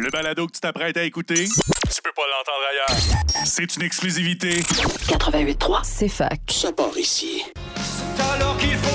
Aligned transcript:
Le 0.00 0.10
balado 0.10 0.46
que 0.46 0.52
tu 0.52 0.60
t'apprêtes 0.60 0.96
à 0.96 1.02
écouter, 1.02 1.44
tu 1.44 2.02
peux 2.02 2.12
pas 2.16 2.22
l'entendre 2.30 2.64
ailleurs. 2.70 3.44
C'est 3.44 3.76
une 3.76 3.82
exclusivité. 3.82 4.60
88.3, 4.60 5.80
c'est 5.84 6.08
fac. 6.08 6.40
Ça 6.48 6.72
part 6.72 6.96
ici. 6.96 7.44
C'est 8.16 8.22
alors 8.22 8.56
qu'il 8.56 8.76
faut 8.78 8.91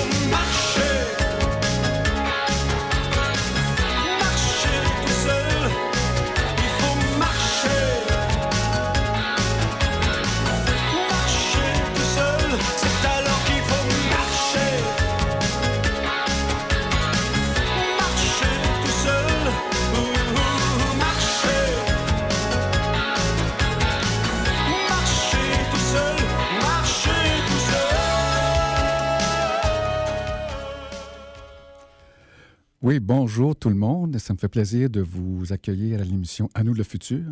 Oui, 32.80 33.00
bonjour 33.00 33.56
tout 33.56 33.70
le 33.70 33.74
monde. 33.74 34.16
Ça 34.18 34.32
me 34.32 34.38
fait 34.38 34.46
plaisir 34.46 34.88
de 34.88 35.00
vous 35.00 35.52
accueillir 35.52 36.00
à 36.00 36.04
l'émission 36.04 36.48
À 36.54 36.62
nous 36.62 36.74
le 36.74 36.84
futur. 36.84 37.24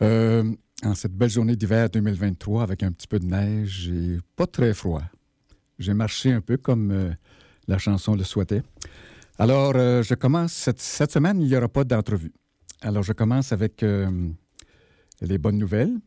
Euh, 0.00 0.50
en 0.82 0.94
cette 0.94 1.12
belle 1.12 1.28
journée 1.28 1.54
d'hiver 1.54 1.90
2023 1.90 2.62
avec 2.62 2.82
un 2.82 2.92
petit 2.92 3.06
peu 3.06 3.18
de 3.18 3.26
neige 3.26 3.90
et 3.90 4.20
pas 4.36 4.46
très 4.46 4.72
froid. 4.72 5.02
J'ai 5.78 5.92
marché 5.92 6.32
un 6.32 6.40
peu 6.40 6.56
comme 6.56 6.92
euh, 6.92 7.10
la 7.68 7.76
chanson 7.76 8.14
le 8.14 8.24
souhaitait. 8.24 8.62
Alors, 9.38 9.74
euh, 9.76 10.02
je 10.02 10.14
commence. 10.14 10.54
Cette, 10.54 10.80
cette 10.80 11.12
semaine, 11.12 11.42
il 11.42 11.48
n'y 11.48 11.56
aura 11.56 11.68
pas 11.68 11.84
d'entrevue. 11.84 12.32
Alors, 12.80 13.02
je 13.02 13.12
commence 13.12 13.52
avec 13.52 13.84
les 15.20 15.38
bonnes 15.38 15.58
nouvelles. 15.58 15.98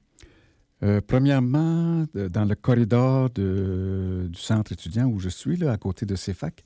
Euh, 0.84 1.02
premièrement, 1.06 2.06
de- 2.14 2.28
dans 2.28 2.46
le 2.46 2.56
corridor 2.56 3.30
du 3.32 4.30
centre 4.40 4.72
étudiant 4.72 5.08
où 5.08 5.20
je 5.20 5.30
suis, 5.30 5.58
là, 5.58 5.72
à 5.72 5.78
côté 5.78 6.06
de 6.06 6.16
CEFAC, 6.16 6.64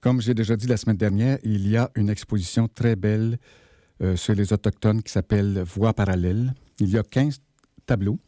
comme 0.00 0.20
j'ai 0.20 0.34
déjà 0.34 0.56
dit 0.56 0.66
la 0.66 0.76
semaine 0.76 0.96
dernière, 0.96 1.38
il 1.44 1.68
y 1.68 1.76
a 1.76 1.90
une 1.94 2.08
exposition 2.10 2.66
très 2.68 2.96
belle 2.96 3.38
euh, 4.02 4.16
sur 4.16 4.34
les 4.34 4.52
Autochtones 4.52 5.00
qui 5.02 5.12
s'appelle 5.12 5.62
Voix 5.64 5.92
parallèles. 5.92 6.54
Il 6.80 6.88
y 6.90 6.98
a 6.98 7.04
15 7.04 7.38
tableaux. 7.86 8.18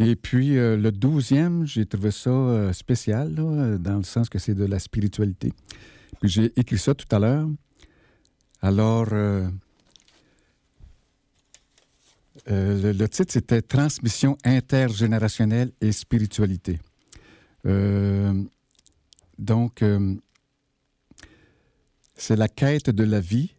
Et 0.00 0.16
puis, 0.16 0.58
euh, 0.58 0.76
le 0.76 0.90
12e, 0.90 1.64
j'ai 1.64 1.86
trouvé 1.86 2.10
ça 2.10 2.30
euh, 2.30 2.72
spécial, 2.72 3.36
euh, 3.38 3.78
dans 3.78 3.98
le 3.98 4.02
sens 4.02 4.28
que 4.28 4.40
c'est 4.40 4.54
de 4.54 4.64
la 4.64 4.80
spiritualité. 4.80 5.52
J'ai 6.24 6.52
écrit 6.58 6.78
ça 6.78 6.94
tout 6.94 7.06
à 7.14 7.20
l'heure. 7.20 7.48
Alors, 8.60 9.08
euh, 12.50 12.92
le, 12.92 13.08
titre, 13.08 13.32
c'était 13.32 13.62
Transmission 13.62 14.36
intergénérationnelle 14.44 15.72
et 15.80 15.92
spiritualité. 15.92 16.80
Euh, 17.66 18.42
donc, 19.38 19.82
euh, 19.82 20.14
c'est 22.16 22.36
la 22.36 22.48
quête 22.48 22.90
de 22.90 23.04
la 23.04 23.20
vie 23.20 23.54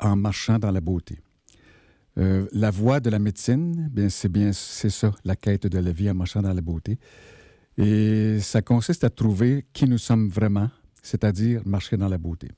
en 0.00 0.16
marchant 0.16 0.58
dans 0.58 0.70
la 0.70 0.80
beauté. 0.80 1.18
La 2.52 2.72
voie 2.72 2.98
de 2.98 3.10
la 3.10 3.20
médecine, 3.20 3.88
bien, 3.92 4.08
c'est 4.08 4.28
bien 4.28 4.52
c'est 4.52 4.90
ça, 4.90 5.12
la 5.24 5.36
quête 5.36 5.68
de 5.68 5.78
la 5.78 5.92
vie 5.92 6.10
en 6.10 6.14
marchant 6.14 6.42
dans 6.42 6.52
la 6.52 6.60
beauté. 6.60 6.98
Et 7.76 8.40
ça 8.40 8.60
consiste 8.60 9.04
à 9.04 9.10
trouver 9.10 9.64
qui 9.72 9.84
nous 9.84 9.98
sommes 9.98 10.28
vraiment, 10.28 10.68
c'est-à-dire 11.00 11.62
marcher 11.64 11.96
dans 11.96 12.08
la 12.08 12.18
beauté. 12.18 12.48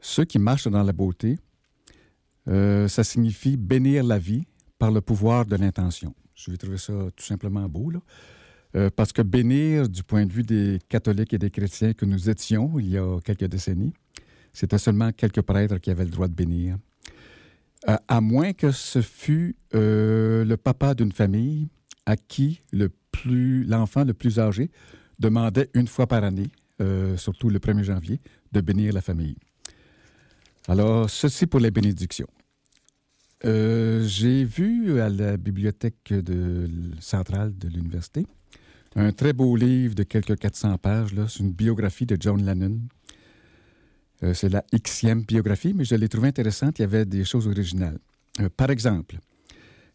Ceux 0.00 0.24
qui 0.24 0.38
marchent 0.38 0.68
dans 0.68 0.84
la 0.84 0.92
beauté, 0.92 1.36
euh, 2.48 2.88
ça 2.88 3.04
signifie 3.04 3.56
bénir 3.56 4.04
la 4.04 4.18
vie 4.18 4.46
par 4.78 4.90
le 4.90 5.00
pouvoir 5.00 5.46
de 5.46 5.56
l'intention. 5.56 6.14
Je 6.34 6.50
vais 6.50 6.56
trouver 6.56 6.78
ça 6.78 6.92
tout 7.16 7.24
simplement 7.24 7.68
beau, 7.68 7.90
là. 7.90 8.00
Euh, 8.76 8.90
parce 8.94 9.12
que 9.12 9.22
bénir, 9.22 9.88
du 9.88 10.02
point 10.02 10.26
de 10.26 10.32
vue 10.32 10.42
des 10.42 10.80
catholiques 10.88 11.32
et 11.32 11.38
des 11.38 11.50
chrétiens 11.50 11.92
que 11.92 12.04
nous 12.04 12.28
étions 12.28 12.76
il 12.80 12.90
y 12.90 12.98
a 12.98 13.20
quelques 13.20 13.44
décennies, 13.44 13.92
c'était 14.52 14.78
seulement 14.78 15.12
quelques 15.12 15.42
prêtres 15.42 15.78
qui 15.78 15.92
avaient 15.92 16.04
le 16.04 16.10
droit 16.10 16.26
de 16.26 16.34
bénir. 16.34 16.76
Euh, 17.88 17.96
à 18.08 18.20
moins 18.20 18.52
que 18.52 18.72
ce 18.72 19.00
fût 19.00 19.56
le 19.72 20.56
papa 20.56 20.94
d'une 20.94 21.12
famille 21.12 21.68
à 22.04 22.16
qui 22.16 22.62
l'enfant 23.24 24.04
le 24.04 24.12
plus 24.12 24.40
âgé 24.40 24.70
demandait 25.20 25.70
une 25.74 25.86
fois 25.86 26.08
par 26.08 26.24
année, 26.24 26.50
surtout 27.16 27.50
le 27.50 27.60
1er 27.60 27.84
janvier, 27.84 28.20
de 28.50 28.60
bénir 28.60 28.92
la 28.92 29.00
famille. 29.00 29.36
Alors, 30.66 31.10
ceci 31.10 31.46
pour 31.46 31.60
les 31.60 31.70
bénédictions. 31.70 32.28
Euh, 33.44 34.04
J'ai 34.06 34.44
vu 34.44 34.98
à 35.00 35.10
la 35.10 35.36
bibliothèque 35.36 36.14
centrale 37.00 37.56
de 37.56 37.68
l'université 37.68 38.26
un 38.96 39.12
très 39.12 39.32
beau 39.32 39.56
livre 39.56 39.94
de 39.94 40.04
quelques 40.04 40.38
400 40.38 40.78
pages. 40.78 41.10
C'est 41.28 41.40
une 41.40 41.50
biographie 41.50 42.06
de 42.06 42.16
John 42.18 42.42
Lennon. 42.44 42.78
Euh, 44.22 44.32
C'est 44.32 44.48
la 44.48 44.64
Xème 44.72 45.22
biographie, 45.24 45.74
mais 45.74 45.84
je 45.84 45.96
l'ai 45.96 46.08
trouvé 46.08 46.28
intéressante. 46.28 46.78
Il 46.78 46.82
y 46.82 46.84
avait 46.84 47.04
des 47.04 47.24
choses 47.24 47.46
originales. 47.48 47.98
Euh, 48.40 48.48
par 48.56 48.70
exemple, 48.70 49.18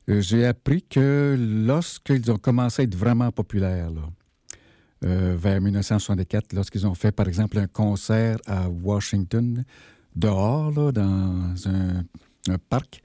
j'ai 0.08 0.46
appris 0.46 0.84
que 0.84 1.36
lorsqu'ils 1.66 2.30
ont 2.32 2.38
commencé 2.38 2.82
à 2.82 2.86
être 2.86 2.96
vraiment 2.96 3.32
populaires, 3.32 3.92
vers 5.02 5.62
1964, 5.62 6.52
lorsqu'ils 6.54 6.86
ont 6.86 6.96
fait, 6.96 7.12
par 7.12 7.28
exemple, 7.28 7.58
un 7.58 7.68
concert 7.68 8.38
à 8.46 8.68
Washington, 8.68 9.64
dehors, 10.20 10.94
dans 10.94 11.54
un, 11.66 12.58
parc, 12.70 13.02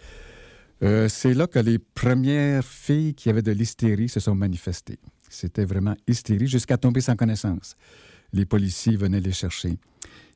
euh, 0.82 1.08
c'est 1.08 1.34
là 1.34 1.46
que 1.46 1.58
les 1.58 1.78
premières 1.78 2.64
filles 2.64 3.14
qui 3.14 3.30
avaient 3.30 3.42
de 3.42 3.52
l'hystérie 3.52 4.08
se 4.08 4.20
sont 4.20 4.34
manifestées. 4.34 4.98
C'était 5.30 5.64
vraiment 5.64 5.94
hystérie 6.06 6.46
jusqu'à 6.46 6.76
tomber 6.76 7.00
sans 7.00 7.16
connaissance. 7.16 7.76
Les 8.32 8.44
policiers 8.44 8.96
venaient 8.96 9.20
les 9.20 9.32
chercher. 9.32 9.78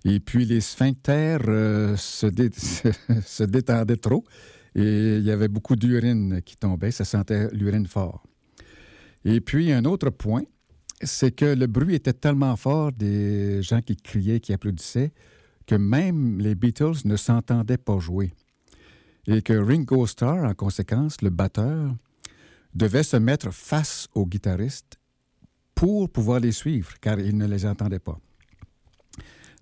Et 0.04 0.20
puis 0.20 0.44
les 0.44 0.60
sphincters 0.60 1.42
euh, 1.48 1.96
se, 1.96 2.26
se 3.26 3.44
détendaient 3.44 3.96
trop 3.96 4.24
et 4.74 5.16
il 5.16 5.24
y 5.24 5.30
avait 5.30 5.48
beaucoup 5.48 5.76
d'urine 5.76 6.40
qui 6.42 6.56
tombait. 6.56 6.92
Ça 6.92 7.04
sentait 7.04 7.48
l'urine 7.52 7.86
fort. 7.86 8.22
Et 9.24 9.40
puis 9.40 9.72
un 9.72 9.84
autre 9.84 10.10
point, 10.10 10.42
c'est 11.02 11.32
que 11.32 11.44
le 11.44 11.66
bruit 11.66 11.94
était 11.94 12.12
tellement 12.12 12.56
fort 12.56 12.92
des 12.92 13.62
gens 13.62 13.82
qui 13.82 13.96
criaient, 13.96 14.40
qui 14.40 14.52
applaudissaient, 14.52 15.12
que 15.68 15.74
même 15.74 16.38
les 16.38 16.54
Beatles 16.54 17.04
ne 17.04 17.16
s'entendaient 17.16 17.76
pas 17.76 17.98
jouer. 17.98 18.32
Et 19.26 19.42
que 19.42 19.52
Ringo 19.52 20.06
Starr, 20.06 20.44
en 20.44 20.54
conséquence, 20.54 21.20
le 21.20 21.28
batteur, 21.28 21.94
devait 22.74 23.02
se 23.02 23.18
mettre 23.18 23.52
face 23.52 24.08
aux 24.14 24.24
guitaristes 24.24 24.98
pour 25.74 26.10
pouvoir 26.10 26.40
les 26.40 26.52
suivre, 26.52 26.94
car 27.02 27.20
il 27.20 27.36
ne 27.36 27.46
les 27.46 27.66
entendait 27.66 27.98
pas. 27.98 28.18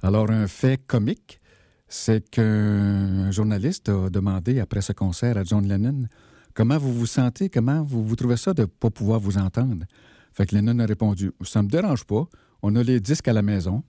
Alors, 0.01 0.31
un 0.31 0.47
fait 0.47 0.81
comique, 0.87 1.41
c'est 1.89 2.31
qu'un 2.31 3.33
journaliste 3.33 3.89
a 3.89 4.09
demandé 4.09 4.61
après 4.61 4.83
ce 4.83 4.93
concert 4.93 5.37
à 5.37 5.43
John 5.43 5.67
Lennon 5.67 6.07
comment 6.55 6.79
vous 6.79 6.95
vous 6.95 7.07
sentez, 7.07 7.51
comment 7.51 7.83
vous, 7.83 8.05
vous 8.05 8.17
trouvez 8.17 8.37
ça 8.37 8.55
de 8.55 8.63
ne 8.63 8.67
pas 8.67 8.91
pouvoir 8.91 9.19
vous 9.19 9.39
entendre. 9.39 9.85
Fait 10.33 10.47
que 10.47 10.55
Lennon 10.55 10.79
a 10.79 10.87
répondu 10.87 11.33
Ça 11.45 11.63
me 11.65 11.69
dérange 11.69 12.05
pas, 12.05 12.29
on 12.63 12.77
a 12.77 12.83
les 12.85 13.01
disques 13.01 13.27
à 13.27 13.33
la 13.33 13.43
maison. 13.43 13.83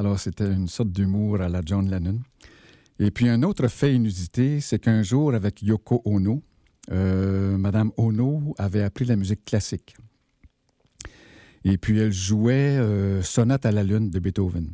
Alors, 0.00 0.18
c'était 0.18 0.50
une 0.50 0.66
sorte 0.66 0.92
d'humour 0.92 1.42
à 1.42 1.50
la 1.50 1.60
John 1.62 1.90
Lennon. 1.90 2.20
Et 2.98 3.10
puis, 3.10 3.28
un 3.28 3.42
autre 3.42 3.68
fait 3.68 3.94
inusité, 3.94 4.58
c'est 4.62 4.78
qu'un 4.78 5.02
jour, 5.02 5.34
avec 5.34 5.60
Yoko 5.60 6.00
Ono, 6.06 6.42
euh, 6.90 7.58
Madame 7.58 7.92
Ono 7.98 8.54
avait 8.56 8.82
appris 8.82 9.04
la 9.04 9.16
musique 9.16 9.44
classique. 9.44 9.94
Et 11.64 11.76
puis, 11.76 11.98
elle 11.98 12.14
jouait 12.14 12.78
euh, 12.78 13.20
Sonate 13.20 13.66
à 13.66 13.72
la 13.72 13.84
lune 13.84 14.08
de 14.08 14.18
Beethoven. 14.18 14.70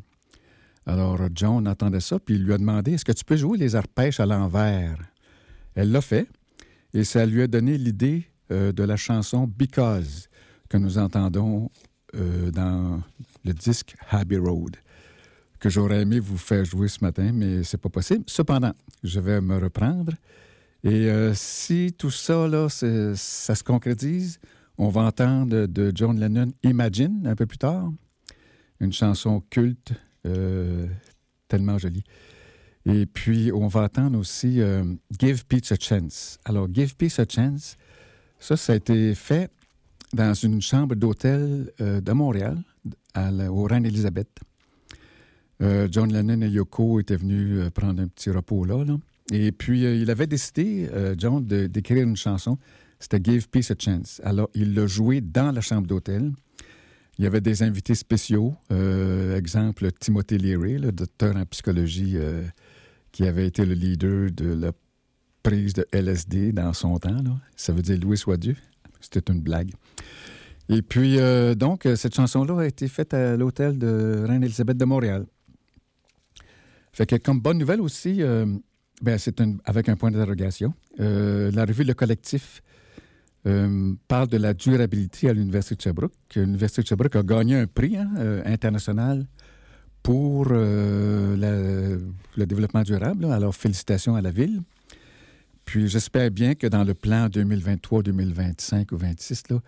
Alors, 0.86 1.18
John 1.34 1.66
entendait 1.66 1.98
ça, 1.98 2.20
puis 2.20 2.36
il 2.36 2.44
lui 2.44 2.52
a 2.52 2.58
demandé 2.58 2.92
Est-ce 2.92 3.04
que 3.04 3.10
tu 3.10 3.24
peux 3.24 3.36
jouer 3.36 3.58
les 3.58 3.74
arpèges 3.74 4.20
à 4.20 4.26
l'envers? 4.26 4.96
Elle 5.74 5.90
l'a 5.90 6.02
fait, 6.02 6.28
et 6.94 7.02
ça 7.02 7.26
lui 7.26 7.42
a 7.42 7.48
donné 7.48 7.76
l'idée 7.78 8.28
euh, 8.52 8.70
de 8.70 8.84
la 8.84 8.94
chanson 8.94 9.48
Because, 9.48 10.28
que 10.68 10.76
nous 10.76 10.98
entendons 10.98 11.68
euh, 12.14 12.52
dans 12.52 13.02
le 13.44 13.52
disque 13.52 13.96
Abbey 14.10 14.38
Road, 14.38 14.76
que 15.66 15.72
j'aurais 15.72 16.02
aimé 16.02 16.20
vous 16.20 16.38
faire 16.38 16.64
jouer 16.64 16.86
ce 16.86 17.02
matin, 17.02 17.32
mais 17.34 17.64
c'est 17.64 17.76
pas 17.76 17.88
possible. 17.88 18.22
Cependant, 18.28 18.72
je 19.02 19.18
vais 19.18 19.40
me 19.40 19.58
reprendre. 19.58 20.12
Et 20.84 21.10
euh, 21.10 21.34
si 21.34 21.92
tout 21.98 22.12
ça, 22.12 22.46
là, 22.46 22.68
ça 22.68 23.54
se 23.56 23.64
concrétise, 23.64 24.38
on 24.78 24.90
va 24.90 25.00
entendre 25.00 25.66
de 25.66 25.90
John 25.92 26.20
Lennon 26.20 26.52
Imagine 26.62 27.26
un 27.26 27.34
peu 27.34 27.46
plus 27.46 27.58
tard, 27.58 27.90
une 28.78 28.92
chanson 28.92 29.42
culte 29.50 29.90
euh, 30.24 30.86
tellement 31.48 31.78
jolie. 31.78 32.04
Et 32.84 33.04
puis, 33.06 33.50
on 33.52 33.66
va 33.66 33.82
entendre 33.82 34.20
aussi 34.20 34.60
euh, 34.60 34.84
Give 35.18 35.44
Peace 35.46 35.72
a 35.72 35.76
Chance. 35.80 36.38
Alors, 36.44 36.68
Give 36.72 36.94
Peace 36.94 37.18
a 37.18 37.24
Chance, 37.28 37.76
ça, 38.38 38.56
ça 38.56 38.74
a 38.74 38.76
été 38.76 39.16
fait 39.16 39.50
dans 40.12 40.32
une 40.32 40.62
chambre 40.62 40.94
d'hôtel 40.94 41.72
de 41.80 42.12
Montréal, 42.12 42.56
au 43.16 43.64
Reine-Élisabeth. 43.64 44.28
Euh, 45.62 45.88
John 45.90 46.12
Lennon 46.12 46.42
et 46.42 46.48
Yoko 46.48 47.00
étaient 47.00 47.16
venus 47.16 47.58
euh, 47.58 47.70
prendre 47.70 48.02
un 48.02 48.08
petit 48.08 48.30
repos 48.30 48.64
là. 48.64 48.84
Et 49.32 49.52
puis, 49.52 49.86
euh, 49.86 49.96
il 49.96 50.10
avait 50.10 50.26
décidé, 50.26 50.88
John, 51.18 51.44
d'écrire 51.44 52.02
une 52.04 52.16
chanson. 52.16 52.58
C'était 53.00 53.20
Give 53.22 53.48
Peace 53.48 53.70
a 53.70 53.74
Chance. 53.78 54.20
Alors, 54.24 54.48
il 54.54 54.74
l'a 54.74 54.86
joué 54.86 55.20
dans 55.20 55.52
la 55.52 55.60
chambre 55.60 55.86
d'hôtel. 55.86 56.32
Il 57.18 57.24
y 57.24 57.26
avait 57.26 57.40
des 57.40 57.62
invités 57.62 57.94
spéciaux. 57.94 58.54
exemple, 59.34 59.90
Timothy 59.98 60.38
Leary, 60.38 60.78
le 60.78 60.92
docteur 60.92 61.36
en 61.36 61.44
psychologie 61.46 62.16
qui 63.10 63.24
avait 63.24 63.46
été 63.46 63.64
le 63.64 63.74
leader 63.74 64.30
de 64.30 64.52
la 64.52 64.72
prise 65.42 65.72
de 65.72 65.86
LSD 65.92 66.52
dans 66.52 66.72
son 66.72 66.98
temps. 66.98 67.22
Ça 67.56 67.72
veut 67.72 67.82
dire 67.82 67.98
Louis 67.98 68.18
soit 68.18 68.36
Dieu. 68.36 68.56
C'était 69.00 69.32
une 69.32 69.40
blague. 69.40 69.72
Et 70.68 70.82
puis, 70.82 71.18
donc, 71.56 71.88
cette 71.96 72.14
chanson-là 72.14 72.60
a 72.60 72.66
été 72.66 72.86
faite 72.86 73.12
à 73.12 73.36
l'hôtel 73.36 73.78
de 73.78 74.24
Reine-Élisabeth 74.26 74.76
de 74.76 74.84
Montréal. 74.84 75.26
Fait 76.96 77.04
que, 77.04 77.16
comme 77.16 77.40
bonne 77.40 77.58
nouvelle 77.58 77.82
aussi, 77.82 78.22
euh, 78.22 78.46
ben, 79.02 79.18
c'est 79.18 79.42
avec 79.66 79.90
un 79.90 79.96
point 79.96 80.10
d'interrogation. 80.10 80.72
Euh, 80.98 81.50
la 81.52 81.66
revue 81.66 81.84
Le 81.84 81.92
Collectif 81.92 82.62
euh, 83.46 83.92
parle 84.08 84.28
de 84.28 84.38
la 84.38 84.54
durabilité 84.54 85.28
à 85.28 85.34
l'Université 85.34 85.74
de 85.74 85.82
Sherbrooke. 85.82 86.14
L'Université 86.34 86.80
de 86.80 86.86
Sherbrooke 86.86 87.16
a 87.16 87.22
gagné 87.22 87.56
un 87.56 87.66
prix 87.66 87.98
hein, 87.98 88.08
international 88.46 89.26
pour 90.02 90.46
le 90.46 91.98
développement 92.34 92.82
durable. 92.82 93.26
Alors, 93.26 93.54
félicitations 93.54 94.16
à 94.16 94.22
la 94.22 94.30
ville. 94.30 94.62
Puis, 95.66 95.88
j'espère 95.88 96.30
bien 96.30 96.54
que 96.54 96.66
dans 96.66 96.84
le 96.84 96.94
plan 96.94 97.28
2023, 97.28 98.04
2025 98.04 98.90
ou 98.92 98.96
2026, 98.96 99.50
là, 99.50 99.60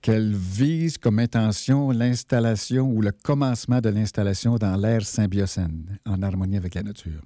qu'elle 0.00 0.34
vise 0.34 0.96
comme 0.98 1.18
intention 1.18 1.90
l'installation 1.90 2.90
ou 2.90 3.02
le 3.02 3.12
commencement 3.12 3.80
de 3.80 3.90
l'installation 3.90 4.56
dans 4.56 4.76
l'ère 4.76 5.04
symbiocène, 5.04 5.98
en 6.06 6.22
harmonie 6.22 6.56
avec 6.56 6.74
la 6.74 6.82
nature. 6.82 7.20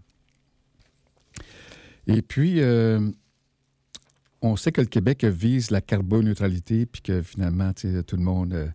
Et 2.06 2.20
puis, 2.20 2.60
euh, 2.60 3.10
on 4.42 4.56
sait 4.56 4.72
que 4.72 4.80
le 4.80 4.88
Québec 4.88 5.24
vise 5.24 5.70
la 5.70 5.80
carboneutralité, 5.80 6.86
puis 6.86 7.00
que 7.00 7.22
finalement, 7.22 7.72
tout 7.72 8.16
le 8.16 8.22
monde 8.22 8.52
euh, 8.52 8.68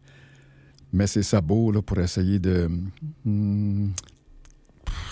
met 0.94 1.07
ses 1.07 1.24
sabots 1.24 1.81
pour 1.81 2.00
essayer 2.00 2.40
de, 2.40 2.69
je 3.25 3.90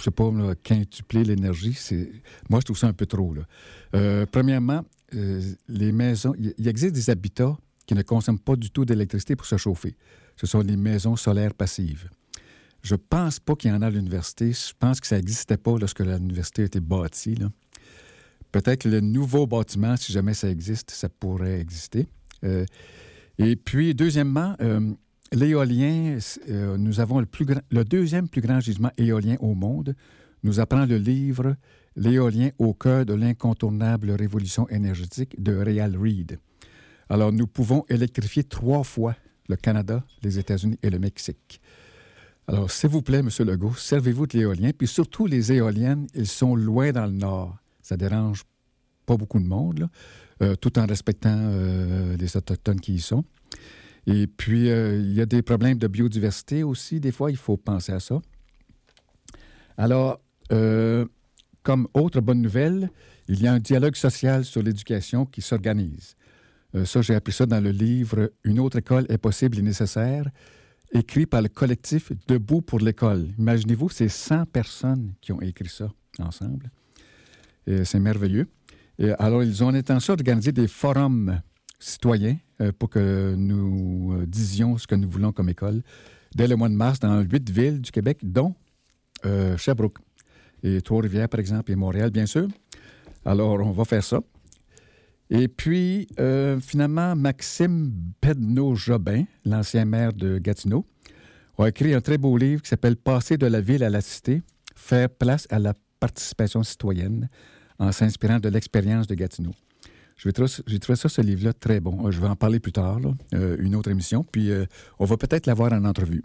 sais 0.01 0.12
pas, 0.12 0.31
quintupler 0.63 1.25
l'énergie. 1.25 1.78
Moi, 2.50 2.62
je 2.62 2.66
trouve 2.66 2.78
ça 2.78 2.88
un 2.88 2.94
peu 2.94 3.06
trop. 3.06 3.36
Euh, 3.94 4.25
premièrement, 4.31 4.83
les 5.12 5.92
maisons, 5.92 6.33
il 6.57 6.68
existe 6.68 6.95
des 6.95 7.10
habitats 7.10 7.56
qui 7.88 7.95
ne 7.95 8.04
consomment 8.04 8.39
pas 8.39 8.56
du 8.56 8.69
tout 8.69 8.86
d'électricité 8.86 9.36
pour 9.36 9.48
se 9.48 9.57
chauffer. 9.57 9.95
Ce 10.36 10.45
sont 10.45 10.60
les 10.60 10.78
maisons 10.78 11.16
solaires 11.16 11.56
passives. 11.56 12.10
Je 12.84 12.95
pense 12.95 13.39
pas 13.39 13.56
qu'il 13.56 13.72
y 13.72 13.74
en 13.74 13.81
a 13.81 13.88
à 13.88 13.89
l'université. 13.89 14.54
Je 14.54 14.74
pense 14.78 15.00
que 15.00 15.07
ça 15.07 15.16
n'existait 15.16 15.57
pas 15.57 15.78
lorsque 15.80 16.01
l'université 16.01 16.62
a 16.62 16.66
été 16.66 16.80
bâtie. 16.80 17.36
Peut-être 18.51 18.84
que 18.84 18.89
le 18.89 19.00
nouveau 19.01 19.48
bâtiment, 19.48 19.98
si 19.98 20.12
jamais 20.12 20.34
ça 20.34 20.50
existe, 20.50 20.92
ça 20.92 21.10
pourrait 21.10 21.60
exister. 21.60 22.07
Euh, 22.44 22.66
et 23.39 23.56
puis, 23.56 23.95
deuxièmement, 23.95 24.56
euh, 24.62 24.94
l'éolien, 25.31 26.19
euh, 26.50 26.78
nous 26.78 27.00
avons 27.00 27.19
le, 27.19 27.28
le 27.72 27.83
deuxième 27.83 28.30
plus 28.30 28.42
grand 28.42 28.60
gisement 28.60 28.92
éolien 28.98 29.38
au 29.40 29.56
monde, 29.56 29.95
nous 30.44 30.60
apprend 30.60 30.86
le 30.86 30.98
livre 30.98 31.56
L'éolien 32.00 32.51
au 32.60 32.75
cœur 32.75 33.07
de 33.07 33.16
l'incontournable 33.16 34.12
révolution 34.12 34.69
énergétique 34.69 35.42
de 35.42 35.56
Réal 35.56 35.98
Reid. 35.98 36.38
Alors, 37.09 37.31
nous 37.31 37.48
pouvons 37.48 37.86
électrifier 37.89 38.44
trois 38.44 38.83
fois 38.83 39.15
le 39.48 39.56
Canada, 39.56 40.04
les 40.24 40.39
États-Unis 40.39 40.77
et 40.83 40.89
le 40.89 41.00
Mexique. 41.00 41.62
Alors, 42.48 42.71
s'il 42.71 42.89
vous 42.89 43.01
plaît, 43.01 43.19
M. 43.19 43.30
Legault, 43.39 43.74
servez-vous 43.74 44.27
de 44.27 44.38
l'éolien. 44.38 44.71
Puis 44.77 44.88
surtout, 44.88 45.25
les 45.25 45.51
éoliennes, 45.51 46.07
ils 46.13 46.27
sont 46.27 46.56
loin 46.56 46.92
dans 46.92 47.06
le 47.06 47.12
nord. 47.12 47.57
Ça 47.81 47.98
dérange 47.98 48.44
pas 49.06 49.18
beaucoup 49.18 49.39
de 49.39 49.45
monde, 49.45 49.88
euh, 50.42 50.56
tout 50.56 50.77
en 50.77 50.86
respectant 50.86 51.36
euh, 51.36 52.18
les 52.18 52.36
Autochtones 52.36 52.80
qui 52.80 52.95
y 52.95 53.00
sont. 53.00 53.24
Et 54.06 54.27
puis, 54.27 54.69
euh, 54.69 54.98
il 54.98 55.13
y 55.13 55.21
a 55.21 55.25
des 55.25 55.42
problèmes 55.42 55.77
de 55.77 55.88
biodiversité 55.88 56.63
aussi. 56.63 57.00
Des 57.00 57.12
fois, 57.12 57.31
il 57.31 57.38
faut 57.38 57.57
penser 57.57 57.94
à 57.94 58.00
ça. 58.00 58.21
Alors, 59.77 60.19
comme 61.63 61.88
autre 61.94 62.21
bonne 62.21 62.42
nouvelle, 62.42 62.89
il 63.27 63.42
y 63.42 63.48
a 63.48 63.54
un 63.54 63.59
dialogue 63.59 63.95
social 63.95 64.45
sur 64.45 64.63
l'éducation 64.63 65.25
qui 65.25 65.42
s'organise. 65.42 66.17
Euh, 66.78 66.86
ça, 66.86 67.02
j'ai 67.02 67.16
appris 67.16 67.34
ça 67.34 67.46
dans 67.46 67.64
le 67.64 67.72
livre 67.72 68.32
Une 68.44 68.60
autre 68.60 68.78
école 68.78 69.06
est 69.10 69.18
possible 69.18 69.58
et 69.60 69.62
nécessaire, 69.62 70.30
écrit 70.92 71.26
par 71.26 71.42
le 71.42 71.50
collectif 71.50 72.12
Debout 72.28 72.62
pour 72.62 72.80
l'école. 72.80 73.28
Imaginez-vous, 73.38 73.90
c'est 73.90 74.10
100 74.10 74.46
personnes 74.46 75.14
qui 75.22 75.32
ont 75.32 75.42
écrit 75.42 75.70
ça 75.70 75.92
ensemble. 76.20 76.72
Et 77.66 77.84
C'est 77.84 78.00
merveilleux. 78.00 78.48
Et 79.00 79.12
alors, 79.20 79.44
ils 79.44 79.64
ont 79.64 79.70
l'intention 79.70 80.16
d'organiser 80.16 80.52
des 80.52 80.68
forums 80.68 81.40
citoyens 81.80 82.38
euh, 82.62 82.72
pour 82.78 82.90
que 82.90 83.36
nous 83.36 84.14
euh, 84.14 84.26
disions 84.26 84.78
ce 84.78 84.88
que 84.88 84.96
nous 84.96 85.10
voulons 85.10 85.32
comme 85.32 85.50
école 85.50 85.84
dès 86.34 86.48
le 86.48 86.56
mois 86.56 86.70
de 86.70 86.74
mars 86.74 87.00
dans 87.00 87.22
huit 87.22 87.50
villes 87.50 87.82
du 87.82 87.92
Québec, 87.92 88.20
dont 88.24 88.56
euh, 89.26 89.58
Sherbrooke 89.58 90.00
et 90.64 90.82
Trois-Rivières, 90.82 91.30
par 91.30 91.40
exemple, 91.40 91.72
et 91.72 91.76
Montréal, 91.76 92.10
bien 92.10 92.26
sûr. 92.26 92.48
Alors, 93.26 93.60
on 93.60 93.72
va 93.72 93.86
faire 93.86 94.04
ça. 94.04 94.22
Et 95.30 95.48
puis, 95.48 96.08
euh, 96.20 96.60
finalement, 96.60 97.16
Maxime 97.16 97.92
Pedneau-Jobin, 98.22 99.26
l'ancien 99.46 99.86
maire 99.86 100.14
de 100.14 100.38
Gatineau, 100.38 100.86
a 101.58 101.68
écrit 101.68 101.94
un 101.94 102.02
très 102.02 102.18
beau 102.18 102.38
livre 102.38 102.62
qui 102.62 102.70
s'appelle 102.70 102.96
Passer 102.96 103.38
de 103.38 103.48
la 103.48 103.60
ville 103.60 103.84
à 103.84 103.90
la 103.90 104.02
cité, 104.02 104.42
faire 104.76 105.10
place 105.10 105.48
à 105.50 105.60
la 105.60 105.74
participation 106.00 106.64
citoyenne 106.64 107.30
en 107.80 107.92
s'inspirant 107.92 108.40
de 108.40 108.50
l'expérience 108.50 109.08
de 109.08 109.16
Gatineau. 109.16 109.54
J'ai 110.18 110.32
trouvé 110.32 110.96
ça, 110.96 111.10
ce 111.10 111.22
livre-là, 111.22 111.54
très 111.54 111.80
bon. 111.80 112.08
Euh, 112.08 112.12
Je 112.12 112.20
vais 112.22 112.28
en 112.28 112.36
parler 112.36 112.60
plus 112.60 112.72
tard, 112.72 113.00
euh, 113.34 113.58
une 113.60 113.76
autre 113.76 113.92
émission, 113.92 114.24
puis 114.24 114.52
on 114.98 115.06
va 115.06 115.18
peut-être 115.18 115.46
l'avoir 115.46 115.74
en 115.74 115.84
entrevue. 115.84 116.24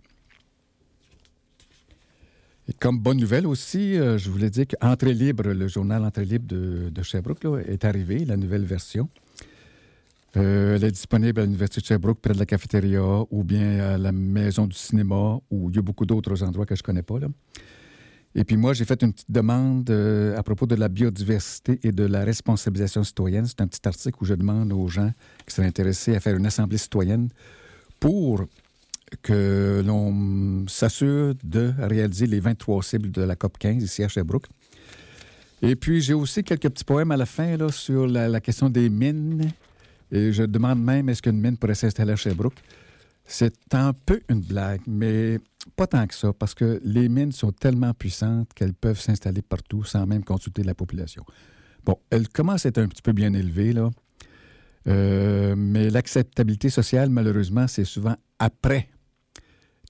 Et 2.69 2.73
comme 2.73 2.99
bonne 2.99 3.19
nouvelle 3.19 3.47
aussi, 3.47 3.99
euh, 3.99 4.19
je 4.19 4.31
voulais 4.31 4.51
dire 4.51 4.67
qu'Entrée 4.67 5.15
libre, 5.15 5.49
le 5.49 5.69
journal 5.69 6.05
Entrée 6.05 6.25
libre 6.25 6.47
de, 6.49 7.03
Sherbrooke, 7.03 7.43
là, 7.43 7.59
est 7.67 7.85
arrivé, 7.85 8.25
la 8.25 8.37
nouvelle 8.37 8.65
version. 8.65 9.09
Euh, 10.37 10.77
elle 10.77 10.85
est 10.85 10.93
disponible 10.93 11.41
à 11.41 11.45
l'Université 11.45 11.81
de 11.81 11.87
Sherbrooke, 11.87 12.21
près 12.21 12.33
de 12.33 12.39
la 12.39 12.47
cafétéria, 12.47 13.03
ou 13.31 13.45
bien 13.45 13.81
à 13.81 13.99
la 13.99 14.13
Maison 14.13 14.67
du 14.67 14.77
cinéma, 14.77 15.39
où 15.51 15.71
il 15.71 15.77
y 15.77 15.79
a 15.79 15.83
beaucoup 15.83 16.07
d'autres 16.07 16.43
endroits 16.43 16.65
que 16.65 16.75
je 16.77 16.81
ne 16.81 16.85
connais 16.85 17.03
pas. 17.03 17.19
Là. 17.19 17.29
Et 18.35 18.45
puis 18.45 18.57
moi, 18.57 18.73
j'ai 18.73 18.85
fait 18.85 19.03
une 19.03 19.13
petite 19.13 19.31
demande 19.31 19.91
euh, 19.91 20.39
à 20.39 20.43
propos 20.43 20.67
de 20.67 20.75
la 20.75 20.89
biodiversité 20.89 21.79
et 21.83 21.93
de 21.93 22.05
la 22.05 22.25
responsabilisation 22.25 23.05
citoyenne. 23.05 23.45
C'est 23.47 23.61
un 23.61 23.67
petit 23.67 23.87
article 23.87 24.17
où 24.23 24.25
je 24.25 24.35
demande 24.35 24.73
aux 24.73 24.89
gens 24.89 25.11
qui 25.47 25.55
seraient 25.55 25.67
intéressés 25.67 26.15
à 26.15 26.21
faire 26.21 26.37
une 26.37 26.47
assemblée 26.47 26.79
citoyenne 26.79 27.29
pour 28.01 28.47
que 29.21 29.83
l'on 29.85 30.65
s'assure 30.69 31.35
de 31.43 31.73
réaliser 31.79 32.27
les 32.27 32.41
23 32.41 32.83
cibles 32.83 33.11
de 33.11 33.23
la 33.23 33.37
COP 33.37 33.59
15 33.59 33.83
ici 33.83 34.03
à 34.03 34.09
Sherbrooke. 34.09 34.47
Et 35.63 35.77
puis, 35.77 36.01
j'ai 36.01 36.15
aussi 36.15 36.43
quelques 36.43 36.69
petits 36.69 36.85
poèmes 36.85 37.13
à 37.13 37.17
la 37.17 37.27
fin 37.27 37.57
là, 37.57 37.71
sur 37.71 38.07
la, 38.07 38.41
question 38.41 38.69
des 38.69 38.89
mines. 38.89 39.53
Et 40.11 40.33
je 40.33 40.43
demande 40.43 40.83
même 40.83 41.09
est-ce 41.09 41.23
qu'une 41.23 41.41
mine 41.41 41.57
pourrait 41.57 41.75
s'installer 41.75 42.13
à 42.13 42.17
Sherbrooke? 42.17 42.59
C'est 43.25 43.55
un 43.73 43.93
peu 43.93 44.21
une 44.29 44.41
blague, 44.41 44.81
mais 44.87 45.39
pas 45.77 45.87
tant 45.87 46.07
que 46.07 46.15
ça, 46.15 46.33
parce 46.33 46.55
que 46.55 46.81
les 46.85 47.09
mines 47.09 47.31
sont 47.31 47.53
tellement 47.53 47.95
puissantes 47.95 48.53
qu'elles 48.55 48.75
peuvent 48.75 49.01
s'installer 49.01 49.43
partout 49.43 49.85
sans 49.85 50.07
même 50.07 50.25
consulter 50.25 50.65
la 50.65 50.75
population. 50.75 51.25
Bon, 51.85 51.97
elles 52.11 52.29
commencent 52.29 52.67
à 52.67 52.71
être 52.71 52.79
un 52.79 52.89
petit 52.89 53.03
peu 53.03 53.13
bien 53.13 53.33
élevées, 53.33 53.73
là. 53.73 53.91
Euh, 54.89 55.55
mais 55.57 55.91
l'acceptabilité 55.91 56.69
sociale, 56.69 57.09
malheureusement, 57.09 57.69
c'est 57.69 57.85
souvent 57.85 58.17
après 58.41 58.89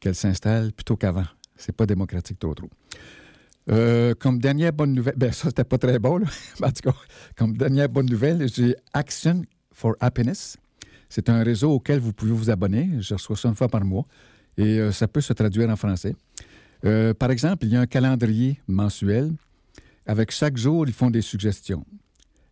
qu'elles 0.02 0.16
s'installent 0.16 0.73
plutôt 0.73 0.97
qu'avant. 0.97 1.25
C'est 1.56 1.75
pas 1.75 1.87
démocratique 1.87 2.38
trop 2.38 2.54
trop. 2.54 2.68
Euh, 3.71 4.14
comme 4.18 4.40
dernière 4.40 4.73
bonne 4.73 4.92
nouvelle, 4.92 5.14
ben 5.16 5.32
ça 5.32 5.49
c'était 5.49 5.64
pas 5.64 5.78
très 5.78 6.00
bon, 6.00 6.18
là. 6.18 6.26
en 6.62 6.71
tout 6.73 6.90
cas, 6.90 6.97
comme 7.37 7.56
dernière 7.56 7.88
bonne 7.88 8.06
nouvelle, 8.06 8.49
j'ai 8.52 8.75
Action 8.92 9.42
for 9.73 9.94
Happiness. 10.00 10.56
C'est 11.09 11.28
un 11.28 11.44
réseau 11.44 11.71
auquel 11.71 12.00
vous 12.00 12.12
pouvez 12.12 12.32
vous 12.32 12.50
abonner. 12.50 12.90
Je 12.99 13.14
reçois 13.14 13.37
ça 13.37 13.49
une 13.49 13.54
fois 13.54 13.68
par 13.68 13.85
mois 13.85 14.04
et 14.59 14.80
euh, 14.80 14.90
ça 14.90 15.06
peut 15.06 15.21
se 15.21 15.32
traduire 15.32 15.71
en 15.71 15.76
français. 15.76 16.16
Euh, 16.85 17.14
par 17.14 17.30
exemple, 17.30 17.64
il 17.66 17.73
y 17.73 17.76
a 17.76 17.80
un 17.80 17.87
calendrier 17.87 18.59
mensuel. 18.66 19.30
Avec 20.04 20.32
chaque 20.32 20.56
jour, 20.56 20.88
ils 20.88 20.92
font 20.92 21.11
des 21.11 21.23
suggestions. 21.23 21.87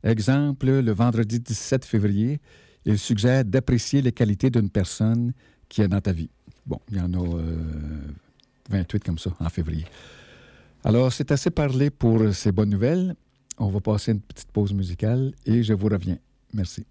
Exemple, 0.04 0.66
le 0.66 0.92
vendredi 0.92 1.40
17 1.40 1.84
février, 1.84 2.40
ils 2.84 2.98
suggèrent 2.98 3.44
d'apprécier 3.44 4.02
les 4.02 4.12
qualités 4.12 4.50
d'une 4.50 4.70
personne 4.70 5.32
qui 5.68 5.82
est 5.82 5.88
dans 5.88 6.00
ta 6.00 6.12
vie. 6.12 6.30
Bon, 6.66 6.80
il 6.90 6.98
y 6.98 7.00
en 7.00 7.12
a 7.12 7.18
euh, 7.18 7.56
28 8.70 9.04
comme 9.04 9.18
ça 9.18 9.30
en 9.40 9.48
février. 9.48 9.86
Alors, 10.84 11.12
c'est 11.12 11.30
assez 11.30 11.50
parlé 11.50 11.90
pour 11.90 12.32
ces 12.32 12.52
bonnes 12.52 12.70
nouvelles. 12.70 13.14
On 13.58 13.68
va 13.68 13.80
passer 13.80 14.12
une 14.12 14.20
petite 14.20 14.50
pause 14.50 14.72
musicale 14.72 15.32
et 15.44 15.62
je 15.62 15.74
vous 15.74 15.88
reviens. 15.88 16.18
Merci. 16.54 16.86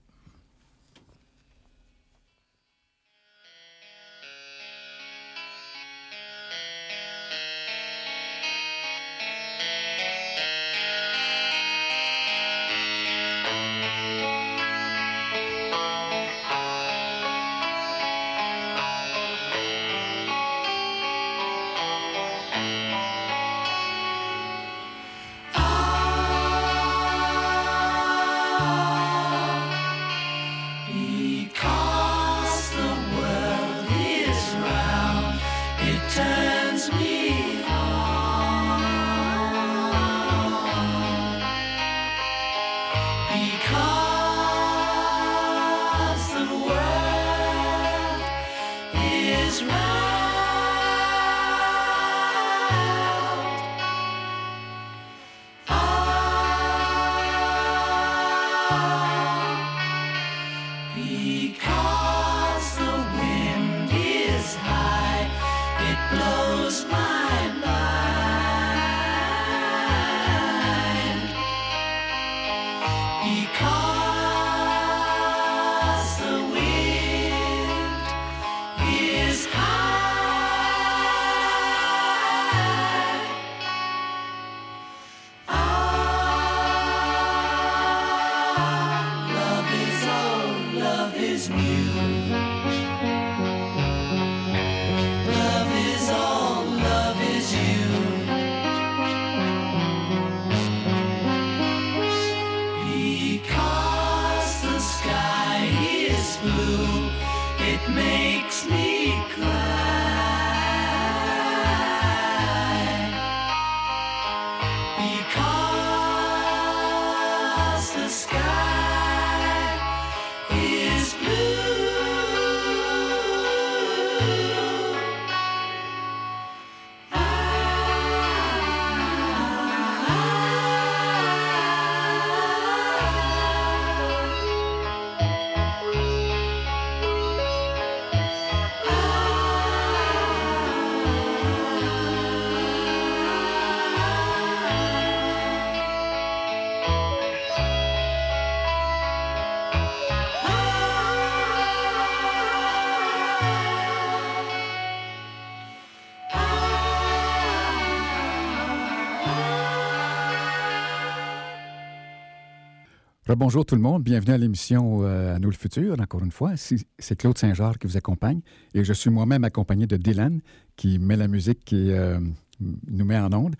Bonjour 163.37 163.63
tout 163.63 163.75
le 163.75 163.81
monde, 163.81 164.01
bienvenue 164.01 164.33
à 164.33 164.39
l'émission 164.39 165.03
euh, 165.03 165.35
À 165.35 165.39
nous 165.39 165.51
le 165.51 165.55
futur, 165.55 165.95
encore 165.99 166.23
une 166.23 166.31
fois. 166.31 166.53
C'est 166.57 167.15
Claude 167.15 167.37
Saint-Georges 167.37 167.77
qui 167.77 167.85
vous 167.85 167.95
accompagne 167.95 168.41
et 168.73 168.83
je 168.83 168.91
suis 168.91 169.11
moi-même 169.11 169.43
accompagné 169.43 169.85
de 169.85 169.97
Dylan 169.97 170.41
qui 170.75 170.97
met 170.97 171.15
la 171.15 171.27
musique 171.27 171.63
qui 171.63 171.91
euh, 171.91 172.19
nous 172.59 173.05
met 173.05 173.19
en 173.19 173.31
onde. 173.31 173.55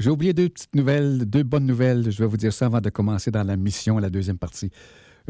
J'ai 0.00 0.10
oublié 0.10 0.32
deux 0.32 0.48
petites 0.48 0.74
nouvelles, 0.74 1.24
deux 1.24 1.44
bonnes 1.44 1.66
nouvelles, 1.66 2.10
je 2.10 2.18
vais 2.18 2.26
vous 2.26 2.36
dire 2.36 2.52
ça 2.52 2.66
avant 2.66 2.80
de 2.80 2.90
commencer 2.90 3.30
dans 3.30 3.44
la 3.44 3.56
mission, 3.56 3.98
la 3.98 4.10
deuxième 4.10 4.38
partie. 4.38 4.70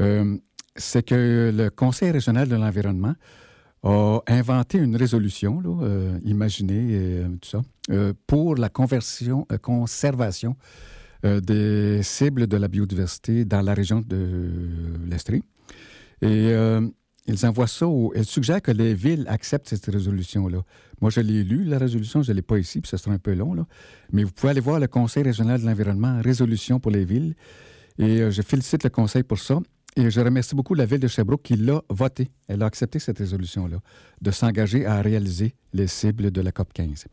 Euh, 0.01 0.39
C'est 0.75 1.03
que 1.03 1.53
le 1.55 1.69
Conseil 1.69 2.13
régional 2.13 2.49
de 2.49 2.57
l'environnement 2.57 3.15
a 3.83 4.21
inventé 4.27 4.79
une 4.79 4.97
résolution, 4.97 5.61
là, 5.61 5.83
euh, 5.83 6.19
imaginée, 6.25 6.87
euh, 6.93 7.29
tout 7.43 7.51
ça, 7.51 7.61
pour 8.27 8.55
la 8.57 8.71
conservation 8.71 9.47
des 11.23 12.03
cibles 12.03 12.47
de 12.47 12.57
la 12.57 12.69
biodiversité 12.69 13.45
dans 13.45 13.63
la 13.63 13.75
région 13.75 14.01
de 14.01 14.51
l'Estrie. 15.09 15.43
Et 16.23 16.53
euh, 16.53 16.89
ils 17.27 17.47
envoient 17.47 17.67
ça 17.67 17.87
au... 17.87 18.13
Ils 18.15 18.25
suggèrent 18.25 18.63
que 18.63 18.71
les 18.71 18.95
villes 18.95 19.27
acceptent 19.29 19.69
cette 19.69 19.87
résolution-là. 19.87 20.63
Moi, 21.01 21.11
je 21.11 21.21
l'ai 21.21 21.43
lu, 21.43 21.65
la 21.65 21.79
résolution, 21.79 22.23
je 22.23 22.31
ne 22.31 22.37
l'ai 22.37 22.43
pas 22.43 22.59
ici, 22.59 22.81
puis 22.81 22.89
ça 22.89 22.97
sera 22.97 23.15
un 23.15 23.19
peu 23.19 23.35
long, 23.35 23.55
là. 23.55 23.67
Mais 24.13 24.23
vous 24.23 24.31
pouvez 24.31 24.51
aller 24.51 24.61
voir 24.61 24.79
le 24.79 24.87
Conseil 24.87 25.25
régional 25.25 25.61
de 25.61 25.67
l'environnement, 25.67 26.21
résolution 26.23 26.79
pour 26.79 26.93
les 26.93 27.05
villes. 27.05 27.35
Et 27.99 28.21
euh, 28.21 28.31
je 28.31 28.41
félicite 28.41 28.85
le 28.85 28.91
Conseil 28.91 29.25
pour 29.25 29.39
ça. 29.39 29.59
Et 29.97 30.11
je 30.11 30.21
remercie 30.21 30.55
beaucoup 30.55 30.75
la 30.75 30.87
ville 30.87 31.01
de 31.01 31.09
Sherbrooke 31.09 31.43
qui 31.43 31.57
l'a 31.57 31.83
voté. 31.91 32.31
Elle 32.49 32.63
a 32.63 32.67
accepté 32.67 32.99
cette 32.99 33.19
résolution-là, 33.19 33.79
de 34.21 34.31
s'engager 34.31 34.87
à 34.87 35.03
réaliser 35.03 35.55
les 35.75 35.87
cibles 35.87 36.31
de 36.31 36.41
la 36.41 36.51
COP 36.51 36.73
15. 36.73 37.07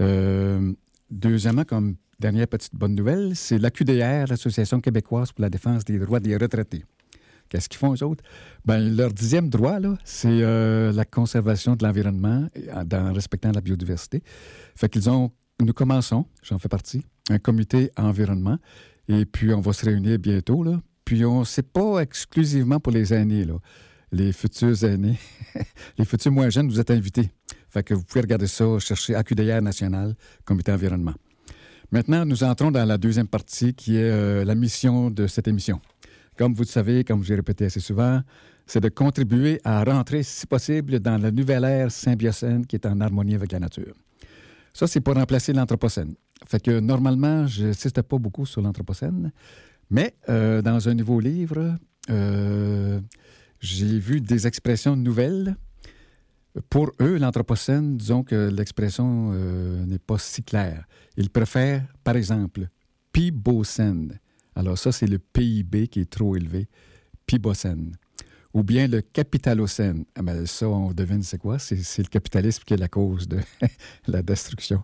Euh, 0.00 0.72
deuxièmement, 1.10 1.64
comme 1.64 1.96
dernière 2.18 2.48
petite 2.48 2.74
bonne 2.74 2.94
nouvelle, 2.94 3.36
c'est 3.36 3.58
l'AQDR, 3.58 4.26
l'Association 4.28 4.80
québécoise 4.80 5.32
pour 5.32 5.42
la 5.42 5.50
défense 5.50 5.84
des 5.84 5.98
droits 5.98 6.20
des 6.20 6.36
retraités. 6.36 6.84
Qu'est-ce 7.48 7.68
qu'ils 7.68 7.78
font, 7.78 7.94
eux 7.94 8.02
autres? 8.02 8.24
Ben, 8.64 8.96
leur 8.96 9.12
dixième 9.12 9.48
droit, 9.48 9.78
là, 9.78 9.96
c'est 10.04 10.28
euh, 10.28 10.92
la 10.92 11.04
conservation 11.04 11.76
de 11.76 11.84
l'environnement 11.84 12.48
euh, 12.56 12.84
en 12.92 13.12
respectant 13.12 13.52
la 13.52 13.60
biodiversité. 13.60 14.22
Fait 14.74 14.88
qu'ils 14.88 15.08
ont, 15.08 15.30
nous 15.60 15.72
commençons, 15.72 16.26
j'en 16.42 16.58
fais 16.58 16.68
partie, 16.68 17.04
un 17.30 17.38
comité 17.38 17.90
environnement, 17.96 18.58
et 19.08 19.24
puis 19.26 19.54
on 19.54 19.60
va 19.60 19.72
se 19.72 19.84
réunir 19.84 20.18
bientôt, 20.18 20.64
là. 20.64 20.80
Puis 21.04 21.24
on, 21.24 21.44
c'est 21.44 21.70
pas 21.70 22.00
exclusivement 22.00 22.80
pour 22.80 22.92
les 22.92 23.14
aînés. 23.14 23.46
Les 24.10 24.32
futurs 24.32 24.82
aînés, 24.82 25.18
les 25.98 26.04
futurs 26.04 26.32
moins 26.32 26.50
jeunes, 26.50 26.68
vous 26.68 26.80
êtes 26.80 26.90
invités. 26.90 27.30
Fait 27.68 27.84
que 27.84 27.94
vous 27.94 28.02
pouvez 28.02 28.22
regarder 28.22 28.48
ça, 28.48 28.78
chercher 28.80 29.14
AQDR 29.14 29.62
national, 29.62 30.16
comité 30.44 30.72
environnement. 30.72 31.14
Maintenant, 31.92 32.24
nous 32.24 32.42
entrons 32.42 32.70
dans 32.70 32.84
la 32.84 32.98
deuxième 32.98 33.28
partie 33.28 33.74
qui 33.74 33.96
est 33.96 34.10
euh, 34.10 34.44
la 34.44 34.54
mission 34.54 35.10
de 35.10 35.26
cette 35.26 35.46
émission. 35.46 35.80
Comme 36.36 36.52
vous 36.52 36.62
le 36.62 36.68
savez, 36.68 37.04
comme 37.04 37.22
j'ai 37.22 37.36
répété 37.36 37.66
assez 37.66 37.80
souvent, 37.80 38.20
c'est 38.66 38.80
de 38.80 38.88
contribuer 38.88 39.60
à 39.64 39.84
rentrer, 39.84 40.22
si 40.22 40.46
possible, 40.46 40.98
dans 40.98 41.16
la 41.16 41.30
nouvelle 41.30 41.64
ère 41.64 41.90
symbiocène 41.90 42.66
qui 42.66 42.76
est 42.76 42.86
en 42.86 43.00
harmonie 43.00 43.36
avec 43.36 43.52
la 43.52 43.60
nature. 43.60 43.94
Ça, 44.74 44.86
c'est 44.86 45.00
pour 45.00 45.14
remplacer 45.14 45.52
l'anthropocène. 45.52 46.14
Fait 46.46 46.60
que 46.60 46.80
normalement, 46.80 47.46
je 47.46 47.66
n'insiste 47.66 48.02
pas 48.02 48.18
beaucoup 48.18 48.44
sur 48.44 48.60
l'anthropocène, 48.60 49.32
mais 49.88 50.14
euh, 50.28 50.60
dans 50.62 50.88
un 50.88 50.94
nouveau 50.94 51.20
livre, 51.20 51.76
euh, 52.10 53.00
j'ai 53.60 53.98
vu 53.98 54.20
des 54.20 54.46
expressions 54.46 54.96
nouvelles. 54.96 55.56
Pour 56.70 56.90
eux, 57.00 57.18
l'anthropocène, 57.18 57.96
disons 57.96 58.22
que 58.22 58.48
l'expression 58.48 59.32
euh, 59.34 59.84
n'est 59.86 59.98
pas 59.98 60.18
si 60.18 60.42
claire. 60.42 60.86
Ils 61.16 61.30
préfèrent, 61.30 61.84
par 62.04 62.16
exemple, 62.16 62.68
pibocène. 63.12 64.18
Alors 64.54 64.78
ça, 64.78 64.92
c'est 64.92 65.06
le 65.06 65.18
PIB 65.18 65.88
qui 65.88 66.00
est 66.00 66.10
trop 66.10 66.36
élevé, 66.36 66.68
pibocène. 67.26 67.92
Ou 68.54 68.62
bien 68.62 68.86
le 68.88 69.02
capitalocène. 69.02 70.04
Ah 70.14 70.22
ben, 70.22 70.46
ça, 70.46 70.66
on 70.68 70.92
devine 70.92 71.22
c'est 71.22 71.36
quoi? 71.36 71.58
C'est 71.58 71.98
le 71.98 72.08
capitalisme 72.08 72.62
qui 72.64 72.72
est 72.72 72.78
la 72.78 72.88
cause 72.88 73.28
de 73.28 73.38
la 74.06 74.22
destruction. 74.22 74.82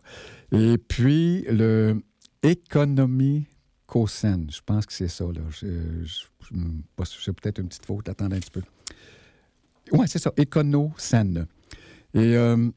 Et 0.50 0.76
puis, 0.76 1.42
le 1.48 2.02
économicocène. 2.42 4.48
Je 4.50 4.60
pense 4.64 4.84
que 4.84 4.92
c'est 4.92 5.08
ça. 5.08 5.24
Là. 5.24 5.40
Je, 5.50 5.66
je- 6.04 6.24
je- 6.50 7.30
peut-être 7.30 7.60
une 7.60 7.68
petite 7.68 7.86
faute. 7.86 8.10
Attendez 8.10 8.36
un 8.36 8.40
petit 8.40 8.50
peu. 8.50 8.62
Oui, 9.92 10.06
c'est 10.06 10.18
ça. 10.18 10.32
Éconocène. 10.36 11.46
Et 12.14 12.36
euh, 12.36 12.70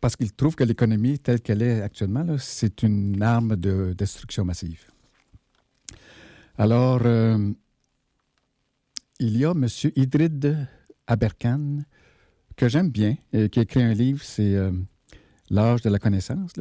parce 0.00 0.16
qu'ils 0.16 0.32
trouvent 0.32 0.56
que 0.56 0.64
l'économie 0.64 1.18
telle 1.18 1.40
qu'elle 1.40 1.62
est 1.62 1.82
actuellement, 1.82 2.24
c'est 2.38 2.82
une 2.82 3.22
arme 3.22 3.56
de 3.56 3.92
destruction 3.92 4.44
massive. 4.44 4.84
Alors, 6.56 7.00
euh, 7.04 7.52
il 9.18 9.36
y 9.36 9.44
a 9.44 9.50
M. 9.50 9.66
Idrid 9.96 10.68
Aberkan, 11.06 11.78
que 12.56 12.68
j'aime 12.68 12.90
bien, 12.90 13.16
et 13.32 13.48
qui 13.48 13.58
a 13.58 13.62
écrit 13.62 13.82
un 13.82 13.94
livre, 13.94 14.22
c'est 14.22 14.54
euh, 14.54 14.72
L'âge 15.50 15.82
de 15.82 15.90
la 15.90 15.98
connaissance. 15.98 16.52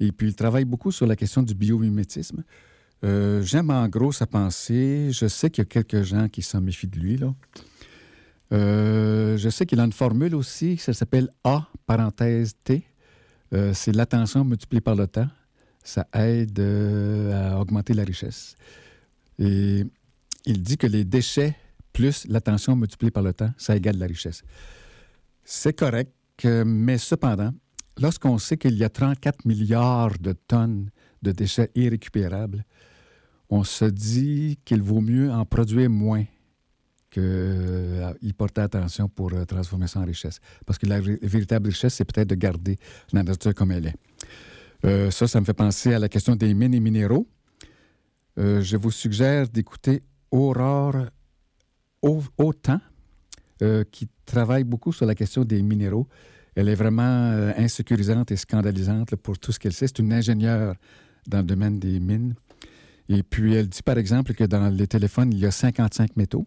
Et 0.00 0.10
puis, 0.10 0.28
il 0.28 0.34
travaille 0.34 0.64
beaucoup 0.64 0.90
sur 0.90 1.06
la 1.06 1.16
question 1.16 1.42
du 1.42 1.54
biomimétisme. 1.54 2.42
Euh, 3.04 3.42
j'aime 3.42 3.70
en 3.70 3.86
gros 3.88 4.10
sa 4.10 4.26
pensée. 4.26 5.10
Je 5.12 5.26
sais 5.28 5.50
qu'il 5.50 5.62
y 5.62 5.66
a 5.66 5.66
quelques 5.66 6.02
gens 6.02 6.28
qui 6.28 6.40
s'en 6.40 6.62
méfient 6.62 6.86
de 6.86 6.98
lui, 6.98 7.18
là. 7.18 7.34
Euh, 8.52 9.36
je 9.36 9.48
sais 9.48 9.66
qu'il 9.66 9.80
a 9.80 9.84
une 9.84 9.92
formule 9.92 10.34
aussi, 10.34 10.78
ça 10.78 10.92
s'appelle 10.92 11.28
A, 11.44 11.68
parenthèse 11.86 12.54
T. 12.64 12.84
Euh, 13.52 13.72
c'est 13.74 13.92
l'attention 13.92 14.44
multipliée 14.44 14.80
par 14.80 14.94
le 14.94 15.06
temps. 15.06 15.28
Ça 15.84 16.06
aide 16.14 16.58
euh, 16.58 17.52
à 17.52 17.60
augmenter 17.60 17.94
la 17.94 18.04
richesse. 18.04 18.56
Et 19.38 19.84
il 20.44 20.62
dit 20.62 20.76
que 20.76 20.86
les 20.86 21.04
déchets 21.04 21.56
plus 21.92 22.26
l'attention 22.28 22.76
multipliée 22.76 23.10
par 23.10 23.22
le 23.22 23.32
temps, 23.32 23.50
ça 23.56 23.76
égale 23.76 23.98
la 23.98 24.06
richesse. 24.06 24.42
C'est 25.44 25.72
correct, 25.72 26.12
mais 26.44 26.98
cependant, 26.98 27.52
lorsqu'on 27.98 28.38
sait 28.38 28.56
qu'il 28.56 28.76
y 28.76 28.84
a 28.84 28.88
34 28.88 29.46
milliards 29.46 30.18
de 30.18 30.32
tonnes 30.32 30.90
de 31.22 31.32
déchets 31.32 31.70
irrécupérables, 31.74 32.64
on 33.50 33.64
se 33.64 33.86
dit 33.86 34.58
qu'il 34.64 34.82
vaut 34.82 35.00
mieux 35.00 35.30
en 35.32 35.44
produire 35.44 35.88
moins 35.88 36.24
qu'y 37.10 38.32
porter 38.34 38.60
attention 38.62 39.08
pour 39.08 39.32
euh, 39.32 39.44
transformer 39.44 39.86
ça 39.86 40.00
en 40.00 40.04
richesse. 40.04 40.40
Parce 40.66 40.78
que 40.78 40.86
la 40.86 41.00
vé- 41.00 41.18
véritable 41.22 41.68
richesse, 41.68 41.94
c'est 41.94 42.04
peut-être 42.04 42.28
de 42.28 42.34
garder 42.34 42.76
la 43.12 43.22
nature 43.22 43.54
comme 43.54 43.72
elle 43.72 43.86
est. 43.86 43.94
Euh, 44.84 45.10
ça, 45.10 45.26
ça 45.26 45.40
me 45.40 45.44
fait 45.44 45.54
penser 45.54 45.94
à 45.94 45.98
la 45.98 46.08
question 46.08 46.36
des 46.36 46.54
mines 46.54 46.74
et 46.74 46.80
minéraux. 46.80 47.26
Euh, 48.38 48.62
je 48.62 48.76
vous 48.76 48.90
suggère 48.90 49.48
d'écouter 49.48 50.02
Aurore 50.30 51.06
Au- 52.02 52.22
Autant, 52.36 52.80
euh, 53.62 53.82
qui 53.90 54.08
travaille 54.24 54.62
beaucoup 54.64 54.92
sur 54.92 55.06
la 55.06 55.14
question 55.16 55.44
des 55.44 55.62
minéraux. 55.62 56.06
Elle 56.54 56.68
est 56.68 56.74
vraiment 56.76 57.30
euh, 57.32 57.52
insécurisante 57.56 58.30
et 58.30 58.36
scandalisante 58.36 59.16
pour 59.16 59.38
tout 59.38 59.50
ce 59.52 59.58
qu'elle 59.58 59.72
sait. 59.72 59.86
C'est 59.88 59.98
une 59.98 60.12
ingénieure 60.12 60.74
dans 61.26 61.38
le 61.38 61.44
domaine 61.44 61.78
des 61.80 61.98
mines. 61.98 62.34
Et 63.08 63.22
puis, 63.22 63.54
elle 63.54 63.68
dit, 63.68 63.82
par 63.82 63.96
exemple, 63.98 64.34
que 64.34 64.44
dans 64.44 64.68
les 64.68 64.86
téléphones, 64.86 65.32
il 65.32 65.38
y 65.40 65.46
a 65.46 65.50
55 65.50 66.14
métaux. 66.16 66.46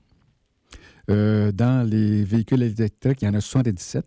Euh, 1.09 1.51
dans 1.51 1.87
les 1.87 2.23
véhicules 2.23 2.61
électriques, 2.61 3.21
il 3.21 3.25
y 3.25 3.27
en 3.27 3.33
a 3.33 3.41
77. 3.41 4.05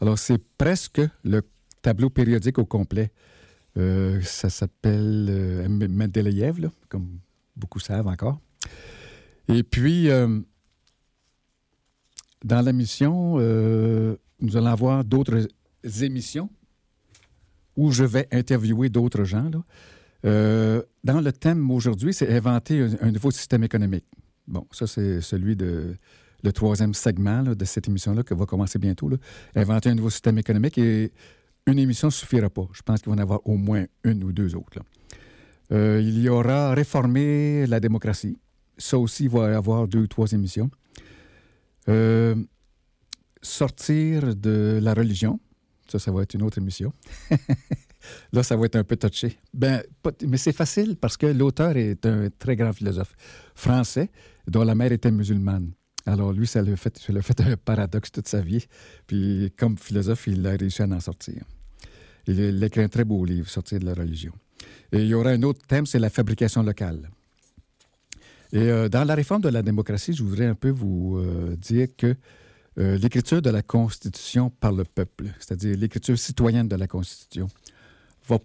Alors, 0.00 0.18
c'est 0.18 0.42
presque 0.58 1.00
le 1.24 1.42
tableau 1.82 2.10
périodique 2.10 2.58
au 2.58 2.64
complet. 2.64 3.12
Euh, 3.76 4.20
ça 4.22 4.48
s'appelle 4.48 5.26
euh, 5.28 5.68
Mendeleïev, 5.68 6.70
comme 6.88 7.20
beaucoup 7.56 7.78
savent 7.78 8.06
encore. 8.06 8.40
Et 9.48 9.62
puis, 9.62 10.10
euh, 10.10 10.40
dans 12.44 12.62
la 12.62 12.72
mission, 12.72 13.36
nous 13.38 14.56
allons 14.56 14.66
avoir 14.66 15.04
d'autres 15.04 15.48
émissions 16.02 16.50
où 17.76 17.92
je 17.92 18.04
vais 18.04 18.28
interviewer 18.32 18.88
d'autres 18.88 19.24
gens. 19.24 19.50
dans 20.22 21.20
le 21.20 21.32
thème 21.32 21.70
aujourd'hui, 21.70 22.12
c'est 22.14 22.34
inventer 22.34 22.86
un 23.00 23.10
nouveau 23.10 23.30
système 23.30 23.62
économique. 23.64 24.06
Bon, 24.48 24.66
ça, 24.70 24.86
c'est 24.86 25.20
celui 25.20 25.56
de 25.56 25.96
le 26.46 26.52
troisième 26.52 26.94
segment 26.94 27.42
de 27.42 27.64
cette 27.64 27.88
émission-là 27.88 28.22
qui 28.22 28.34
va 28.34 28.46
commencer 28.46 28.78
bientôt. 28.78 29.10
Inventer 29.54 29.90
un 29.90 29.96
nouveau 29.96 30.10
système 30.10 30.38
économique 30.38 30.78
et 30.78 31.12
une 31.66 31.78
émission 31.78 32.08
ne 32.08 32.12
suffira 32.12 32.48
pas. 32.48 32.68
Je 32.72 32.82
pense 32.82 33.02
qu'il 33.02 33.10
va 33.10 33.16
en 33.16 33.22
avoir 33.22 33.40
au 33.46 33.56
moins 33.56 33.84
une 34.04 34.22
ou 34.22 34.32
deux 34.32 34.54
autres. 34.54 34.78
Euh, 35.72 36.00
il 36.00 36.20
y 36.20 36.28
aura 36.28 36.72
réformer 36.74 37.66
la 37.66 37.80
démocratie. 37.80 38.38
Ça 38.78 38.96
aussi, 38.96 39.24
il 39.24 39.30
va 39.30 39.50
y 39.50 39.54
avoir 39.54 39.88
deux 39.88 40.00
ou 40.00 40.06
trois 40.06 40.30
émissions. 40.30 40.70
Euh, 41.88 42.36
sortir 43.42 44.36
de 44.36 44.78
la 44.80 44.94
religion. 44.94 45.40
Ça, 45.88 45.98
ça 45.98 46.12
va 46.12 46.22
être 46.22 46.34
une 46.34 46.42
autre 46.42 46.58
émission. 46.58 46.92
Là, 48.32 48.44
ça 48.44 48.56
va 48.56 48.66
être 48.66 48.76
un 48.76 48.84
peu 48.84 48.96
touché. 48.96 49.36
Ben, 49.52 49.82
mais 50.24 50.36
c'est 50.36 50.52
facile 50.52 50.96
parce 50.96 51.16
que 51.16 51.26
l'auteur 51.26 51.76
est 51.76 52.06
un 52.06 52.28
très 52.38 52.54
grand 52.54 52.72
philosophe 52.72 53.14
français 53.56 54.10
dont 54.46 54.62
la 54.62 54.76
mère 54.76 54.92
était 54.92 55.10
musulmane. 55.10 55.72
Alors, 56.06 56.32
lui, 56.32 56.46
ça 56.46 56.62
lui 56.62 56.72
a 56.72 56.76
fait, 56.76 56.98
fait 56.98 57.40
un 57.40 57.56
paradoxe 57.56 58.12
toute 58.12 58.28
sa 58.28 58.40
vie. 58.40 58.66
Puis, 59.06 59.52
comme 59.58 59.76
philosophe, 59.76 60.28
il 60.28 60.46
a 60.46 60.52
réussi 60.52 60.82
à 60.82 60.86
en 60.86 61.00
sortir. 61.00 61.42
Il, 62.28 62.62
écrit 62.62 62.82
un 62.82 62.88
très 62.88 63.04
beau 63.04 63.24
livre, 63.24 63.48
Sortir 63.48 63.80
de 63.80 63.84
la 63.84 63.94
religion. 63.94 64.32
Et 64.92 64.98
il 64.98 65.06
y 65.06 65.14
aura 65.14 65.30
un 65.30 65.42
autre 65.42 65.64
thème, 65.66 65.86
c'est 65.86 65.98
la 65.98 66.10
fabrication 66.10 66.62
locale. 66.62 67.08
Et 68.52 68.58
euh, 68.58 68.88
dans 68.88 69.04
la 69.04 69.14
réforme 69.14 69.42
de 69.42 69.48
la 69.48 69.62
démocratie, 69.62 70.12
je 70.12 70.22
voudrais 70.22 70.46
un 70.46 70.54
peu 70.54 70.70
vous 70.70 71.18
euh, 71.18 71.56
dire 71.56 71.88
que 71.96 72.14
euh, 72.78 72.96
l'écriture 72.98 73.42
de 73.42 73.50
la 73.50 73.62
Constitution 73.62 74.50
par 74.50 74.72
le 74.72 74.84
peuple, 74.84 75.26
c'est-à-dire 75.38 75.76
l'écriture 75.76 76.18
citoyenne 76.18 76.68
de 76.68 76.76
la 76.76 76.86
Constitution, 76.86 77.48
va 78.28 78.38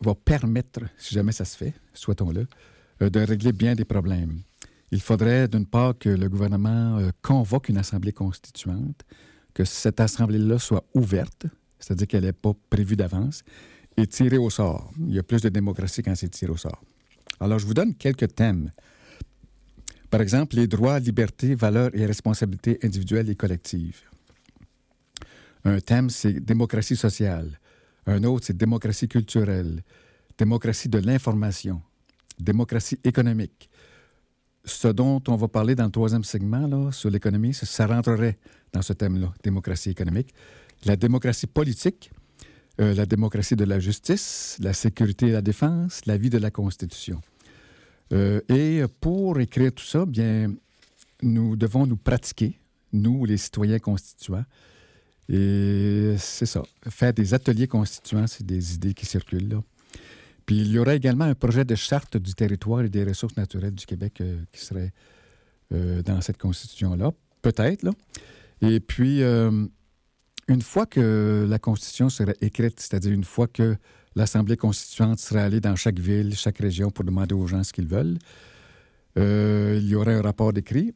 va 0.00 0.14
permettre 0.14 0.80
si 0.98 1.14
jamais 1.14 1.32
ça 1.32 1.44
se 1.44 1.56
fait, 1.56 1.74
souhaitons-le, 1.94 2.46
de 3.08 3.20
régler 3.20 3.52
bien 3.52 3.74
des 3.74 3.84
problèmes. 3.84 4.40
Il 4.92 5.00
faudrait, 5.00 5.46
d'une 5.48 5.66
part, 5.66 5.96
que 5.96 6.08
le 6.08 6.28
gouvernement 6.28 6.98
euh, 6.98 7.10
convoque 7.22 7.68
une 7.68 7.78
assemblée 7.78 8.12
constituante, 8.12 9.04
que 9.54 9.64
cette 9.64 10.00
assemblée-là 10.00 10.58
soit 10.58 10.84
ouverte, 10.94 11.46
c'est-à-dire 11.78 12.08
qu'elle 12.08 12.24
n'est 12.24 12.32
pas 12.32 12.52
prévue 12.68 12.96
d'avance, 12.96 13.42
et 13.96 14.06
tirée 14.06 14.38
au 14.38 14.50
sort. 14.50 14.92
Il 14.98 15.14
y 15.14 15.18
a 15.18 15.22
plus 15.22 15.42
de 15.42 15.48
démocratie 15.48 16.02
quand 16.02 16.14
c'est 16.14 16.28
tiré 16.28 16.50
au 16.50 16.56
sort. 16.56 16.82
Alors, 17.38 17.58
je 17.58 17.66
vous 17.66 17.74
donne 17.74 17.94
quelques 17.94 18.34
thèmes. 18.34 18.70
Par 20.10 20.20
exemple, 20.20 20.56
les 20.56 20.66
droits, 20.66 20.98
libertés, 20.98 21.54
valeurs 21.54 21.90
et 21.94 22.04
responsabilités 22.04 22.78
individuelles 22.82 23.30
et 23.30 23.36
collectives. 23.36 24.00
Un 25.64 25.78
thème, 25.80 26.10
c'est 26.10 26.32
démocratie 26.40 26.96
sociale. 26.96 27.60
Un 28.06 28.24
autre, 28.24 28.46
c'est 28.46 28.56
démocratie 28.56 29.08
culturelle, 29.08 29.82
démocratie 30.36 30.88
de 30.88 30.98
l'information, 30.98 31.82
démocratie 32.38 32.98
économique. 33.04 33.70
Ce 34.64 34.88
dont 34.88 35.22
on 35.28 35.36
va 35.36 35.48
parler 35.48 35.74
dans 35.74 35.84
le 35.84 35.90
troisième 35.90 36.24
segment 36.24 36.66
là, 36.66 36.92
sur 36.92 37.10
l'économie, 37.10 37.54
ça, 37.54 37.86
rentrerait 37.86 38.38
dans 38.72 38.82
ce 38.82 38.92
thème-là, 38.92 39.32
démocratie 39.42 39.90
économique. 39.90 40.34
La 40.84 40.96
démocratie 40.96 41.46
politique, 41.46 42.10
euh, 42.80 42.94
la 42.94 43.06
démocratie 43.06 43.56
de 43.56 43.64
la 43.64 43.80
justice, 43.80 44.56
la 44.60 44.72
sécurité 44.72 45.28
et 45.28 45.32
la 45.32 45.42
défense, 45.42 46.06
la 46.06 46.16
vie 46.16 46.30
de 46.30 46.38
la 46.38 46.50
Constitution. 46.50 47.20
Euh, 48.12 48.40
et 48.48 48.82
pour 49.00 49.38
écrire 49.40 49.72
tout 49.72 49.84
ça, 49.84 50.04
bien, 50.04 50.52
nous 51.22 51.56
devons 51.56 51.86
nous 51.86 51.96
pratiquer, 51.96 52.58
nous, 52.92 53.24
les 53.24 53.36
citoyens 53.36 53.78
constituants. 53.78 54.44
Et 55.28 56.16
c'est 56.18 56.46
ça. 56.46 56.62
Faire 56.88 57.12
des 57.12 57.34
ateliers 57.34 57.68
constituants, 57.68 58.26
c'est 58.26 58.44
des 58.44 58.74
idées 58.74 58.94
qui 58.94 59.06
circulent 59.06 59.48
là. 59.48 59.62
Puis 60.50 60.62
il 60.62 60.72
y 60.72 60.80
aurait 60.80 60.96
également 60.96 61.26
un 61.26 61.36
projet 61.36 61.64
de 61.64 61.76
charte 61.76 62.16
du 62.16 62.34
territoire 62.34 62.80
et 62.80 62.88
des 62.88 63.04
ressources 63.04 63.36
naturelles 63.36 63.76
du 63.76 63.86
Québec 63.86 64.20
euh, 64.20 64.42
qui 64.50 64.64
serait 64.64 64.92
euh, 65.72 66.02
dans 66.02 66.20
cette 66.20 66.38
constitution-là. 66.38 67.12
Peut-être. 67.40 67.88
Et 68.60 68.80
puis, 68.80 69.22
euh, 69.22 69.68
une 70.48 70.62
fois 70.62 70.86
que 70.86 71.46
la 71.48 71.60
constitution 71.60 72.08
serait 72.08 72.34
écrite, 72.40 72.80
c'est-à-dire 72.80 73.12
une 73.12 73.22
fois 73.22 73.46
que 73.46 73.76
l'Assemblée 74.16 74.56
constituante 74.56 75.20
serait 75.20 75.42
allée 75.42 75.60
dans 75.60 75.76
chaque 75.76 76.00
ville, 76.00 76.34
chaque 76.34 76.58
région 76.58 76.90
pour 76.90 77.04
demander 77.04 77.36
aux 77.36 77.46
gens 77.46 77.62
ce 77.62 77.72
qu'ils 77.72 77.86
veulent, 77.86 78.18
il 79.14 79.86
y 79.86 79.94
aurait 79.94 80.14
un 80.14 80.22
rapport 80.22 80.52
d'écrit 80.52 80.92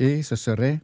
et 0.00 0.24
ce 0.24 0.34
serait 0.34 0.80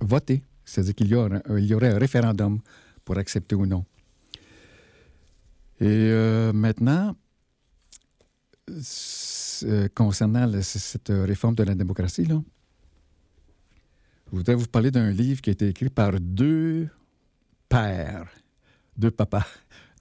voté. 0.00 0.44
C'est-à-dire 0.64 0.94
qu'il 0.94 1.08
y 1.08 1.74
aurait 1.74 1.92
un 1.92 1.98
référendum 1.98 2.58
pour 3.04 3.18
accepter 3.18 3.54
ou 3.54 3.66
non. 3.66 3.84
Et 5.82 6.12
euh, 6.12 6.52
maintenant, 6.52 7.16
euh, 8.70 9.88
concernant 9.92 10.62
cette 10.62 11.08
réforme 11.08 11.56
de 11.56 11.64
la 11.64 11.74
démocratie, 11.74 12.24
là, 12.24 12.40
je 14.30 14.36
voudrais 14.36 14.54
vous 14.54 14.68
parler 14.68 14.92
d'un 14.92 15.10
livre 15.10 15.40
qui 15.40 15.50
a 15.50 15.52
été 15.52 15.66
écrit 15.66 15.90
par 15.90 16.12
deux 16.20 16.88
pères, 17.68 18.28
deux 18.96 19.10
papas 19.10 19.44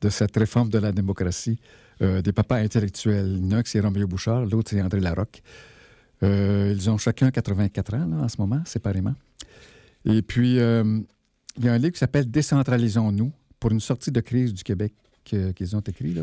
de 0.01 0.09
cette 0.09 0.37
réforme 0.37 0.69
de 0.69 0.77
la 0.77 0.91
démocratie, 0.91 1.59
euh, 2.03 2.21
des 2.21 2.31
papas 2.31 2.57
intellectuels. 2.57 3.39
Il 3.39 3.45
y 3.45 3.47
en 3.47 3.51
a 3.53 3.55
un 3.57 3.63
qui 3.63 3.71
c'est 3.71 3.79
Roméo 3.79 4.07
Bouchard, 4.07 4.45
l'autre 4.45 4.69
c'est 4.69 4.81
André 4.83 4.99
Larocque. 4.99 5.41
Ils 6.21 6.89
ont 6.91 6.99
chacun 6.99 7.31
84 7.31 7.95
ans 7.95 8.11
en 8.21 8.27
ce 8.27 8.37
moment, 8.37 8.61
séparément. 8.65 9.15
Et 10.05 10.21
puis, 10.21 10.57
il 10.57 11.65
y 11.65 11.67
a 11.67 11.73
un 11.73 11.77
livre 11.79 11.93
qui 11.93 11.97
s'appelle 11.97 12.29
Décentralisons-nous 12.29 13.31
pour 13.59 13.71
une 13.71 13.79
sortie 13.79 14.11
de 14.11 14.21
crise 14.21 14.53
du 14.53 14.63
Québec 14.63 14.93
qu'ils 15.23 15.75
ont 15.75 15.81
écrit. 15.81 16.15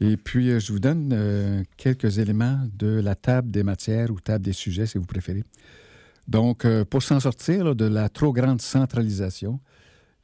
Et 0.00 0.16
puis, 0.16 0.50
euh, 0.50 0.60
je 0.60 0.72
vous 0.72 0.78
donne 0.78 1.10
euh, 1.12 1.62
quelques 1.76 2.18
éléments 2.18 2.60
de 2.78 3.00
la 3.00 3.14
table 3.14 3.50
des 3.50 3.62
matières 3.62 4.10
ou 4.10 4.20
table 4.20 4.44
des 4.44 4.52
sujets, 4.52 4.86
si 4.86 4.98
vous 4.98 5.06
préférez. 5.06 5.42
Donc, 6.28 6.64
euh, 6.64 6.84
pour 6.84 7.02
s'en 7.02 7.18
sortir 7.18 7.74
de 7.74 7.86
la 7.86 8.08
trop 8.08 8.32
grande 8.32 8.60
centralisation, 8.60 9.58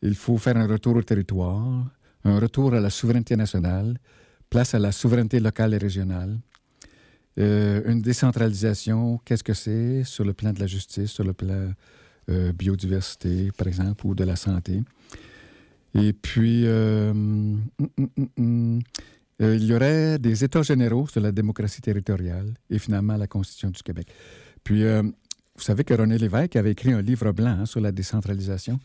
il 0.03 0.15
faut 0.15 0.37
faire 0.37 0.57
un 0.57 0.67
retour 0.67 0.97
au 0.97 1.03
territoire, 1.03 1.91
un 2.25 2.39
retour 2.39 2.75
à 2.75 2.81
la 2.81 2.91
souveraineté 2.91 3.37
nationale, 3.37 3.99
place 4.49 4.75
à 4.75 4.79
la 4.79 4.93
souveraineté 4.93 5.41
locale 5.41 5.75
et 5.75 5.79
régionale, 5.79 6.39
une 7.37 8.01
décentralisation, 8.01 9.19
qu'est-ce 9.25 9.43
que 9.43 9.55
c'est 9.55 10.05
sur 10.05 10.25
le 10.25 10.35
plan 10.35 10.53
de 10.53 10.61
la 10.61 10.69
justice, 10.69 11.11
sur 11.11 11.25
le 11.25 11.33
plan 11.33 11.73
biodiversité, 12.29 13.51
par 13.57 13.67
exemple, 13.67 14.07
ou 14.07 14.15
de 14.15 14.23
la 14.23 14.37
santé. 14.37 14.83
Et 15.95 16.13
puis, 16.13 16.67
euh, 16.67 17.11
hum, 17.11 17.63
hum, 17.79 18.29
hum, 18.37 18.81
euh, 19.43 19.57
il 19.57 19.65
y 19.65 19.75
aurait 19.75 20.19
des 20.19 20.45
États 20.45 20.63
généraux 20.63 21.07
sur 21.07 21.21
la 21.21 21.33
démocratie 21.33 21.81
territoriale 21.81 22.55
et 22.71 22.79
finalement 22.79 23.17
la 23.17 23.27
Constitution 23.27 23.71
du 23.71 23.83
Québec. 23.83 24.09
Puis, 24.65 24.85
euh, 24.85 25.03
vous 25.03 25.63
savez 25.63 25.85
que 25.85 25.95
René 25.95 26.19
Lévesque 26.19 26.57
avait 26.57 26.73
écrit 26.73 26.93
un 26.93 27.03
livre 27.03 27.31
blanc 27.33 27.59
hein, 27.61 27.67
sur 27.67 27.81
la 27.81 27.93
décentralisation. 27.93 28.81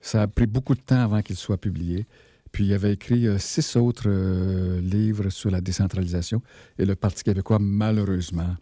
Ça 0.00 0.22
a 0.22 0.26
pris 0.26 0.46
beaucoup 0.46 0.74
de 0.74 0.80
temps 0.80 1.02
avant 1.02 1.22
qu'il 1.22 1.36
soit 1.36 1.58
publié. 1.58 2.06
Puis 2.50 2.64
il 2.64 2.72
avait 2.72 2.94
écrit 2.94 3.28
six 3.38 3.76
autres 3.76 4.10
livres 4.80 5.30
sur 5.30 5.52
la 5.52 5.60
décentralisation. 5.60 6.42
Et 6.78 6.84
le 6.84 6.96
Parti 6.96 7.22
québécois, 7.22 7.58
malheureusement, 7.60 8.56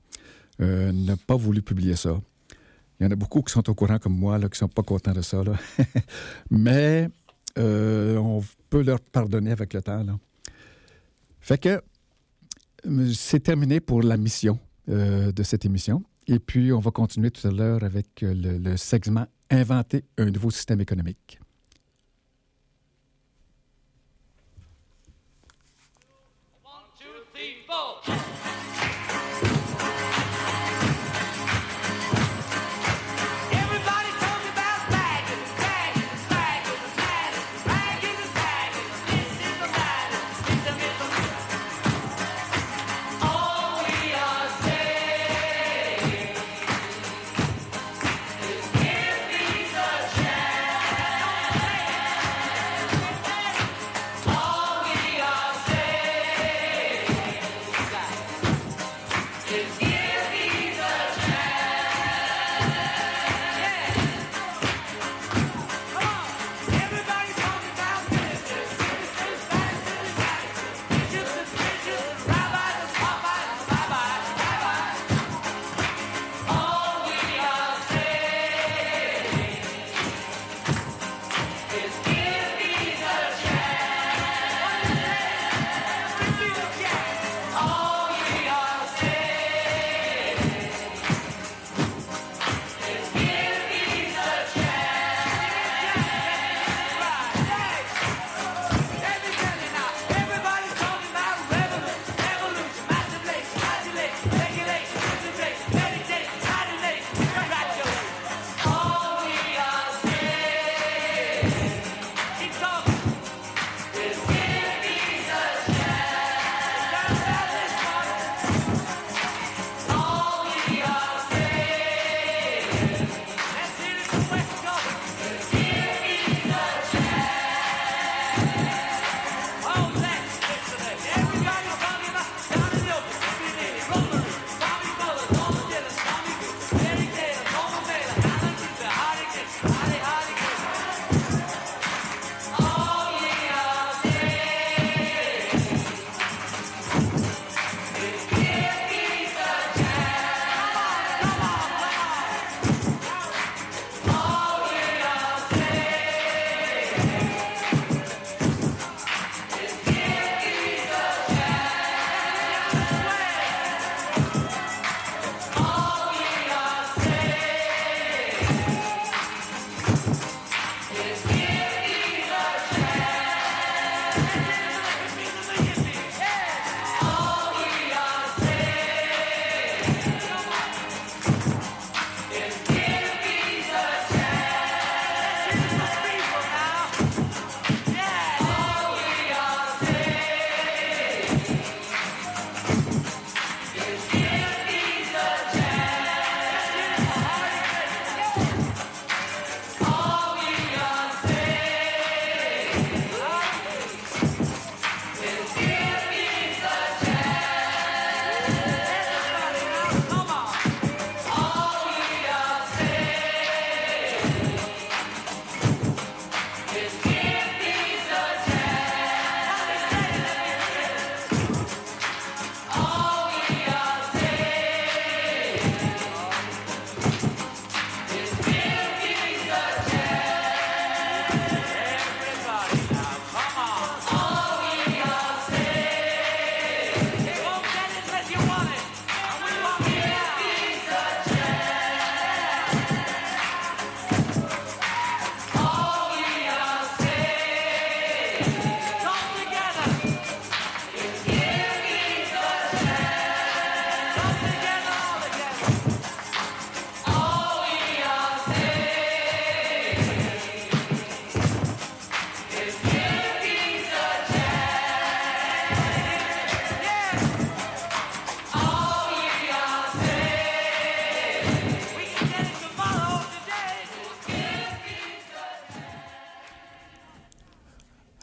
n'a 0.59 1.17
pas 1.27 1.37
voulu 1.37 1.63
publier 1.63 1.97
ça. 1.97 2.21
Il 3.01 3.05
y 3.05 3.07
en 3.07 3.13
a 3.13 3.17
beaucoup 3.17 3.41
qui 3.41 3.53
sont 3.53 3.71
au 3.71 3.75
courant 3.75 3.99
comme 3.99 4.19
moi, 4.19 4.37
là, 4.37 4.49
qui 4.49 4.57
ne 4.57 4.57
sont 4.57 4.69
pas 4.69 4.83
contents 4.83 5.13
de 5.13 5.23
ça. 5.23 5.43
là. 5.43 5.55
Mais 6.51 7.09
euh, 7.59 8.17
on 8.17 8.43
peut 8.71 8.83
leur 8.83 9.01
pardonner 9.01 9.51
avec 9.51 9.73
le 9.75 9.83
temps. 9.83 10.03
Là. 10.03 10.19
Fait 11.41 11.59
que 11.59 11.83
euh, 12.87 13.13
c'est 13.13 13.41
terminé 13.41 13.81
pour 13.81 14.03
la 14.03 14.17
mission 14.17 14.59
euh, 14.89 15.33
de 15.33 15.43
cette 15.43 15.65
émission. 15.65 16.03
Et 16.27 16.39
puis, 16.39 16.73
on 16.73 16.79
va 16.79 16.91
continuer 16.91 17.31
tout 17.31 17.47
à 17.47 17.51
l'heure 17.51 17.83
avec 17.83 18.07
le, 18.21 18.77
segment 18.77 19.27
Inventer 19.51 20.05
un 20.19 20.31
nouveau 20.31 20.51
système 20.51 20.83
économique. 20.83 21.41
One, 26.63 26.83
two, 26.99 27.07
three. 27.33 28.38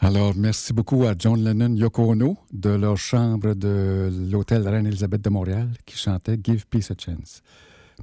Alors, 0.06 0.34
merci 0.36 0.72
beaucoup 0.72 1.04
à 1.04 1.14
John 1.18 1.42
Lennon, 1.42 1.74
Yoko 1.74 2.12
Ono, 2.12 2.36
de 2.52 2.68
leur 2.70 2.96
chambre 2.96 3.54
de 3.54 4.08
l'hôtel 4.30 4.68
Reine-Élisabeth 4.68 5.20
de 5.20 5.30
Montréal, 5.30 5.68
qui 5.84 5.98
chantait 5.98 6.38
Give 6.40 6.64
Peace 6.68 6.92
a 6.92 6.94
Chance. 6.96 7.42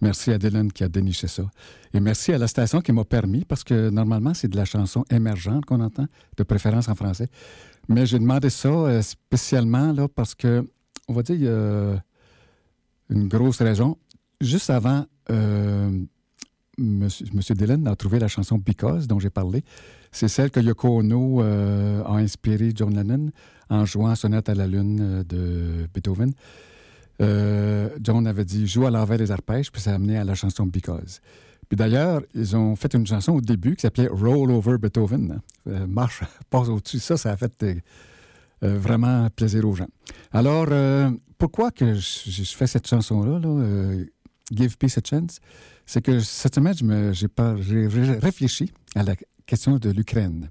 Merci 0.01 0.31
à 0.31 0.37
Dylan 0.37 0.69
qui 0.69 0.83
a 0.83 0.89
déniché 0.89 1.27
ça. 1.27 1.43
Et 1.93 2.01
merci 2.01 2.33
à 2.33 2.37
la 2.37 2.47
station 2.47 2.81
qui 2.81 2.91
m'a 2.91 3.05
permis, 3.05 3.45
parce 3.45 3.63
que 3.63 3.89
normalement, 3.89 4.33
c'est 4.33 4.49
de 4.49 4.57
la 4.57 4.65
chanson 4.65 5.05
émergente 5.09 5.63
qu'on 5.63 5.79
entend, 5.79 6.07
de 6.35 6.43
préférence 6.43 6.89
en 6.89 6.95
français. 6.95 7.29
Mais 7.87 8.05
j'ai 8.05 8.19
demandé 8.19 8.49
ça 8.49 8.67
euh, 8.67 9.01
spécialement 9.01 9.93
là, 9.93 10.09
parce 10.09 10.35
que, 10.35 10.69
on 11.07 11.13
va 11.13 11.23
dire, 11.23 11.35
il 11.35 11.43
y 11.43 11.47
a 11.47 12.03
une 13.11 13.29
grosse 13.29 13.61
raison. 13.61 13.97
Juste 14.41 14.69
avant, 14.69 15.05
euh, 15.31 16.03
Monsieur, 16.77 17.25
Monsieur 17.33 17.53
Dylan 17.53 17.87
a 17.87 17.95
trouvé 17.95 18.19
la 18.19 18.27
chanson 18.27 18.57
Because, 18.57 19.07
dont 19.07 19.19
j'ai 19.19 19.29
parlé. 19.29 19.63
C'est 20.11 20.27
celle 20.27 20.49
que 20.49 20.59
Yoko 20.59 20.99
Ono 20.99 21.41
euh, 21.41 22.03
a 22.03 22.15
inspiré 22.15 22.71
John 22.73 22.95
Lennon 22.95 23.29
en 23.69 23.85
jouant 23.85 24.15
Sonate 24.15 24.49
à 24.49 24.55
la 24.55 24.67
Lune 24.67 24.99
euh, 25.01 25.23
de 25.23 25.87
Beethoven. 25.93 26.33
Euh, 27.21 27.89
John 28.01 28.25
avait 28.25 28.45
dit 28.45 28.67
joue 28.67 28.87
à 28.87 28.91
l'envers 28.91 29.19
des 29.19 29.31
arpèges, 29.31 29.71
puis 29.71 29.81
ça 29.81 29.91
a 29.91 29.95
amené 29.95 30.17
à 30.17 30.23
la 30.23 30.33
chanson 30.33 30.65
Because. 30.65 31.21
Puis 31.69 31.77
d'ailleurs, 31.77 32.21
ils 32.33 32.55
ont 32.55 32.75
fait 32.75 32.93
une 32.93 33.05
chanson 33.05 33.33
au 33.33 33.41
début 33.41 33.75
qui 33.75 33.81
s'appelait 33.81 34.07
Roll 34.07 34.51
Over 34.51 34.77
Beethoven. 34.79 35.41
Marche, 35.65 36.21
passe 36.49 36.69
au-dessus. 36.69 36.99
Ça, 36.99 37.17
ça 37.17 37.31
a 37.31 37.37
fait 37.37 37.65
vraiment 38.61 39.29
plaisir 39.29 39.67
aux 39.67 39.73
gens. 39.73 39.87
Alors, 40.31 40.67
pourquoi 41.37 41.71
que 41.71 41.95
je, 41.95 42.43
fais 42.55 42.67
cette 42.67 42.87
chanson-là, 42.87 43.39
là, 43.39 43.95
Give 44.51 44.77
Peace 44.77 44.97
a 44.97 45.01
Chance? 45.03 45.39
C'est 45.85 46.01
que 46.01 46.19
cette 46.19 46.55
semaine, 46.55 46.73
j'ai 47.13 47.87
réfléchi 48.19 48.71
à 48.95 49.03
la 49.03 49.15
question 49.45 49.77
de 49.77 49.89
l'Ukraine. 49.89 50.49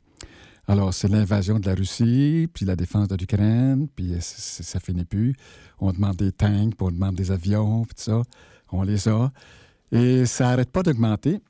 Alors, 0.69 0.95
c'est 0.95 1.09
l'invasion 1.09 1.59
de 1.59 1.67
la 1.67 1.75
Russie, 1.75 2.49
puis 2.53 2.65
la 2.65 2.77
défense 2.77 3.09
de 3.09 3.17
l'Ukraine, 3.17 3.89
puis 3.95 4.15
ça 4.21 4.79
finit 4.79 5.05
plus. 5.05 5.35
On 5.81 5.93
demande 5.93 6.17
des 6.17 6.33
tanks, 6.33 6.77
puis 6.77 6.87
on 6.87 6.91
demande 6.91 7.17
des 7.17 7.33
avions, 7.33 7.85
puis 7.85 7.95
tout 7.97 8.03
ça. 8.03 8.23
On 8.71 8.83
les 8.83 9.09
a. 9.09 9.33
Et 9.91 10.25
ça 10.25 10.45
n'arrête 10.45 10.71
pas 10.71 10.83
d'augmenter. 10.83 11.41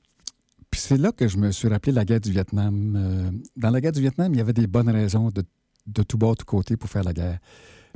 Puis 0.71 0.81
c'est 0.81 0.97
là 0.97 1.12
que 1.12 1.29
je 1.29 1.37
me 1.37 1.53
suis 1.53 1.68
rappelé 1.68 1.92
la 1.92 2.05
guerre 2.05 2.21
du 2.21 2.31
Vietnam. 2.31 2.95
Euh, 2.97 3.31
dans 3.57 3.71
la 3.71 3.81
guerre 3.81 3.92
du 3.92 4.01
Vietnam, 4.01 4.33
il 4.33 4.38
y 4.38 4.40
avait 4.40 4.55
des 4.55 4.66
bonnes 4.66 4.88
raisons 4.88 5.31
de, 5.31 5.45
de 5.87 6.03
tout 6.03 6.16
bord, 6.16 6.33
de 6.33 6.38
tout 6.38 6.47
côté 6.47 6.79
pour 6.79 6.88
faire 6.88 7.05
la 7.05 7.12
guerre. 7.12 7.38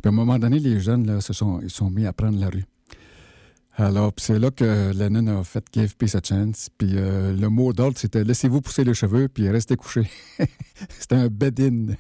Puis 0.03 0.09
à 0.09 0.09
un 0.11 0.13
moment 0.15 0.39
donné, 0.39 0.59
les 0.59 0.79
jeunes 0.79 1.07
là, 1.07 1.23
se 1.23 1.33
sont, 1.33 1.61
ils 1.63 1.71
sont 1.71 1.89
mis 1.91 2.05
à 2.05 2.13
prendre 2.13 2.39
la 2.39 2.51
rue. 2.51 2.67
Alors, 3.79 4.15
c'est 4.17 4.39
là 4.39 4.51
que 4.51 4.93
Lennon 4.95 5.41
a 5.41 5.45
fait 5.45 5.63
Give 5.71 5.97
Peace 5.97 6.17
a 6.17 6.21
Chance. 6.25 6.71
Puis 6.79 6.93
euh, 6.95 7.35
le 7.35 7.49
mot 7.51 7.75
d'ordre, 7.75 7.99
c'était 7.99 8.25
Laissez-vous 8.25 8.63
pousser 8.63 8.85
les 8.85 8.95
cheveux, 8.95 9.29
puis 9.29 9.51
restez 9.51 9.77
couchés. 9.77 10.09
c'était 10.99 11.17
un 11.17 11.29
bed-in. 11.29 11.95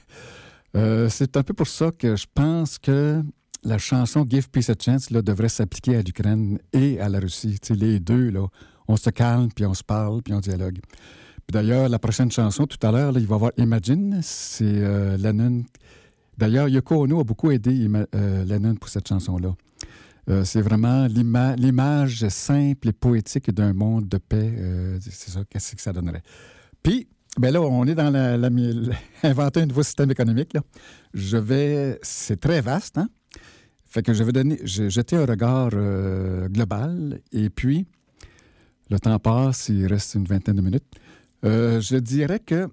Euh, 0.74 1.10
c'est 1.10 1.36
un 1.36 1.42
peu 1.42 1.52
pour 1.52 1.66
ça 1.66 1.90
que 1.90 2.16
je 2.16 2.24
pense 2.34 2.78
que 2.78 3.22
la 3.62 3.76
chanson 3.76 4.24
Give 4.26 4.48
Peace 4.48 4.70
a 4.70 4.74
Chance 4.78 5.10
là, 5.10 5.20
devrait 5.20 5.50
s'appliquer 5.50 5.96
à 5.96 6.02
l'Ukraine 6.02 6.58
et 6.72 6.98
à 6.98 7.10
la 7.10 7.20
Russie. 7.20 7.58
Les 7.68 8.00
deux, 8.00 8.30
là, 8.30 8.46
on 8.88 8.96
se 8.96 9.10
calme, 9.10 9.50
puis 9.54 9.66
on 9.66 9.74
se 9.74 9.84
parle, 9.84 10.22
puis 10.22 10.32
on 10.32 10.40
dialogue. 10.40 10.78
Puis 11.46 11.52
d'ailleurs, 11.52 11.90
la 11.90 11.98
prochaine 11.98 12.30
chanson, 12.32 12.66
tout 12.66 12.84
à 12.86 12.90
l'heure, 12.90 13.12
il 13.18 13.26
va 13.26 13.34
y 13.34 13.36
avoir 13.36 13.52
Imagine. 13.58 14.20
C'est 14.22 14.64
euh, 14.64 15.18
Lennon. 15.18 15.64
D'ailleurs, 16.38 16.68
Yoko 16.68 17.02
Ono 17.02 17.20
a 17.20 17.24
beaucoup 17.24 17.50
aidé 17.50 17.86
Lennon 18.14 18.76
pour 18.76 18.88
cette 18.88 19.08
chanson-là. 19.08 19.54
Euh, 20.28 20.44
c'est 20.44 20.60
vraiment 20.60 21.06
l'ima- 21.06 21.54
l'image 21.56 22.26
simple 22.28 22.88
et 22.88 22.92
poétique 22.92 23.50
d'un 23.52 23.72
monde 23.72 24.08
de 24.08 24.18
paix. 24.18 24.54
euh, 24.58 24.98
c'est 25.00 25.30
ça, 25.30 25.44
qu'est-ce 25.48 25.76
que 25.76 25.82
ça 25.82 25.92
donnerait? 25.92 26.22
Puis, 26.82 27.06
ben 27.38 27.52
là, 27.52 27.60
on 27.62 27.84
est 27.86 27.94
dans 27.94 28.10
la, 28.10 28.36
la- 28.36 28.50
inventer 29.22 29.60
un 29.60 29.66
nouveau 29.66 29.82
système 29.84 30.10
économique. 30.10 30.52
Là. 30.54 30.62
Je 31.14 31.36
vais, 31.36 31.98
c'est 32.02 32.40
très 32.40 32.60
vaste, 32.60 32.98
hein? 32.98 33.08
Fait 33.84 34.02
que 34.02 34.12
je 34.12 34.24
vais 34.24 34.32
donner, 34.32 34.58
jeté 34.64 35.16
un 35.16 35.24
regard 35.24 35.70
euh, 35.74 36.48
global 36.48 37.20
et 37.32 37.48
puis 37.48 37.86
le 38.90 38.98
temps 38.98 39.18
passe, 39.18 39.68
il 39.68 39.86
reste 39.86 40.14
une 40.16 40.24
vingtaine 40.26 40.56
de 40.56 40.60
minutes. 40.62 40.84
Je 41.42 41.96
dirais 41.98 42.40
que 42.40 42.68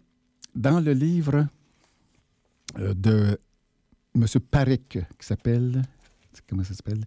dans 0.56 0.80
le 0.80 0.92
livre 0.94 1.48
de 2.78 3.38
M. 4.16 4.26
Parik, 4.52 4.89
qui 4.89 5.26
s'appelle, 5.26 5.84
comment 6.50 6.63
ça 6.63 6.74
s'appelle? 6.74 7.04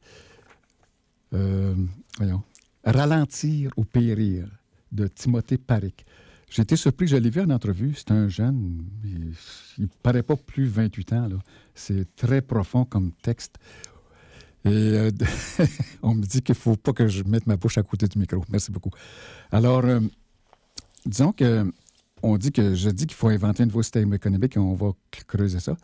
Euh, 1.34 1.74
Ralentir 2.84 3.72
ou 3.76 3.84
périr, 3.84 4.46
de 4.92 5.08
Timothée 5.08 5.58
Parik. 5.58 6.06
Été 6.58 6.76
surpris, 6.76 7.06
je 7.06 7.16
l'ai 7.16 7.28
vu 7.28 7.42
en 7.42 7.50
entrevue, 7.50 7.94
c'est 7.94 8.12
un 8.12 8.28
jeune, 8.28 8.82
il 9.04 9.34
ne 9.82 9.86
paraît 10.02 10.22
pas 10.22 10.36
plus 10.36 10.66
28 10.66 11.12
ans. 11.12 11.28
C'est 11.74 12.16
très 12.16 12.40
profond 12.40 12.84
comme 12.86 13.12
texte. 13.20 13.58
Et 14.64 14.68
euh, 14.70 15.10
on 16.02 16.14
me 16.14 16.22
dit 16.22 16.40
qu'il 16.40 16.54
faut 16.54 16.76
pas 16.76 16.92
que 16.92 17.08
je 17.08 17.24
mette 17.24 17.46
ma 17.46 17.56
bouche 17.56 17.76
à 17.76 17.82
côté 17.82 18.08
du 18.08 18.18
micro. 18.18 18.42
Merci 18.48 18.72
beaucoup. 18.72 18.90
Alors, 19.52 19.84
euh, 19.84 20.00
disons 21.04 21.32
que 21.32 21.70
on 22.22 22.38
dit 22.38 22.52
que 22.52 22.74
je 22.74 22.88
dis 22.88 23.06
qu'il 23.06 23.16
faut 23.16 23.28
inventer 23.28 23.62
un 23.62 23.66
nouveau 23.66 23.82
système 23.82 24.14
économique 24.14 24.56
et 24.56 24.58
on 24.58 24.74
va 24.74 24.92
creuser 25.26 25.60
ça. 25.60 25.76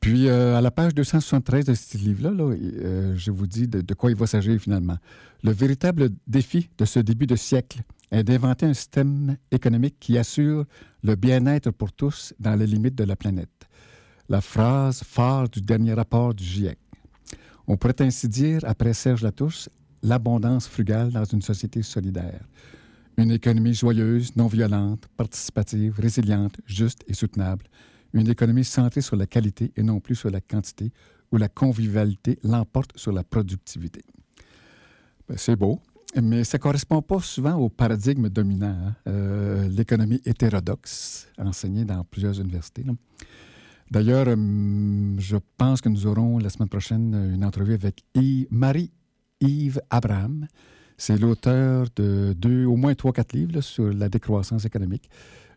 Puis, 0.00 0.28
euh, 0.28 0.56
à 0.56 0.62
la 0.62 0.70
page 0.70 0.94
273 0.94 1.66
de 1.66 1.74
ce 1.74 1.98
livre-là, 1.98 2.30
là, 2.30 2.54
euh, 2.54 3.14
je 3.16 3.30
vous 3.30 3.46
dis 3.46 3.68
de, 3.68 3.82
de 3.82 3.94
quoi 3.94 4.10
il 4.10 4.16
va 4.16 4.26
s'agir 4.26 4.58
finalement. 4.58 4.96
Le 5.42 5.52
véritable 5.52 6.08
défi 6.26 6.70
de 6.78 6.86
ce 6.86 7.00
début 7.00 7.26
de 7.26 7.36
siècle 7.36 7.82
est 8.10 8.24
d'inventer 8.24 8.66
un 8.66 8.74
système 8.74 9.36
économique 9.50 9.96
qui 10.00 10.16
assure 10.16 10.64
le 11.02 11.14
bien-être 11.16 11.70
pour 11.70 11.92
tous 11.92 12.32
dans 12.40 12.54
les 12.56 12.66
limites 12.66 12.94
de 12.94 13.04
la 13.04 13.14
planète. 13.14 13.50
La 14.28 14.40
phrase 14.40 15.02
phare 15.04 15.48
du 15.48 15.60
dernier 15.60 15.92
rapport 15.92 16.34
du 16.34 16.44
GIEC. 16.44 16.78
On 17.66 17.76
pourrait 17.76 18.00
ainsi 18.00 18.28
dire, 18.28 18.60
après 18.64 18.94
Serge 18.94 19.22
Latouche, 19.22 19.68
l'abondance 20.02 20.66
frugale 20.66 21.10
dans 21.10 21.24
une 21.24 21.42
société 21.42 21.82
solidaire. 21.82 22.40
Une 23.16 23.32
économie 23.32 23.74
joyeuse, 23.74 24.34
non 24.34 24.46
violente, 24.46 25.06
participative, 25.16 26.00
résiliente, 26.00 26.56
juste 26.64 27.04
et 27.06 27.12
soutenable. 27.12 27.64
Une 28.12 28.28
économie 28.28 28.64
centrée 28.64 29.00
sur 29.02 29.16
la 29.16 29.26
qualité 29.26 29.72
et 29.76 29.82
non 29.82 30.00
plus 30.00 30.16
sur 30.16 30.30
la 30.30 30.40
quantité, 30.40 30.92
où 31.32 31.36
la 31.36 31.48
convivialité 31.48 32.38
l'emporte 32.42 32.96
sur 32.96 33.12
la 33.12 33.22
productivité. 33.22 34.02
Ben, 35.28 35.36
c'est 35.38 35.54
beau, 35.54 35.80
mais 36.20 36.42
ça 36.42 36.58
ne 36.58 36.62
correspond 36.62 37.02
pas 37.02 37.20
souvent 37.20 37.54
au 37.54 37.68
paradigme 37.68 38.28
dominant, 38.28 38.76
hein. 38.86 38.96
Euh, 39.06 39.68
l'économie 39.68 40.20
hétérodoxe, 40.24 41.28
enseignée 41.38 41.84
dans 41.84 42.02
plusieurs 42.02 42.40
universités. 42.40 42.84
D'ailleurs, 43.92 44.26
hum, 44.28 45.16
je 45.18 45.36
pense 45.56 45.80
que 45.80 45.88
nous 45.88 46.06
aurons 46.06 46.38
la 46.38 46.50
semaine 46.50 46.68
prochaine 46.68 47.14
une 47.34 47.44
entrevue 47.44 47.74
avec 47.74 48.02
Yves- 48.14 48.48
Marie-Yves 48.50 49.80
Abraham. 49.88 50.48
C'est 50.96 51.16
l'auteur 51.16 51.86
de 51.96 52.34
deux, 52.36 52.66
au 52.66 52.76
moins 52.76 52.94
trois, 52.94 53.12
quatre 53.12 53.32
livres 53.32 53.60
sur 53.62 53.92
la 53.92 54.08
décroissance 54.08 54.64
économique. 54.64 55.08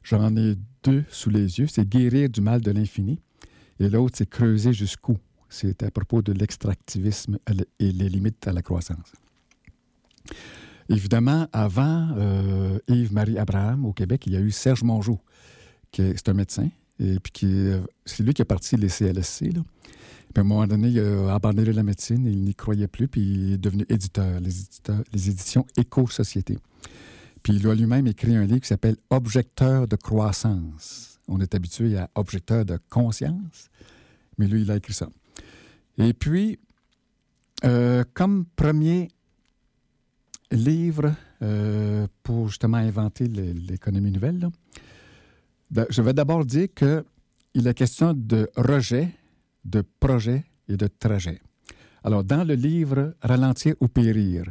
J'en 0.03 0.35
ai 0.35 0.55
deux 0.83 1.03
sous 1.09 1.29
les 1.29 1.59
yeux. 1.59 1.67
C'est 1.67 1.87
Guérir 1.87 2.29
du 2.29 2.41
mal 2.41 2.61
de 2.61 2.71
l'infini. 2.71 3.19
Et 3.79 3.89
l'autre, 3.89 4.15
c'est 4.17 4.29
Creuser 4.29 4.73
jusqu'où. 4.73 5.17
C'est 5.49 5.83
à 5.83 5.91
propos 5.91 6.21
de 6.21 6.33
l'extractivisme 6.33 7.37
et 7.79 7.91
les 7.91 8.09
limites 8.09 8.47
à 8.47 8.53
la 8.53 8.61
croissance. 8.61 9.13
Évidemment, 10.89 11.47
avant 11.53 12.09
euh, 12.17 12.77
Yves-Marie 12.87 13.37
Abraham 13.37 13.85
au 13.85 13.93
Québec, 13.93 14.23
il 14.27 14.33
y 14.33 14.35
a 14.35 14.39
eu 14.41 14.51
Serge 14.51 14.83
Mongeau, 14.83 15.19
qui 15.91 16.01
est, 16.01 16.29
un 16.29 16.33
médecin, 16.33 16.69
et 16.99 17.19
puis 17.19 17.69
c'est 18.05 18.23
lui 18.23 18.33
qui 18.33 18.41
a 18.41 18.45
parti 18.45 18.75
les 18.75 18.89
CLSC. 18.89 19.49
Puis 19.49 19.61
à 20.35 20.41
un 20.41 20.43
moment 20.43 20.65
donné, 20.67 20.89
il 20.89 20.99
a 20.99 21.35
abandonné 21.35 21.71
la 21.71 21.83
médecine, 21.83 22.25
il 22.25 22.41
n'y 22.43 22.55
croyait 22.55 22.87
plus, 22.87 23.07
puis 23.07 23.21
il 23.21 23.53
est 23.53 23.57
devenu 23.57 23.85
éditeur, 23.89 24.39
les, 24.39 24.59
éditeurs- 24.59 25.03
les 25.13 25.29
éditions 25.29 25.65
Éco-Société. 25.77 26.57
Puis 27.43 27.57
il 27.57 27.67
a 27.67 27.75
lui-même 27.75 28.07
écrit 28.07 28.35
un 28.35 28.45
livre 28.45 28.61
qui 28.61 28.67
s'appelle 28.67 28.95
Objecteur 29.09 29.87
de 29.87 29.97
croissance. 29.97 31.19
On 31.27 31.41
est 31.41 31.53
habitué 31.53 31.97
à 31.97 32.09
Objecteur 32.15 32.63
de 32.63 32.79
conscience, 32.89 33.69
mais 34.37 34.47
lui, 34.47 34.61
il 34.61 34.71
a 34.71 34.77
écrit 34.77 34.93
ça. 34.93 35.09
Et 35.97 36.13
puis, 36.13 36.57
euh, 37.65 38.03
comme 38.13 38.45
premier 38.55 39.09
livre 40.51 41.13
euh, 41.41 42.07
pour 42.23 42.47
justement 42.47 42.77
inventer 42.77 43.27
l'économie 43.27 44.11
nouvelle, 44.11 44.49
ben, 45.69 45.85
je 45.89 46.01
vais 46.01 46.13
d'abord 46.13 46.45
dire 46.45 46.67
qu'il 46.73 47.67
est 47.67 47.73
question 47.73 48.13
de 48.13 48.49
rejet, 48.55 49.09
de 49.65 49.83
projet 49.99 50.45
et 50.69 50.77
de 50.77 50.87
trajet. 50.87 51.41
Alors, 52.03 52.23
dans 52.23 52.43
le 52.43 52.53
livre 52.55 53.15
Ralentir 53.21 53.75
ou 53.79 53.87
périr, 53.87 54.45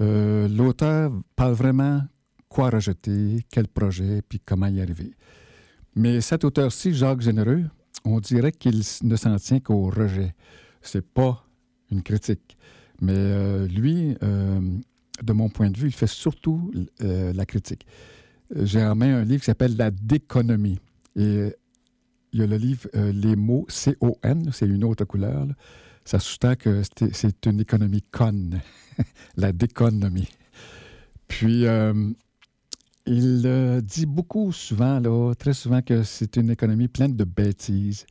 euh, 0.00 0.48
l'auteur 0.48 1.12
parle 1.36 1.52
vraiment 1.52 2.02
quoi 2.48 2.70
rejeter, 2.70 3.44
quel 3.50 3.68
projet, 3.68 4.22
puis 4.28 4.40
comment 4.40 4.66
y 4.66 4.80
arriver. 4.80 5.14
Mais 5.94 6.20
cet 6.20 6.44
auteur-ci, 6.44 6.94
Jacques 6.94 7.20
Généreux, 7.20 7.64
on 8.04 8.20
dirait 8.20 8.52
qu'il 8.52 8.82
ne 9.02 9.16
s'en 9.16 9.36
tient 9.36 9.60
qu'au 9.60 9.90
rejet. 9.90 10.34
C'est 10.80 11.06
pas 11.06 11.44
une 11.90 12.02
critique. 12.02 12.56
Mais 13.00 13.14
euh, 13.14 13.66
lui, 13.66 14.16
euh, 14.22 14.60
de 15.22 15.32
mon 15.32 15.48
point 15.48 15.70
de 15.70 15.78
vue, 15.78 15.88
il 15.88 15.94
fait 15.94 16.06
surtout 16.06 16.72
la 17.00 17.44
critique. 17.44 17.86
J'ai 18.56 18.82
en 18.82 18.94
main 18.94 19.18
un 19.18 19.24
livre 19.24 19.40
qui 19.40 19.46
s'appelle 19.46 19.76
La 19.76 19.90
déconomie. 19.90 20.80
Et 21.16 21.52
il 22.32 22.40
y 22.40 22.42
a 22.42 22.46
le 22.46 22.56
livre 22.56 22.88
Les 22.94 23.36
mots 23.36 23.66
C-O-N, 23.68 24.50
c'est 24.52 24.66
une 24.66 24.84
autre 24.84 25.04
couleur. 25.04 25.46
Ça 26.04 26.18
sous-tend 26.18 26.56
que 26.56 26.82
c'est- 27.12 27.46
une 27.46 27.60
économie 27.60 28.02
conne, 28.10 28.60
la 29.36 29.52
déconomie. 29.52 30.28
Puis, 31.28 31.66
euh, 31.66 32.10
il 33.06 33.42
euh, 33.46 33.80
dit 33.80 34.06
beaucoup 34.06 34.52
souvent, 34.52 34.98
là, 34.98 35.34
très 35.34 35.52
souvent, 35.54 35.82
que 35.82 36.02
c'est 36.02 36.36
une 36.36 36.50
économie 36.50 36.88
pleine 36.88 37.14
de 37.16 37.24
bêtises, 37.24 38.06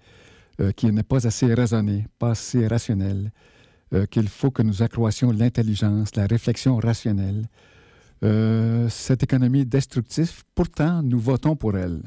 euh, 0.62 0.72
qui 0.72 0.92
n'est 0.92 1.04
pas 1.04 1.28
assez 1.28 1.54
raisonnée, 1.54 2.06
pas 2.18 2.32
assez 2.32 2.68
rationnelle, 2.68 3.32
qu'il 4.12 4.28
faut 4.30 4.52
que 4.52 4.62
nous 4.62 4.84
accroissions 4.84 5.32
l'intelligence, 5.32 6.16
la 6.16 6.28
réflexion 6.28 6.78
rationnelle. 6.78 7.48
Cette 8.22 9.24
économie 9.24 9.66
destructive, 9.66 10.44
pourtant, 10.54 11.02
nous 11.02 11.18
votons 11.20 11.56
pour 11.56 11.76
elle. 11.76 12.04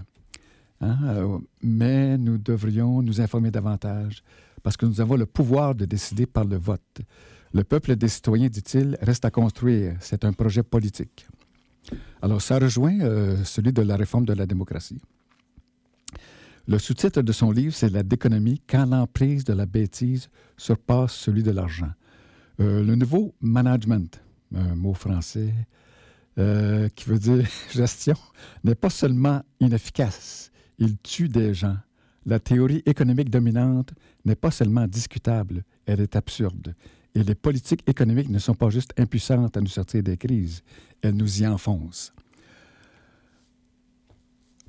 Hein, 0.81 1.41
mais 1.61 2.17
nous 2.19 2.39
devrions 2.39 3.03
nous 3.03 3.21
informer 3.21 3.51
davantage 3.51 4.23
parce 4.63 4.77
que 4.77 4.87
nous 4.87 5.01
avons 5.01 5.17
le 5.17 5.27
pouvoir 5.27 5.75
de 5.75 5.85
décider 5.85 6.27
par 6.27 6.45
le 6.45 6.57
vote. 6.57 7.01
Le 7.53 7.65
peuple 7.65 7.97
des 7.97 8.09
citoyens, 8.09 8.49
dit-il, 8.49 8.97
reste 9.03 9.25
à 9.25 9.31
construire. 9.31 9.97
C'est 10.01 10.25
un 10.25 10.33
projet 10.33 10.63
politique. 10.63 11.27
Alors, 12.23 12.41
ça 12.41 12.59
rejoint 12.59 13.01
euh, 13.01 13.45
celui 13.45 13.73
de 13.73 13.83
la 13.83 13.97
réforme 13.97 14.25
de 14.25 14.33
la 14.33 14.47
démocratie. 14.47 15.01
Le 16.69 16.79
sous-titre 16.79 17.23
de 17.23 17.33
son 17.33 17.51
livre, 17.51 17.75
c'est 17.75 17.91
La 17.91 18.05
déconomie 18.05 18.63
quand 18.69 18.87
l'emprise 18.87 19.45
de 19.45 19.53
la 19.53 19.67
bêtise 19.67 20.29
surpasse 20.57 21.13
celui 21.13 21.43
de 21.43 21.51
l'argent. 21.51 21.91
Euh, 22.61 22.85
le 22.85 22.95
nouveau 22.95 23.35
management, 23.41 24.23
un 24.55 24.77
mot 24.77 24.95
français 24.95 25.53
euh, 26.39 26.89
qui 26.95 27.09
veut 27.09 27.19
dire 27.19 27.47
gestion, 27.73 28.17
n'est 28.63 28.77
pas 28.77 28.91
seulement 28.91 29.43
inefficace, 29.61 30.53
il 30.79 30.97
tue 30.99 31.29
des 31.29 31.53
gens. 31.53 31.77
La 32.25 32.39
théorie 32.39 32.83
économique 32.87 33.31
dominante 33.31 33.93
n'est 34.25 34.37
pas 34.37 34.51
seulement 34.51 34.87
discutable, 34.87 35.65
elle 35.87 36.01
est 36.01 36.15
absurde. 36.17 36.75
Et 37.15 37.23
les 37.23 37.35
politiques 37.35 37.83
économiques 37.89 38.31
ne 38.31 38.39
sont 38.39 38.55
pas 38.55 38.71
juste 38.71 38.93
impuissantes 38.99 39.57
à 39.57 39.61
nous 39.61 39.67
sortir 39.67 40.03
des 40.03 40.17
crises, 40.17 40.63
elles 41.03 41.15
nous 41.15 41.43
y 41.43 41.47
enfoncent. 41.47 42.13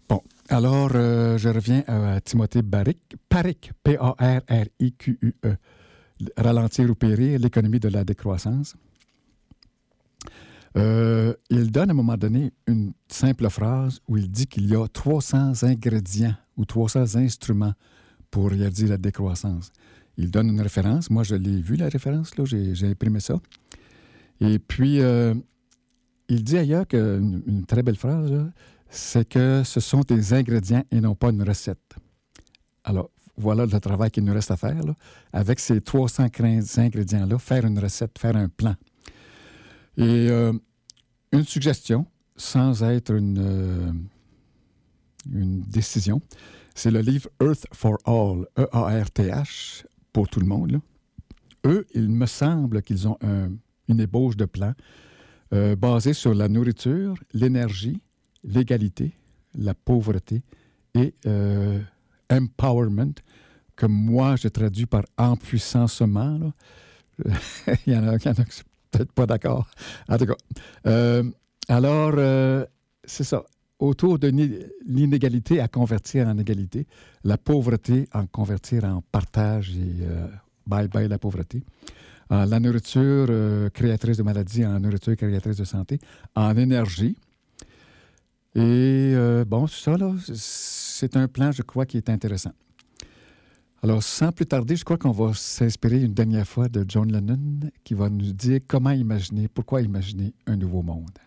Bon, 0.09 0.21
alors 0.49 0.91
euh, 0.95 1.37
je 1.37 1.49
reviens 1.49 1.83
à 1.87 2.19
Timothée 2.21 2.61
Barrick, 2.61 2.99
Paric, 3.29 3.71
P-A-R-R-I-Q-U-E, 3.83 5.55
Ralentir 6.37 6.89
ou 6.89 6.95
périr, 6.95 7.39
l'économie 7.39 7.79
de 7.79 7.89
la 7.89 8.03
décroissance. 8.03 8.75
Euh, 10.75 11.33
il 11.49 11.71
donne 11.71 11.89
à 11.89 11.93
un 11.93 11.95
moment 11.95 12.17
donné 12.17 12.51
une 12.67 12.93
simple 13.07 13.49
phrase 13.49 13.99
où 14.07 14.17
il 14.17 14.29
dit 14.29 14.47
qu'il 14.47 14.67
y 14.67 14.75
a 14.75 14.87
300 14.87 15.63
ingrédients 15.63 16.35
ou 16.57 16.65
300 16.65 17.15
instruments 17.15 17.73
pour 18.31 18.49
réaliser 18.49 18.87
la 18.87 18.97
décroissance. 18.97 19.71
Il 20.17 20.31
donne 20.31 20.49
une 20.49 20.61
référence. 20.61 21.09
Moi, 21.09 21.23
je 21.23 21.35
l'ai 21.35 21.61
vu, 21.61 21.75
la 21.75 21.89
référence, 21.89 22.35
là, 22.37 22.45
j'ai 22.45 22.87
imprimé 22.87 23.19
ça. 23.19 23.39
Et 24.39 24.59
puis, 24.59 24.99
euh, 24.99 25.33
il 26.27 26.43
dit 26.43 26.57
ailleurs 26.57 26.87
qu'une 26.87 27.43
une 27.45 27.65
très 27.65 27.83
belle 27.83 27.95
phrase, 27.95 28.31
c'est 28.89 29.27
que 29.27 29.63
ce 29.63 29.79
sont 29.79 30.01
des 30.01 30.33
ingrédients 30.33 30.83
et 30.91 31.01
non 31.01 31.15
pas 31.15 31.29
une 31.29 31.43
recette. 31.43 31.95
Alors, 32.83 33.09
voilà 33.37 33.65
le 33.65 33.79
travail 33.79 34.11
qu'il 34.11 34.23
nous 34.23 34.33
reste 34.33 34.51
à 34.51 34.57
faire. 34.57 34.81
Avec 35.31 35.59
ces 35.59 35.81
300 35.81 36.27
ingrédients-là, 36.77 37.39
faire 37.39 37.65
une 37.65 37.79
recette, 37.79 38.19
faire 38.19 38.35
un 38.35 38.49
plan. 38.49 38.75
Et 39.97 40.27
euh, 40.29 40.53
une 41.31 41.43
suggestion, 41.43 42.05
sans 42.35 42.83
être 42.83 43.13
une, 43.13 43.37
euh, 43.39 43.91
une 45.31 45.61
décision, 45.61 46.21
c'est 46.75 46.91
le 46.91 47.01
livre 47.01 47.29
Earth 47.41 47.65
for 47.73 47.97
All, 48.05 48.45
E-A-R-T-H, 48.57 49.85
pour 50.11 50.27
tout 50.29 50.39
le 50.39 50.47
monde. 50.47 50.79
Eux, 51.65 51.85
il 51.93 52.09
me 52.09 52.25
semble 52.25 52.81
qu'ils 52.81 53.07
ont 53.07 53.17
un- 53.21 53.51
une 53.87 53.99
ébauche 53.99 54.35
de 54.37 54.45
plan 54.45 54.73
euh, 55.53 55.75
basé 55.75 56.13
sur 56.13 56.33
la 56.33 56.47
nourriture, 56.49 57.13
l'énergie, 57.33 58.01
l'égalité, 58.43 59.13
la 59.53 59.75
pauvreté 59.75 60.41
et 60.95 61.13
euh, 61.27 61.79
empowerment, 62.31 63.13
que 63.75 63.85
moi 63.85 64.35
je 64.35 64.47
traduis 64.47 64.87
par 64.87 65.03
empuissancement. 65.17 66.39
là. 66.39 66.53
il, 67.85 67.93
y 67.93 67.97
en 67.97 68.07
a, 68.07 68.15
il 68.15 68.25
y 68.25 68.29
en 68.29 68.33
a 68.33 68.45
qui 68.45 68.61
peut-être 68.93 69.11
pas 69.11 69.25
d'accord. 69.25 69.67
En 70.07 70.17
tout 70.17 70.25
cas, 70.25 70.35
euh, 70.87 71.23
alors, 71.67 72.13
euh, 72.17 72.65
c'est 73.03 73.23
ça. 73.23 73.43
Autour 73.79 74.19
de 74.19 74.29
l'inégalité 74.85 75.59
à 75.59 75.67
convertir 75.67 76.27
en 76.27 76.37
égalité, 76.37 76.87
la 77.23 77.37
pauvreté 77.37 78.07
en 78.13 78.25
convertir 78.27 78.85
en 78.85 79.01
partage 79.11 79.71
et 79.71 80.03
euh, 80.03 80.27
bye 80.65 80.87
bye 80.87 81.07
la 81.09 81.17
pauvreté. 81.17 81.63
Euh, 82.31 82.45
la 82.45 82.59
nourriture 82.59 83.27
euh, 83.29 83.69
créatrice 83.69 84.17
de 84.17 84.23
maladies 84.23 84.65
en 84.65 84.79
nourriture 84.79 85.15
créatrice 85.15 85.57
de 85.57 85.65
santé, 85.65 85.99
en 86.35 86.55
énergie. 86.55 87.17
Et 88.55 89.11
euh, 89.15 89.43
bon, 89.45 89.67
ça, 89.67 89.97
là, 89.97 90.13
c'est 90.33 91.17
un 91.17 91.27
plan, 91.27 91.51
je 91.51 91.63
crois, 91.63 91.85
qui 91.85 91.97
est 91.97 92.09
intéressant. 92.09 92.51
Alors, 93.83 94.01
sans 94.01 94.31
plus 94.31 94.45
tarder, 94.45 94.77
je 94.77 94.85
crois 94.85 94.97
qu'on 94.97 95.11
va 95.11 95.33
s'inspirer 95.33 96.01
une 96.01 96.13
dernière 96.13 96.47
fois 96.47 96.69
de 96.69 96.85
John 96.87 97.11
Lennon 97.11 97.69
qui 97.83 97.93
va 97.93 98.09
nous 98.09 98.31
dire 98.31 98.61
comment 98.65 98.91
imaginer, 98.91 99.49
pourquoi 99.49 99.81
imaginer 99.81 100.33
un 100.47 100.55
nouveau 100.55 100.81
monde. 100.83 101.19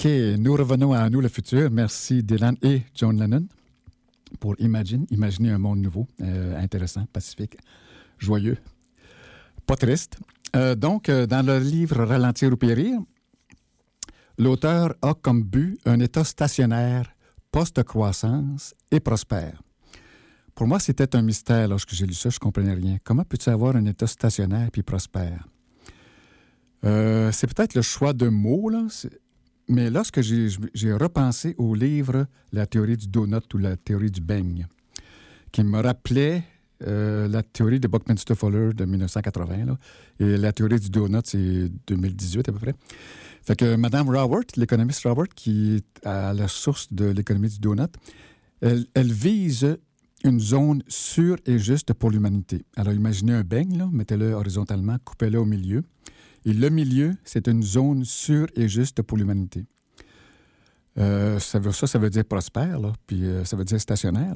OK, 0.00 0.08
nous 0.38 0.54
revenons 0.54 0.92
à 0.92 1.10
Nous 1.10 1.20
le 1.20 1.26
futur. 1.26 1.72
Merci 1.72 2.22
Dylan 2.22 2.54
et 2.62 2.82
John 2.94 3.18
Lennon 3.18 3.48
pour 4.38 4.54
Imagine, 4.60 5.06
imaginer 5.10 5.50
un 5.50 5.58
monde 5.58 5.80
nouveau, 5.80 6.06
euh, 6.20 6.56
intéressant, 6.56 7.04
pacifique, 7.12 7.56
joyeux, 8.16 8.58
pas 9.66 9.74
triste. 9.74 10.16
Euh, 10.54 10.76
donc, 10.76 11.08
euh, 11.08 11.26
dans 11.26 11.44
le 11.44 11.58
livre 11.58 12.04
Ralentir 12.04 12.52
ou 12.52 12.56
périr, 12.56 13.00
l'auteur 14.38 14.94
a 15.02 15.14
comme 15.14 15.42
but 15.42 15.80
un 15.84 15.98
état 15.98 16.22
stationnaire, 16.22 17.10
post-croissance 17.50 18.76
et 18.92 19.00
prospère. 19.00 19.60
Pour 20.54 20.68
moi, 20.68 20.78
c'était 20.78 21.16
un 21.16 21.22
mystère 21.22 21.66
lorsque 21.66 21.92
j'ai 21.92 22.06
lu 22.06 22.14
ça, 22.14 22.30
je 22.30 22.36
ne 22.36 22.38
comprenais 22.38 22.74
rien. 22.74 22.98
Comment 23.02 23.24
peux-tu 23.24 23.50
avoir 23.50 23.74
un 23.74 23.84
état 23.84 24.06
stationnaire 24.06 24.70
puis 24.70 24.84
prospère? 24.84 25.48
C'est 26.84 27.52
peut-être 27.52 27.74
le 27.74 27.82
choix 27.82 28.12
de 28.12 28.28
mots, 28.28 28.68
là. 28.68 28.86
Mais 29.68 29.90
lorsque 29.90 30.20
j'ai 30.22 30.92
repensé 30.92 31.54
au 31.58 31.74
livre 31.74 32.26
La 32.52 32.66
théorie 32.66 32.96
du 32.96 33.08
donut 33.08 33.42
ou 33.54 33.58
la 33.58 33.76
théorie 33.76 34.10
du 34.10 34.20
beigne, 34.20 34.66
qui 35.52 35.62
me 35.62 35.80
rappelait 35.80 36.42
euh, 36.86 37.28
la 37.28 37.42
théorie 37.42 37.80
de 37.80 37.88
Buckminster-Fuller 37.88 38.72
de 38.72 38.84
1980, 38.84 39.66
là, 39.66 39.78
et 40.20 40.36
la 40.38 40.52
théorie 40.52 40.80
du 40.80 40.88
donut, 40.88 41.20
c'est 41.24 41.68
2018 41.86 42.48
à 42.48 42.52
peu 42.52 42.58
près. 42.58 42.74
Fait 43.42 43.56
que 43.56 43.76
Mme 43.76 44.08
Robert, 44.08 44.44
l'économiste 44.56 45.02
Robert, 45.04 45.28
qui 45.34 45.76
est 45.76 46.06
à 46.06 46.32
la 46.32 46.48
source 46.48 46.92
de 46.92 47.06
l'économie 47.06 47.48
du 47.48 47.58
donut, 47.58 47.90
elle, 48.60 48.86
elle 48.94 49.12
vise 49.12 49.76
une 50.24 50.40
zone 50.40 50.82
sûre 50.88 51.36
et 51.46 51.58
juste 51.58 51.92
pour 51.92 52.10
l'humanité. 52.10 52.64
Alors 52.76 52.92
imaginez 52.92 53.34
un 53.34 53.44
beigne, 53.44 53.88
mettez-le 53.92 54.32
horizontalement, 54.32 54.96
coupez-le 55.04 55.38
au 55.38 55.44
milieu. 55.44 55.84
Et 56.48 56.54
le 56.54 56.70
milieu, 56.70 57.14
c'est 57.24 57.46
une 57.46 57.62
zone 57.62 58.06
sûre 58.06 58.46
et 58.56 58.68
juste 58.68 59.02
pour 59.02 59.18
l'humanité. 59.18 59.66
Euh, 60.96 61.38
ça, 61.38 61.58
veut, 61.58 61.72
ça, 61.72 61.98
veut 61.98 62.08
dire 62.08 62.24
prospère, 62.24 62.80
puis 63.06 63.26
euh, 63.26 63.44
ça 63.44 63.54
veut 63.54 63.66
dire 63.66 63.78
stationnaire. 63.78 64.34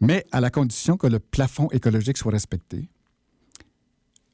Mais 0.00 0.24
à 0.32 0.40
la 0.40 0.48
condition 0.48 0.96
que 0.96 1.06
le 1.06 1.18
plafond 1.18 1.68
écologique 1.70 2.16
soit 2.16 2.32
respecté. 2.32 2.88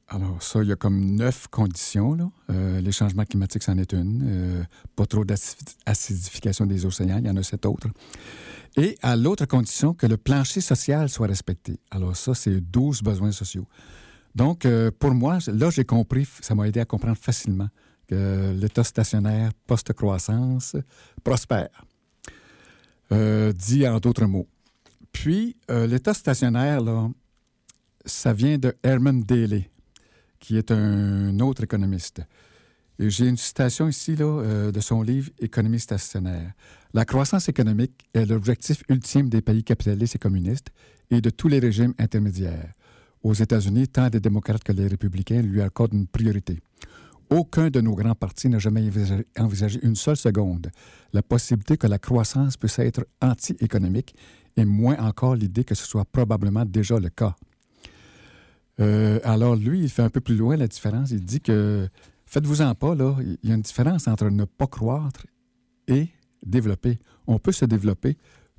Alors, 0.07 0.41
ça, 0.41 0.63
il 0.63 0.69
y 0.69 0.73
a 0.73 0.77
comme 0.77 1.17
neuf 1.17 1.49
conditions. 1.49 2.15
Là. 2.15 2.31
Euh, 2.51 2.81
les 2.81 2.93
changements 2.93 3.25
climatiques, 3.25 3.65
c'en 3.65 3.77
est 3.77 3.93
une. 3.93 4.65
Pas 4.95 5.07
trop 5.07 5.25
d'acidification 5.25 6.65
des 6.65 6.87
océans, 6.87 7.19
il 7.19 7.27
y 7.27 7.31
en 7.31 7.37
a 7.37 7.43
sept 7.43 7.67
autres. 7.67 7.89
Et 8.77 8.97
à 9.03 9.17
l'autre 9.17 9.47
condition, 9.47 9.95
que 9.95 10.07
le 10.07 10.17
plancher 10.17 10.61
social 10.61 11.09
soit 11.09 11.27
respecté. 11.27 11.81
Alors, 11.91 12.17
ça, 12.17 12.35
c'est 12.35 12.61
12 12.61 13.03
besoins 13.03 13.33
sociaux. 13.33 13.67
Donc, 14.35 14.67
euh, 14.67 14.91
pour 14.91 15.15
moi, 15.15 15.39
là, 15.47 15.71
j'ai 15.71 15.85
compris, 15.85 16.27
ça 16.41 16.55
m'a 16.55 16.67
aidé 16.67 16.81
à 16.81 16.85
comprendre 16.85 17.17
facilement 17.17 17.69
que 18.09 18.53
l'état 18.53 18.85
stationnaire 18.85 19.51
post-croissance 19.67 20.77
prospère. 21.23 21.85
Euh, 23.13 23.53
dit 23.53 23.87
en 23.87 23.99
d'autres 24.01 24.27
mots. 24.27 24.49
Puis, 25.13 25.57
euh, 25.71 25.87
l'état 25.87 26.15
stationnaire, 26.15 26.81
là, 26.81 27.09
ça 28.05 28.33
vient 28.33 28.59
de 28.59 28.75
Herman 28.83 29.23
Daly, 29.23 29.69
qui 30.41 30.57
est 30.57 30.71
un 30.71 31.39
autre 31.39 31.65
économiste. 31.65 32.23
J'ai 32.99 33.29
une 33.29 33.37
citation 33.37 33.89
ici 33.89 34.15
là, 34.15 34.71
de 34.71 34.81
son 34.81 35.03
livre 35.03 35.31
Économie 35.41 35.81
stationnaire. 35.81 36.53
La 36.93 37.05
croissance 37.05 37.49
économique 37.49 38.09
est 38.15 38.25
l'objectif 38.25 38.85
ultime 38.89 39.29
des 39.29 39.43
pays 39.43 39.65
capitalistes 39.65 40.15
et 40.15 40.19
communistes 40.19 40.71
et 41.11 41.21
de 41.21 41.31
tous 41.31 41.49
les 41.49 41.59
régimes 41.59 41.95
intermédiaires. 41.99 42.73
Aux 43.25 43.33
États-Unis, 43.35 43.89
tant 43.89 44.09
les 44.13 44.21
démocrates 44.21 44.63
que 44.63 44.73
les 44.73 44.87
républicains 44.87 45.43
lui 45.43 45.61
accordent 45.63 45.95
une 45.95 46.07
priorité. 46.07 46.61
Aucun 47.31 47.71
de 47.71 47.81
nos 47.81 47.95
grands 47.95 48.15
partis 48.15 48.51
n'a 48.51 48.59
jamais 48.59 48.83
envisagé- 49.39 49.81
une 49.83 49.97
seule 49.97 50.17
seconde 50.17 50.71
la 51.15 51.23
possibilité 51.23 51.77
que 51.79 51.87
la 51.87 51.99
croissance 51.99 52.57
puisse 52.59 52.79
être 52.79 53.07
anti-économique 53.23 54.15
et 54.57 54.65
moins 54.67 54.99
encore 54.99 55.35
l'idée 55.35 55.65
que 55.65 55.75
ce 55.75 55.87
soit 55.87 56.05
probablement 56.05 56.65
déjà 56.67 57.01
le 57.01 57.09
cas. 57.09 57.35
Euh, 58.81 59.21
alors 59.25 59.57
lui, 59.57 59.81
il 59.85 59.89
fait 59.89 60.03
un 60.03 60.11
peu 60.11 60.21
plus 60.21 60.37
loin 60.37 60.57
la 60.57 60.69
différence. 60.69 61.11
Il 61.11 61.25
dit 61.25 61.41
que, 61.41 61.89
faites-vous-en 62.27 62.75
pas, 62.75 62.95
là, 62.95 63.17
il 63.21 63.49
y 63.49 63.53
a 63.53 63.55
une 63.55 63.63
différence 63.63 64.07
entre 64.07 64.29
ne 64.29 64.45
pas 64.45 64.67
croître 64.67 65.27
et 65.89 66.09
développer. 66.45 66.99
On 67.27 67.39
peut 67.39 67.53
se 67.53 67.65
développer 67.65 68.19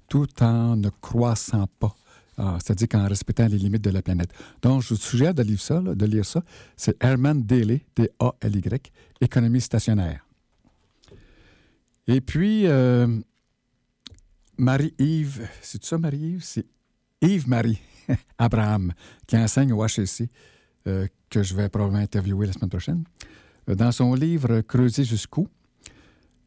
tout 0.09 0.27
en 0.41 0.75
ne 0.75 0.89
croissant 0.89 1.67
pas. 1.79 1.95
Ah, 2.37 2.57
C'est-à-dire 2.61 2.87
qu'en 2.89 3.07
respectant 3.07 3.47
les 3.47 3.57
limites 3.57 3.83
de 3.83 3.89
la 3.89 4.01
planète. 4.01 4.31
Donc, 4.61 4.81
je 4.81 4.89
vous 4.89 4.99
suggère 4.99 5.33
de 5.33 5.43
lire 5.43 5.61
ça. 5.61 5.79
de 5.79 6.05
lire 6.05 6.25
ça. 6.25 6.43
C'est 6.75 7.01
Herman 7.01 7.41
Daly, 7.43 7.81
D-A-L-Y, 7.95 8.91
Économie 9.21 9.61
stationnaire. 9.61 10.25
Et 12.07 12.21
puis, 12.21 12.67
euh, 12.67 13.07
Marie-Yves, 14.57 15.47
c'est 15.61 15.83
ça 15.83 15.97
Marie-Yves? 15.97 16.43
C'est 16.43 16.65
Yves-Marie 17.21 17.79
Abraham, 18.37 18.93
qui 19.25 19.37
enseigne 19.37 19.73
au 19.73 19.83
HEC, 19.83 20.29
euh, 20.87 21.07
que 21.29 21.41
je 21.41 21.55
vais 21.55 21.69
probablement 21.69 22.01
interviewer 22.03 22.47
la 22.47 22.53
semaine 22.53 22.69
prochaine. 22.69 23.03
Euh, 23.69 23.75
Dans 23.75 23.91
son 23.91 24.13
livre 24.13 24.61
Creuser 24.61 25.03
jusqu'où, 25.03 25.47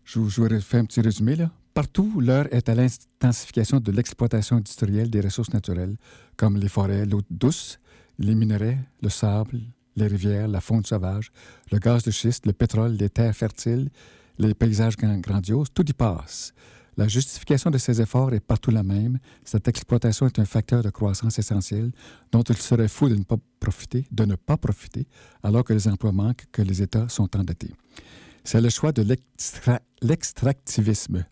je 0.05 0.21
vous 0.21 0.31
je 0.31 0.43
vous 0.43 0.61
fais 0.61 0.79
un 0.79 0.85
petit 0.85 1.01
résumé. 1.01 1.35
Là. 1.35 1.51
Partout, 1.79 2.21
l'heure 2.21 2.53
est 2.53 2.69
à 2.69 2.75
l'intensification 2.75 3.79
de 3.79 3.93
l'exploitation 3.93 4.57
industrielle 4.57 5.11
des 5.11 5.21
ressources 5.21 5.53
naturelles, 5.53 5.97
comme 6.37 6.57
les 6.57 6.69
forêts, 6.69 7.07
l'eau 7.07 7.23
douce, 7.31 7.79
les 8.19 8.35
minerais, 8.35 8.79
le 9.01 9.09
sable, 9.09 9.61
les 9.95 10.09
rivières, 10.09 10.49
la 10.49 10.61
faune 10.61 10.85
sauvage, 10.85 11.31
le 11.71 11.79
gaz 11.79 12.03
de 12.03 12.11
schiste, 12.11 12.47
le 12.47 12.53
pétrole, 12.53 12.95
les 12.95 13.09
terres 13.11 13.37
fertiles, 13.37 13.91
les 14.39 14.55
paysages 14.55 14.97
gran- 14.97 15.21
grandioses, 15.21 15.69
tout 15.73 15.89
y 15.89 15.93
passe. 15.93 16.53
La 16.97 17.07
justification 17.07 17.71
de 17.71 17.79
ces 17.79 18.01
efforts 18.01 18.35
est 18.35 18.41
partout 18.41 18.73
la 18.73 18.83
même. 18.83 19.21
Cette 19.45 19.69
exploitation 19.69 20.27
est 20.27 20.41
un 20.41 20.47
facteur 20.47 20.83
de 20.83 20.91
croissance 20.91 21.39
essentiel 21.39 21.93
dont 22.33 22.43
il 22.43 22.57
serait 22.57 22.89
fou 22.89 23.09
de 23.09 23.15
ne 23.15 23.23
pas 23.23 23.37
profiter, 23.61 24.05
de 24.11 24.25
ne 24.25 24.35
pas 24.35 24.57
profiter, 24.57 25.07
alors 25.45 25.63
que 25.63 25.75
les 25.75 25.87
emplois 25.87 26.11
manquent, 26.11 26.47
que 26.51 26.63
les 26.63 26.83
États 26.83 27.09
sont 27.09 27.37
endettés. 27.37 27.73
C'est 28.43 28.61
le 28.61 28.69
choix 28.69 28.91
de 28.91 29.03
l'extra- 29.03 29.81
l'extractivisme. 30.03 31.25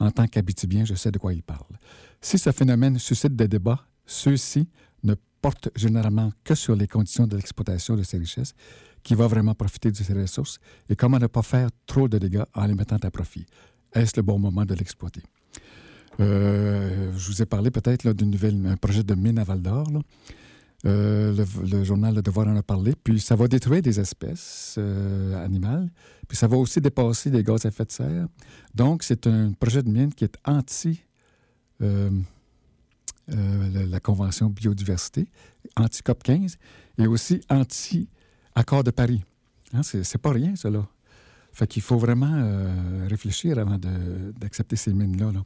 En 0.00 0.10
tant 0.10 0.26
qu'habitibien, 0.26 0.84
je 0.84 0.94
sais 0.94 1.10
de 1.10 1.18
quoi 1.18 1.32
il 1.32 1.42
parle. 1.42 1.76
Si 2.20 2.38
ce 2.38 2.52
phénomène 2.52 2.98
suscite 2.98 3.34
des 3.34 3.48
débats, 3.48 3.84
ceux-ci 4.06 4.68
ne 5.02 5.14
portent 5.40 5.70
généralement 5.76 6.32
que 6.44 6.54
sur 6.54 6.74
les 6.76 6.86
conditions 6.86 7.26
de 7.26 7.36
l'exploitation 7.36 7.96
de 7.96 8.02
ces 8.02 8.18
richesses, 8.18 8.54
qui 9.02 9.14
va 9.14 9.26
vraiment 9.26 9.54
profiter 9.54 9.90
de 9.90 9.96
ces 9.96 10.12
ressources 10.12 10.58
et 10.88 10.96
comment 10.96 11.18
ne 11.18 11.26
pas 11.26 11.42
faire 11.42 11.70
trop 11.86 12.08
de 12.08 12.18
dégâts 12.18 12.44
en 12.54 12.66
les 12.66 12.74
mettant 12.74 12.96
à 12.96 13.10
profit. 13.10 13.46
Est-ce 13.92 14.12
le 14.16 14.22
bon 14.22 14.38
moment 14.38 14.64
de 14.64 14.74
l'exploiter? 14.74 15.22
Euh, 16.20 17.12
je 17.16 17.28
vous 17.28 17.42
ai 17.42 17.46
parlé 17.46 17.70
peut-être 17.70 18.04
là, 18.04 18.12
d'une 18.12 18.30
nouvelle, 18.30 18.60
un 18.66 18.76
projet 18.76 19.02
de 19.02 19.14
mine 19.14 19.38
à 19.38 19.44
Val 19.44 19.62
d'Or. 19.62 19.86
Euh, 20.86 21.44
le, 21.64 21.82
journal 21.82 22.14
Le 22.14 22.22
Devoir 22.22 22.46
en 22.46 22.56
a 22.56 22.62
parlé. 22.62 22.94
Puis 23.02 23.20
ça 23.20 23.34
va 23.34 23.48
détruire 23.48 23.82
des 23.82 23.98
espèces 23.98 24.76
euh, 24.78 25.44
animales. 25.44 25.90
Puis 26.28 26.36
ça 26.36 26.46
va 26.46 26.56
aussi 26.56 26.80
dépasser 26.80 27.30
les 27.30 27.42
gaz 27.42 27.66
à 27.66 27.68
effet 27.68 27.84
de 27.84 27.90
serre. 27.90 28.28
Donc, 28.74 29.02
c'est 29.02 29.26
un 29.26 29.52
projet 29.52 29.82
de 29.82 29.90
mine 29.90 30.14
qui 30.14 30.24
est 30.24 30.36
anti 30.44 31.02
euh, 31.82 32.10
la, 33.26 34.00
Convention 34.00 34.48
biodiversité, 34.48 35.28
anti-COP 35.76 36.22
15 36.22 36.56
et 36.98 37.06
aussi 37.06 37.40
anti-accord 37.50 38.84
de 38.84 38.90
Paris. 38.90 39.22
Hein, 39.74 39.82
c'est 39.82 40.18
pas 40.18 40.30
rien, 40.30 40.54
là. 40.64 40.86
Fait 41.52 41.66
qu'il 41.66 41.82
faut 41.82 41.98
vraiment 41.98 42.40
réfléchir 43.08 43.58
avant 43.58 43.78
d'accepter 43.78 44.76
ces 44.76 44.94
mines-là. 44.94 45.32
là. 45.32 45.44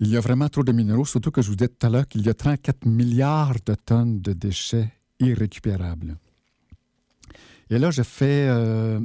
Il 0.00 0.08
y 0.08 0.16
a 0.16 0.20
vraiment 0.20 0.48
trop 0.48 0.64
de 0.64 0.72
minéraux, 0.72 1.04
surtout 1.04 1.30
que 1.30 1.40
je 1.40 1.48
vous 1.48 1.56
disais 1.56 1.68
tout 1.68 1.86
à 1.86 1.90
l'heure 1.90 2.08
qu'il 2.08 2.26
y 2.26 2.28
a 2.28 2.34
34 2.34 2.86
milliards 2.86 3.56
de 3.64 3.74
tonnes 3.74 4.20
de 4.20 4.32
déchets 4.32 4.92
irrécupérables. 5.20 6.16
Et 7.70 7.78
là, 7.78 7.90
je 7.90 8.02
fais 8.02 8.46
euh, 8.48 9.00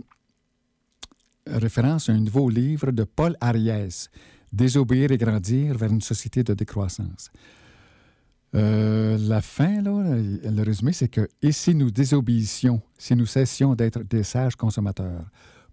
référence 1.48 2.10
à 2.10 2.14
un 2.14 2.20
nouveau 2.20 2.50
livre 2.50 2.92
de 2.92 3.04
Paul 3.04 3.36
Ariès, 3.40 4.10
Désobéir 4.52 5.12
et 5.12 5.18
grandir 5.18 5.78
vers 5.78 5.92
une 5.92 6.02
société 6.02 6.44
de 6.44 6.56
décroissance. 6.56 7.30
Euh, 8.56 9.16
la 9.20 9.42
fin, 9.42 9.82
le 9.82 10.64
résumé, 10.64 10.92
c'est 10.92 11.08
que 11.08 11.28
et 11.42 11.52
si 11.52 11.76
nous 11.76 11.92
désobéissions, 11.92 12.82
si 12.98 13.16
nous 13.16 13.28
cessions 13.28 13.76
d'être 13.76 14.02
des 14.04 14.24
sages 14.24 14.56
consommateurs, 14.56 15.26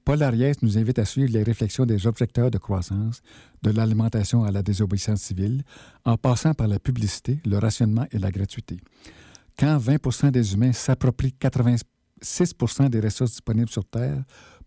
Paul 0.07 0.23
Ariès 0.23 0.63
nous 0.63 0.79
invite 0.79 1.01
à 1.01 1.05
suivre 1.05 1.33
les 1.33 1.43
réflexions 1.43 1.85
des 1.85 2.07
objecteurs 2.07 2.53
de 2.53 2.59
croissance, 2.59 3.23
de 3.63 3.73
l'alimentation 3.73 4.45
à 4.45 4.53
la 4.53 4.63
désobéissance 4.63 5.21
civile, 5.21 5.65
en 6.05 6.17
passant 6.17 6.55
par 6.55 6.69
la 6.69 6.79
publicité, 6.79 7.41
le 7.45 7.59
rationnement 7.59 8.07
et 8.13 8.21
la 8.21 8.31
gratuité. 8.31 8.79
Quand 9.59 9.79
20 9.79 10.31
des 10.31 10.55
humains 10.55 10.73
s'approprient 10.73 11.33
86 11.33 12.55
des 12.89 13.01
ressources 13.01 13.33
disponibles 13.33 13.69
sur 13.69 13.85
Terre, 13.85 14.23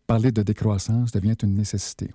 parler 0.05 0.33
de 0.33 0.41
décroissance 0.41 1.13
devient 1.13 1.37
une 1.41 1.55
nécessité. 1.55 2.11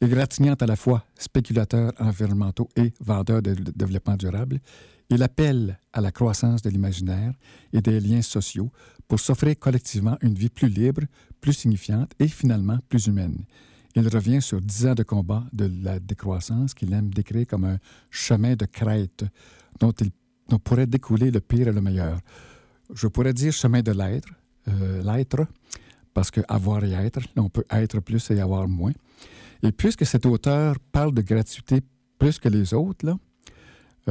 Égratignant 0.00 0.54
à 0.54 0.66
la 0.66 0.76
fois 0.76 1.04
spéculateurs 1.18 1.92
environnementaux 1.98 2.68
et 2.76 2.92
vendeurs 3.00 3.42
de 3.42 3.54
développement 3.74 4.16
durable, 4.16 4.60
il 5.10 5.22
appelle 5.22 5.78
à 5.92 6.00
la 6.00 6.12
croissance 6.12 6.62
de 6.62 6.70
l'imaginaire 6.70 7.34
et 7.72 7.82
des 7.82 8.00
liens 8.00 8.22
sociaux 8.22 8.70
pour 9.08 9.18
s'offrir 9.18 9.58
collectivement 9.58 10.16
une 10.22 10.34
vie 10.34 10.48
plus 10.48 10.68
libre, 10.68 11.02
plus 11.40 11.52
signifiante 11.52 12.12
et 12.20 12.28
finalement 12.28 12.78
plus 12.88 13.06
humaine. 13.06 13.44
Il 13.96 14.06
revient 14.06 14.40
sur 14.40 14.60
dix 14.60 14.86
ans 14.86 14.94
de 14.94 15.02
combat 15.02 15.44
de 15.52 15.68
la 15.82 15.98
décroissance 15.98 16.74
qu'il 16.74 16.92
aime 16.92 17.12
décrire 17.12 17.46
comme 17.48 17.64
un 17.64 17.78
chemin 18.08 18.54
de 18.54 18.64
crête 18.66 19.24
dont 19.80 19.92
il 19.92 20.10
pourrait 20.60 20.86
découler 20.86 21.32
le 21.32 21.40
pire 21.40 21.68
et 21.68 21.72
le 21.72 21.80
meilleur. 21.80 22.20
Je 22.94 23.08
pourrais 23.08 23.32
dire 23.32 23.52
chemin 23.52 23.82
de 23.82 23.90
l'être, 23.90 24.28
euh, 24.68 25.02
l'être, 25.02 25.44
parce 26.14 26.30
que 26.30 26.40
avoir 26.48 26.84
et 26.84 26.92
être, 26.92 27.20
on 27.36 27.48
peut 27.48 27.64
être 27.70 27.98
plus 28.00 28.30
et 28.30 28.40
avoir 28.40 28.68
moins. 28.68 28.92
Et 29.62 29.72
puisque 29.72 30.06
cet 30.06 30.24
auteur 30.24 30.76
parle 30.92 31.12
de 31.12 31.22
gratuité 31.22 31.80
plus 32.18 32.38
que 32.38 32.48
les 32.48 32.74
autres, 32.74 33.06
là, 33.06 33.16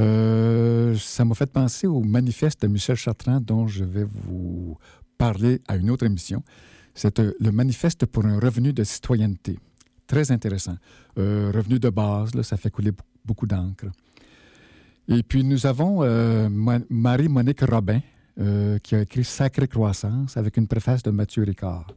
euh, 0.00 0.96
ça 0.96 1.24
m'a 1.24 1.34
fait 1.34 1.50
penser 1.50 1.86
au 1.86 2.00
manifeste 2.00 2.62
de 2.62 2.68
Michel 2.68 2.96
Chartrand 2.96 3.40
dont 3.40 3.66
je 3.66 3.84
vais 3.84 4.04
vous 4.04 4.78
parler 5.18 5.60
à 5.68 5.76
une 5.76 5.90
autre 5.90 6.06
émission. 6.06 6.42
C'est 6.94 7.20
euh, 7.20 7.34
le 7.38 7.52
manifeste 7.52 8.06
pour 8.06 8.24
un 8.24 8.38
revenu 8.40 8.72
de 8.72 8.82
citoyenneté. 8.82 9.58
Très 10.06 10.32
intéressant. 10.32 10.76
Euh, 11.18 11.52
revenu 11.54 11.78
de 11.78 11.90
base, 11.90 12.30
ça 12.42 12.56
fait 12.56 12.70
couler 12.70 12.92
beaucoup 13.24 13.46
d'encre. 13.46 13.86
Et 15.08 15.22
puis 15.22 15.44
nous 15.44 15.66
avons 15.66 16.04
Marie-Monique 16.88 17.62
Robin 17.62 18.00
qui 18.82 18.94
a 18.94 19.00
écrit 19.00 19.24
Sacrée 19.24 19.66
croissance 19.66 20.36
avec 20.36 20.56
une 20.56 20.68
préface 20.68 21.02
de 21.02 21.10
Mathieu 21.10 21.42
Ricard. 21.42 21.88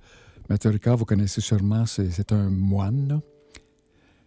Mathieu 0.49 0.71
Ricard, 0.71 0.97
vous 0.97 1.05
connaissez 1.05 1.39
sûrement, 1.39 1.85
c'est 1.85 2.31
un 2.31 2.49
moine, 2.49 3.21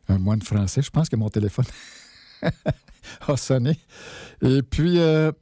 un 0.09 0.18
moine 0.18 0.41
français. 0.41 0.83
Je 0.83 0.91
pense 0.91 1.09
que 1.09 1.16
mon 1.16 1.29
téléphone 1.31 1.64
a 3.28 3.36
sonné. 3.36 3.78
Et 4.42 4.62
puis, 4.62 4.99
euh, 4.99 5.32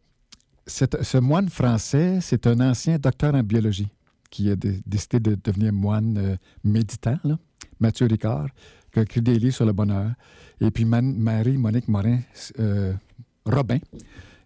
ce 0.66 1.18
moine 1.18 1.48
français, 1.48 2.18
c'est 2.20 2.46
un 2.46 2.60
ancien 2.60 2.98
docteur 2.98 3.34
en 3.34 3.42
biologie 3.42 3.88
qui 4.30 4.50
a 4.50 4.56
décidé 4.56 5.20
de 5.20 5.38
devenir 5.42 5.72
moine 5.72 6.18
euh, 6.18 6.36
méditant, 6.64 7.18
Mathieu 7.78 8.06
Ricard, 8.06 8.48
qui 8.92 8.98
a 8.98 9.02
écrit 9.02 9.22
des 9.22 9.38
livres 9.38 9.54
sur 9.54 9.64
le 9.64 9.72
bonheur. 9.72 10.10
Et 10.60 10.70
puis 10.70 10.84
Marie-Monique 10.84 11.86
Morin 11.86 12.20
euh, 12.58 12.94
Robin, 13.44 13.78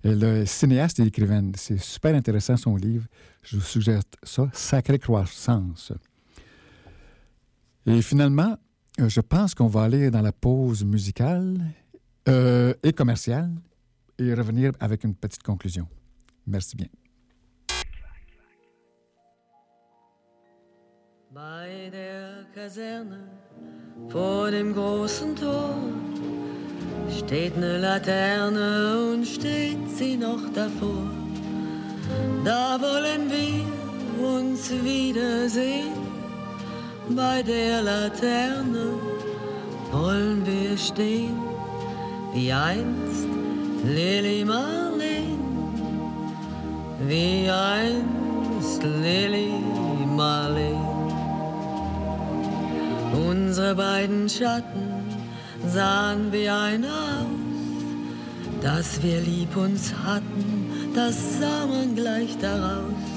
elle 0.05 0.23
est 0.23 0.47
cinéaste 0.47 1.01
et 1.01 1.05
écrivaine. 1.05 1.53
C'est 1.57 1.81
super 1.81 2.15
intéressant 2.15 2.57
son 2.57 2.77
livre. 2.77 3.07
Je 3.43 3.57
vous 3.57 3.63
suggère 3.63 4.03
ça, 4.23 4.49
Sacrée 4.53 4.99
croissance. 4.99 5.93
Et 7.87 8.03
finalement, 8.03 8.59
je 8.99 9.21
pense 9.21 9.55
qu'on 9.55 9.69
va 9.69 9.85
aller 9.85 10.11
dans 10.11 10.23
la 10.23 10.33
pause 10.33 10.85
musicale 10.85 11.59
euh, 12.29 12.75
et 12.83 12.93
commerciale 12.93 13.51
et 14.19 14.35
revenir 14.35 14.73
avec 14.81 15.05
une 15.05 15.15
petite 15.15 15.43
conclusion. 15.43 15.87
Merci 16.47 16.77
bien. 16.77 16.89
Bei 21.31 21.91
der 21.91 22.47
Kaserne 22.55 23.29
vor 24.09 24.51
dem 24.51 24.73
großen 24.73 25.37
Tor 25.37 25.77
steht 27.11 27.55
eine 27.57 27.79
Laterne 27.79 29.13
und 29.13 29.27
steht 29.27 29.89
sie 29.97 30.17
noch 30.17 30.53
davor. 30.53 31.11
Da 32.45 32.81
wollen 32.81 33.31
wir 33.31 34.27
uns 34.27 34.71
wiedersehen. 34.71 35.93
Bei 37.11 37.43
der 37.43 37.83
Laterne 37.83 38.95
wollen 39.93 40.45
wir 40.47 40.77
stehen 40.77 41.48
wie 42.39 42.53
einst 42.53 43.27
Lili 43.85 44.45
Marleen, 44.45 45.41
wie 47.09 47.51
einst 47.51 48.81
Lili 49.05 49.55
Marleen. 50.21 50.89
Unsere 53.29 53.75
beiden 53.75 54.29
Schatten 54.29 54.89
sahen 55.67 56.31
wie 56.31 56.49
ein 56.49 56.85
aus, 56.85 57.27
dass 58.63 59.03
wir 59.03 59.21
lieb 59.21 59.57
uns 59.57 59.93
hatten, 60.05 60.93
das 60.95 61.41
sah 61.41 61.67
man 61.67 61.97
gleich 61.97 62.39
daraus. 62.39 63.15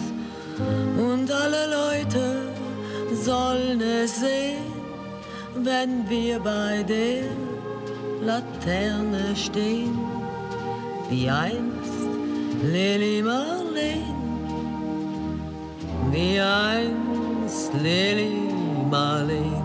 Und 0.97 1.30
alle 1.43 1.63
Leute 1.80 2.26
sollen 3.28 3.82
es 3.82 4.19
sehen, 4.19 4.65
wenn 5.63 6.09
wir 6.09 6.39
bei 6.39 6.84
der 6.84 7.51
Laterne 8.22 9.36
stehen, 9.36 9.97
wie 11.09 11.28
einst 11.28 12.01
Lili 12.63 13.24
Marleen, 13.24 14.15
wie 16.11 16.39
einst 16.39 17.74
Lili 17.82 18.53
Marleen. 18.91 19.63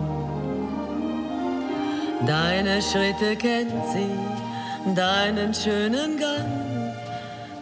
Deine 2.26 2.80
Schritte 2.80 3.36
kennt 3.36 3.84
sie, 3.92 4.94
deinen 4.94 5.52
schönen 5.52 6.18
Gang. 6.18 6.94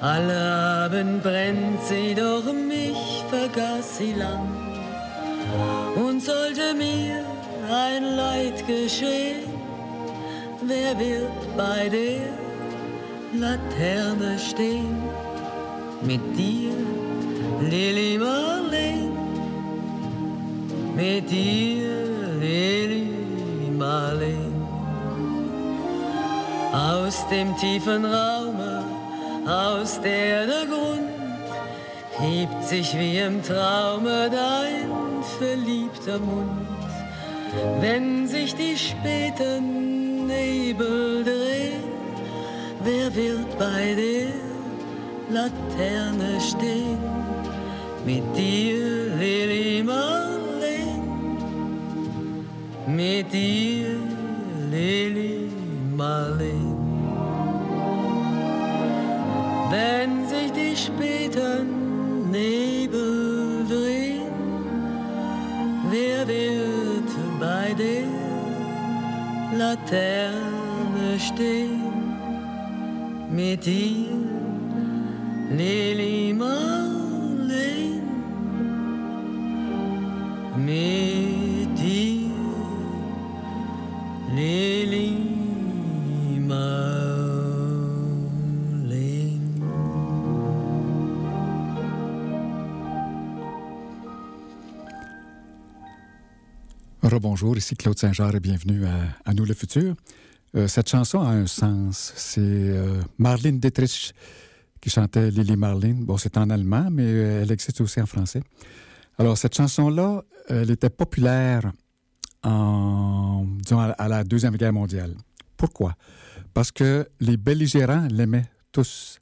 Alle 0.00 0.84
Abend 0.84 1.24
brennt 1.24 1.82
sie, 1.82 2.14
doch 2.14 2.44
mich 2.52 3.24
vergaß 3.30 3.98
sie 3.98 4.12
lang. 4.12 4.48
Und 5.96 6.22
sollte 6.22 6.72
mir 6.74 7.24
ein 7.68 8.16
Leid 8.16 8.64
geschehen, 8.66 9.53
wer 10.68 10.98
wird 10.98 11.56
bei 11.56 11.88
der 11.88 12.28
Laterne 13.40 14.38
stehen? 14.38 15.02
Mit 16.02 16.20
dir, 16.36 16.74
Lili 17.70 18.18
Marleen, 18.18 19.12
mit 20.94 21.30
dir, 21.30 21.90
Lili 22.40 23.70
Marleen. 23.78 24.54
Aus 26.72 27.26
dem 27.30 27.56
tiefen 27.56 28.04
Raume, 28.04 28.84
aus 29.46 30.00
der 30.00 30.46
der 30.46 30.66
Grund 30.66 31.08
hebt 32.18 32.64
sich 32.64 32.98
wie 32.98 33.18
im 33.18 33.42
Traume 33.42 34.30
dein 34.30 35.22
verliebter 35.38 36.18
Mund. 36.18 36.66
Wenn 37.80 38.26
sich 38.26 38.54
die 38.54 38.76
späten 38.76 39.93
Nebel 40.26 41.24
drehen, 41.24 41.84
wer 42.82 43.14
wird 43.14 43.58
bei 43.58 43.94
der 43.94 44.32
Laterne 45.30 46.40
stehen? 46.40 46.98
Mit 48.04 48.24
dir, 48.36 49.14
Lili 49.18 49.82
Marleen, 49.82 51.02
mit 52.86 53.32
dir, 53.32 53.96
Lili 54.70 55.48
Marleen. 55.96 56.76
Wenn 59.70 60.28
sich 60.28 60.52
die 60.52 60.76
späten 60.76 62.30
Nebel 62.30 63.64
drehen, 63.68 64.32
wer 65.90 66.28
wird 66.28 67.40
bei 67.40 67.74
der 67.74 68.23
Laterne 69.58 71.18
stehen 71.18 71.94
mit 73.30 73.64
dir, 73.64 74.08
Lili 75.50 76.34
Marleen, 76.34 78.02
mit 80.56 81.43
Rebonjour, 97.24 97.56
ici 97.56 97.74
Claude 97.74 97.98
Saint-Jean 97.98 98.30
et 98.32 98.40
bienvenue 98.40 98.84
à, 99.24 99.32
Nous 99.32 99.46
le 99.46 99.54
futur. 99.54 99.94
Euh, 100.54 100.68
cette 100.68 100.90
chanson 100.90 101.22
a 101.22 101.30
un 101.30 101.46
sens. 101.46 102.12
C'est 102.16 102.42
euh, 102.42 103.00
Marlene 103.16 103.58
Dietrich 103.58 104.12
qui 104.78 104.90
chantait 104.90 105.30
Lily 105.30 105.56
Marlene. 105.56 106.04
Bon, 106.04 106.18
c'est 106.18 106.36
en 106.36 106.50
allemand, 106.50 106.88
mais 106.90 107.06
euh, 107.06 107.42
elle 107.42 107.50
existe 107.50 107.80
aussi 107.80 107.98
en 107.98 108.04
français. 108.04 108.42
Alors, 109.16 109.38
cette 109.38 109.56
chanson-là, 109.56 110.22
elle 110.50 110.70
était 110.70 110.90
populaire 110.90 111.72
à, 112.42 113.40
la 114.06 114.22
Deuxième 114.22 114.58
Guerre 114.58 114.74
mondiale. 114.74 115.14
Pourquoi? 115.56 115.94
Parce 116.52 116.70
que 116.72 117.08
les 117.20 117.38
belligérants 117.38 118.06
l'aimaient 118.10 118.50
tous. 118.70 119.18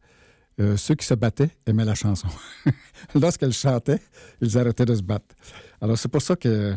Ceux 0.77 0.97
qui 0.97 1.07
se 1.07 1.15
battaient 1.15 1.51
aimaient 1.67 1.85
la 1.85 1.95
chanson. 1.95 2.29
Lorsqu'elle 3.15 3.53
chantait, 3.53 4.01
ils 4.41 4.59
arrêtaient 4.59 4.85
de 4.87 4.95
se 4.97 5.03
battre. 5.03 5.37
Alors, 5.81 5.97
c'est 5.97 6.09
pour 6.09 6.23
ça 6.23 6.35
que 6.35 6.77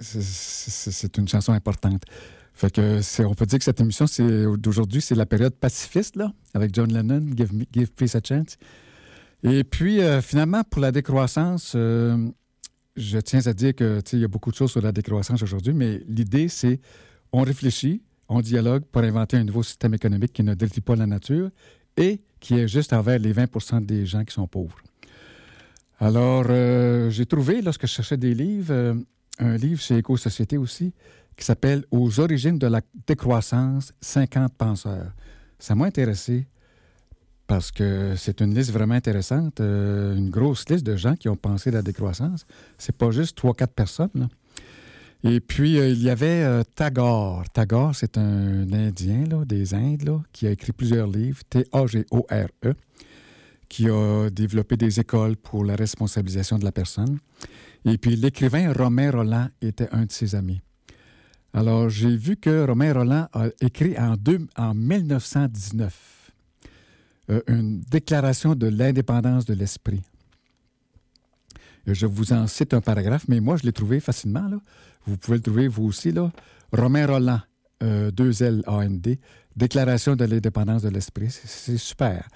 c'est- 0.00 1.16
une 1.18 1.28
chanson 1.28 1.52
importante. 1.52 2.02
Fait 2.52 2.70
que 2.72 3.00
on 3.24 3.34
peut 3.34 3.46
dire 3.46 3.58
que 3.58 3.64
cette 3.64 3.80
émission 3.80 4.06
d'aujourd'hui, 4.56 5.00
c'est 5.02 5.14
la 5.14 5.26
période 5.26 5.54
pacifiste 5.54 6.16
là, 6.16 6.32
avec 6.54 6.74
John 6.74 6.90
Lennon, 6.92 7.22
Give, 7.36 7.50
Give 7.72 7.92
Peace 7.92 8.14
a 8.16 8.20
Chance. 8.26 8.56
Et 9.42 9.62
puis 9.64 10.00
euh, 10.00 10.22
finalement 10.22 10.62
pour 10.64 10.80
la 10.80 10.90
décroissance, 10.92 11.74
euh, 11.76 12.28
je 12.96 13.18
tiens 13.18 13.46
à 13.46 13.52
dire 13.52 13.74
que 13.74 14.00
il 14.12 14.20
y 14.20 14.24
a 14.24 14.28
beaucoup 14.28 14.50
de 14.50 14.56
choses 14.56 14.70
sur 14.72 14.80
la 14.80 14.92
décroissance 14.92 15.42
aujourd'hui, 15.42 15.74
mais 15.74 16.00
l'idée 16.08 16.48
c'est 16.48 16.80
on 17.32 17.42
réfléchit, 17.42 18.02
on 18.28 18.40
dialogue 18.40 18.84
pour 18.90 19.02
inventer 19.02 19.36
un 19.36 19.44
nouveau 19.44 19.62
système 19.62 19.92
économique 19.94 20.32
qui 20.32 20.42
ne 20.42 20.54
détruit 20.54 20.80
pas 20.80 20.96
la 20.96 21.06
nature 21.06 21.50
et 21.98 22.22
qui 22.40 22.54
est 22.54 22.68
juste 22.68 22.92
envers 22.94 23.18
les 23.18 23.32
20 23.32 23.80
des 23.82 24.06
gens 24.06 24.24
qui 24.24 24.32
sont 24.34 24.46
pauvres. 24.46 24.76
Alors, 25.98 26.44
euh, 26.50 27.08
j'ai 27.10 27.24
trouvé, 27.24 27.62
lorsque 27.62 27.82
je 27.86 27.92
cherchais 27.92 28.18
des 28.18 28.34
livres, 28.34 28.96
un 29.38 29.56
livre 29.56 29.80
chez 29.80 29.98
Éco-Société 29.98 30.56
aussi, 30.56 30.92
qui 31.36 31.44
s'appelle 31.44 31.84
Aux 31.90 32.20
origines 32.20 32.58
de 32.58 32.66
la 32.66 32.80
décroissance, 33.06 33.92
50 34.00 34.54
penseurs. 34.54 35.12
Ça 35.58 35.74
m'a 35.74 35.86
intéressé 35.86 36.46
parce 37.46 37.70
que 37.70 38.14
c'est 38.16 38.40
une 38.40 38.54
liste 38.54 38.72
vraiment 38.72 38.94
intéressante, 38.94 39.60
euh, 39.60 40.16
une 40.16 40.30
grosse 40.30 40.68
liste 40.68 40.84
de 40.84 40.96
gens 40.96 41.14
qui 41.14 41.28
ont 41.28 41.36
pensé 41.36 41.70
la 41.70 41.82
décroissance. 41.82 42.46
C'est 42.78 42.96
pas 42.96 43.10
juste 43.10 43.36
trois, 43.36 43.54
quatre 43.54 43.72
personnes. 43.72 44.10
là. 44.14 44.28
Et 45.22 45.40
puis, 45.40 45.78
euh, 45.78 45.88
il 45.88 46.02
y 46.02 46.10
avait 46.10 46.42
euh, 46.44 46.62
Tagore. 46.74 47.44
Tagore, 47.52 47.94
c'est 47.94 48.18
un 48.18 48.72
Indien 48.72 49.24
des 49.46 49.74
Indes 49.74 50.22
qui 50.32 50.46
a 50.46 50.50
écrit 50.50 50.72
plusieurs 50.72 51.06
livres, 51.06 51.40
T-A-G-O-R-E, 51.48 52.74
qui 53.68 53.88
a 53.88 54.28
développé 54.30 54.76
des 54.76 55.00
écoles 55.00 55.36
pour 55.36 55.64
la 55.64 55.76
responsabilisation 55.76 56.58
de 56.58 56.64
la 56.64 56.72
personne. 56.72 57.18
Et 57.84 57.98
puis, 57.98 58.16
l'écrivain 58.16 58.72
Romain 58.72 59.10
Roland 59.10 59.48
était 59.60 59.88
un 59.92 60.06
de 60.06 60.12
ses 60.12 60.34
amis. 60.34 60.60
Alors, 61.52 61.88
j'ai 61.88 62.16
vu 62.16 62.36
que 62.36 62.66
Romain 62.66 62.92
Roland 62.92 63.28
a 63.32 63.46
écrit 63.60 63.98
en, 63.98 64.16
deux- 64.16 64.46
en 64.56 64.74
1919 64.74 66.32
euh, 67.30 67.40
une 67.48 67.80
déclaration 67.80 68.54
de 68.54 68.66
l'indépendance 68.68 69.46
de 69.46 69.54
l'esprit. 69.54 70.02
Je 71.86 72.06
vous 72.06 72.32
en 72.32 72.46
cite 72.46 72.74
un 72.74 72.80
paragraphe, 72.80 73.26
mais 73.28 73.40
moi, 73.40 73.56
je 73.56 73.62
l'ai 73.64 73.72
trouvé 73.72 74.00
facilement. 74.00 74.48
Là. 74.48 74.58
Vous 75.06 75.16
pouvez 75.16 75.36
le 75.38 75.42
trouver, 75.42 75.68
vous 75.68 75.84
aussi. 75.84 76.10
Là. 76.12 76.30
Romain 76.72 77.06
Roland, 77.06 77.40
euh, 77.82 78.10
2L-A-N-D, 78.10 79.18
Déclaration 79.56 80.16
de 80.16 80.24
l'indépendance 80.26 80.82
de 80.82 80.90
l'esprit. 80.90 81.30
C'est 81.30 81.78
super. 81.78 82.28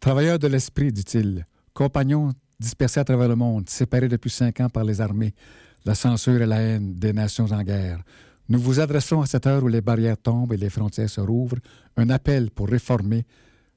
Travailleurs 0.00 0.38
de 0.38 0.46
l'esprit, 0.46 0.92
dit-il, 0.92 1.44
compagnons 1.74 2.32
dispersés 2.60 3.00
à 3.00 3.04
travers 3.04 3.28
le 3.28 3.36
monde, 3.36 3.68
séparés 3.68 4.08
depuis 4.08 4.30
cinq 4.30 4.60
ans 4.60 4.68
par 4.68 4.84
les 4.84 5.00
armées, 5.00 5.34
la 5.84 5.94
censure 5.94 6.42
et 6.42 6.46
la 6.46 6.60
haine 6.60 6.94
des 6.94 7.12
nations 7.12 7.50
en 7.50 7.62
guerre. 7.62 8.02
Nous 8.48 8.60
vous 8.60 8.80
adressons 8.80 9.20
à 9.20 9.26
cette 9.26 9.46
heure 9.46 9.62
où 9.62 9.68
les 9.68 9.80
barrières 9.80 10.16
tombent 10.16 10.52
et 10.52 10.56
les 10.56 10.70
frontières 10.70 11.10
se 11.10 11.20
rouvrent, 11.20 11.58
un 11.96 12.10
appel 12.10 12.50
pour 12.50 12.68
réformer 12.68 13.26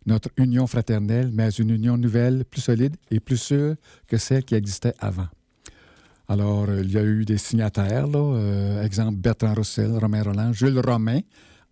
notre 0.05 0.29
union 0.37 0.67
fraternelle, 0.67 1.31
mais 1.33 1.49
une 1.49 1.71
union 1.71 1.97
nouvelle, 1.97 2.45
plus 2.45 2.61
solide 2.61 2.95
et 3.09 3.19
plus 3.19 3.37
sûre 3.37 3.75
que 4.07 4.17
celle 4.17 4.43
qui 4.43 4.55
existait 4.55 4.93
avant. 4.99 5.27
Alors, 6.27 6.69
euh, 6.69 6.81
il 6.81 6.91
y 6.91 6.97
a 6.97 7.03
eu 7.03 7.25
des 7.25 7.37
signataires, 7.37 8.07
euh, 8.15 8.83
exemple 8.83 9.17
Bertrand 9.17 9.53
Russell, 9.53 9.91
Romain 9.97 10.23
Roland, 10.23 10.53
Jules 10.53 10.79
Romain, 10.79 11.19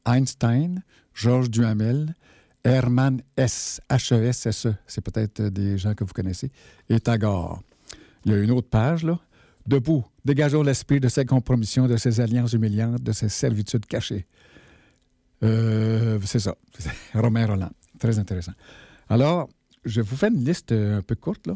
Einstein, 0.05 0.83
Georges 1.13 1.49
Duhamel, 1.49 2.13
Hermann 2.63 3.21
S. 3.37 3.81
H-E-S-S-E, 3.89 4.73
c'est 4.85 5.01
peut-être 5.01 5.39
euh, 5.39 5.49
des 5.49 5.77
gens 5.77 5.93
que 5.93 6.03
vous 6.03 6.13
connaissez, 6.13 6.51
et 6.89 6.99
Tagore. 6.99 7.61
Il 8.25 8.31
y 8.31 8.35
a 8.35 8.37
une 8.39 8.51
autre 8.51 8.69
page, 8.69 9.03
là. 9.03 9.19
Debout, 9.65 10.03
dégageons 10.25 10.63
l'esprit 10.63 10.99
de 10.99 11.07
ces 11.09 11.25
compromissions, 11.25 11.87
de 11.87 11.95
ces 11.95 12.19
alliances 12.19 12.53
humiliantes, 12.53 13.03
de 13.03 13.11
ces 13.11 13.29
servitudes 13.29 13.85
cachées. 13.85 14.25
Euh, 15.43 16.19
c'est 16.25 16.39
ça, 16.39 16.55
Romain 17.13 17.45
Roland. 17.45 17.71
Très 17.99 18.17
intéressant. 18.17 18.53
Alors, 19.09 19.47
je 19.85 20.01
vous 20.01 20.15
fais 20.15 20.29
une 20.29 20.43
liste 20.43 20.71
euh, 20.71 20.99
un 20.99 21.01
peu 21.01 21.15
courte, 21.15 21.47
là, 21.47 21.55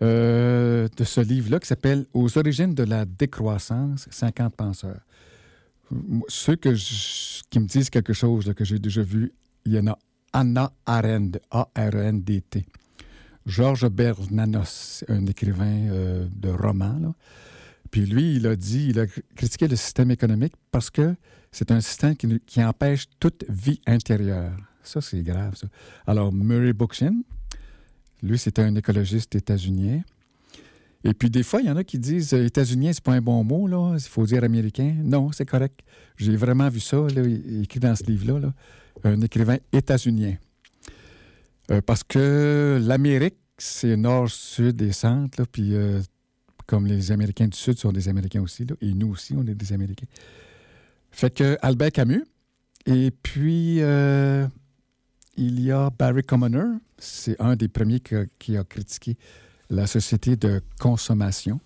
de 0.00 1.04
ce 1.04 1.20
livre-là 1.20 1.60
qui 1.60 1.68
s'appelle 1.68 2.06
Aux 2.12 2.36
origines 2.36 2.74
de 2.74 2.82
la 2.82 3.04
décroissance, 3.04 4.08
50 4.10 4.56
penseurs. 4.56 5.00
Ceux 6.26 6.56
qui 6.56 6.68
me 7.60 7.66
disent 7.66 7.88
quelque 7.88 8.12
chose 8.12 8.52
que 8.56 8.64
j'ai 8.64 8.80
déjà 8.80 9.02
vu, 9.02 9.32
il 9.64 9.72
y 9.72 9.78
en 9.78 9.86
a 9.88 9.98
Anna 10.32 10.72
Arendt, 10.86 11.40
A-R-E-N-D-T. 11.50 12.64
Georges 13.46 13.88
Bernanos, 13.88 15.04
un 15.08 15.26
écrivain 15.26 15.88
euh, 15.90 16.26
de 16.34 16.48
romans. 16.48 16.98
là. 17.00 17.12
Puis 17.90 18.06
lui, 18.06 18.36
il 18.36 18.46
a 18.46 18.56
dit, 18.56 18.88
il 18.88 18.98
a 18.98 19.06
critiqué 19.36 19.68
le 19.68 19.76
système 19.76 20.10
économique 20.10 20.54
parce 20.70 20.88
que 20.88 21.14
c'est 21.52 21.70
un 21.70 21.80
système 21.80 22.16
qui, 22.16 22.64
empêche 22.64 23.04
toute 23.20 23.44
vie 23.48 23.80
intérieure. 23.86 24.56
Ça, 24.82 25.02
c'est 25.02 25.22
grave. 25.22 25.54
Alors, 26.06 26.32
Murray 26.32 26.72
Bookchin, 26.72 27.22
lui, 28.22 28.38
c'était 28.38 28.62
un 28.62 28.74
écologiste 28.74 29.34
états-unien. 29.34 30.00
Et 31.04 31.14
puis, 31.14 31.30
des 31.30 31.42
fois, 31.42 31.60
il 31.60 31.66
y 31.66 31.70
en 31.70 31.76
a 31.76 31.84
qui 31.84 31.98
disent 31.98 32.32
euh, 32.32 32.46
états-unien, 32.46 32.92
c'est 32.92 33.02
pas 33.02 33.12
un 33.12 33.20
bon 33.20 33.42
mot, 33.42 33.66
là. 33.66 33.96
Il 33.96 34.00
faut 34.02 34.24
dire 34.24 34.44
américain. 34.44 34.94
Non, 35.02 35.32
c'est 35.32 35.44
correct. 35.44 35.80
J'ai 36.16 36.36
vraiment 36.36 36.68
vu 36.68 36.80
ça, 36.80 36.96
là, 36.96 37.22
écrit 37.60 37.80
dans 37.80 37.96
ce 37.96 38.04
livre-là, 38.04 38.38
là. 38.38 38.54
un 39.04 39.20
écrivain 39.20 39.56
états-unien. 39.72 40.36
Euh, 41.70 41.80
parce 41.80 42.04
que 42.04 42.80
l'Amérique, 42.82 43.36
c'est 43.58 43.96
nord, 43.96 44.30
sud 44.30 44.80
et 44.82 44.92
centre, 44.92 45.40
là, 45.40 45.46
puis 45.50 45.74
euh, 45.74 46.00
comme 46.66 46.86
les 46.86 47.10
Américains 47.12 47.48
du 47.48 47.56
Sud 47.56 47.78
sont 47.78 47.92
des 47.92 48.08
Américains 48.08 48.40
aussi, 48.40 48.64
là, 48.64 48.74
et 48.80 48.92
nous 48.94 49.10
aussi, 49.10 49.34
on 49.36 49.46
est 49.46 49.54
des 49.54 49.72
Américains. 49.72 50.06
Fait 51.10 51.32
que 51.32 51.56
Albert 51.62 51.92
Camus, 51.92 52.24
et 52.86 53.10
puis 53.10 53.80
il 55.36 55.60
y 55.60 55.70
a 55.70 55.90
Barry 55.90 56.22
Commoner, 56.22 56.78
c'est 56.98 57.40
un 57.40 57.54
des 57.54 57.68
premiers 57.68 58.00
qui 58.00 58.56
a 58.56 58.64
critiqué 58.64 59.16
la 59.72 59.86
société 59.86 60.36
de 60.36 60.60
consommation, 60.78 61.58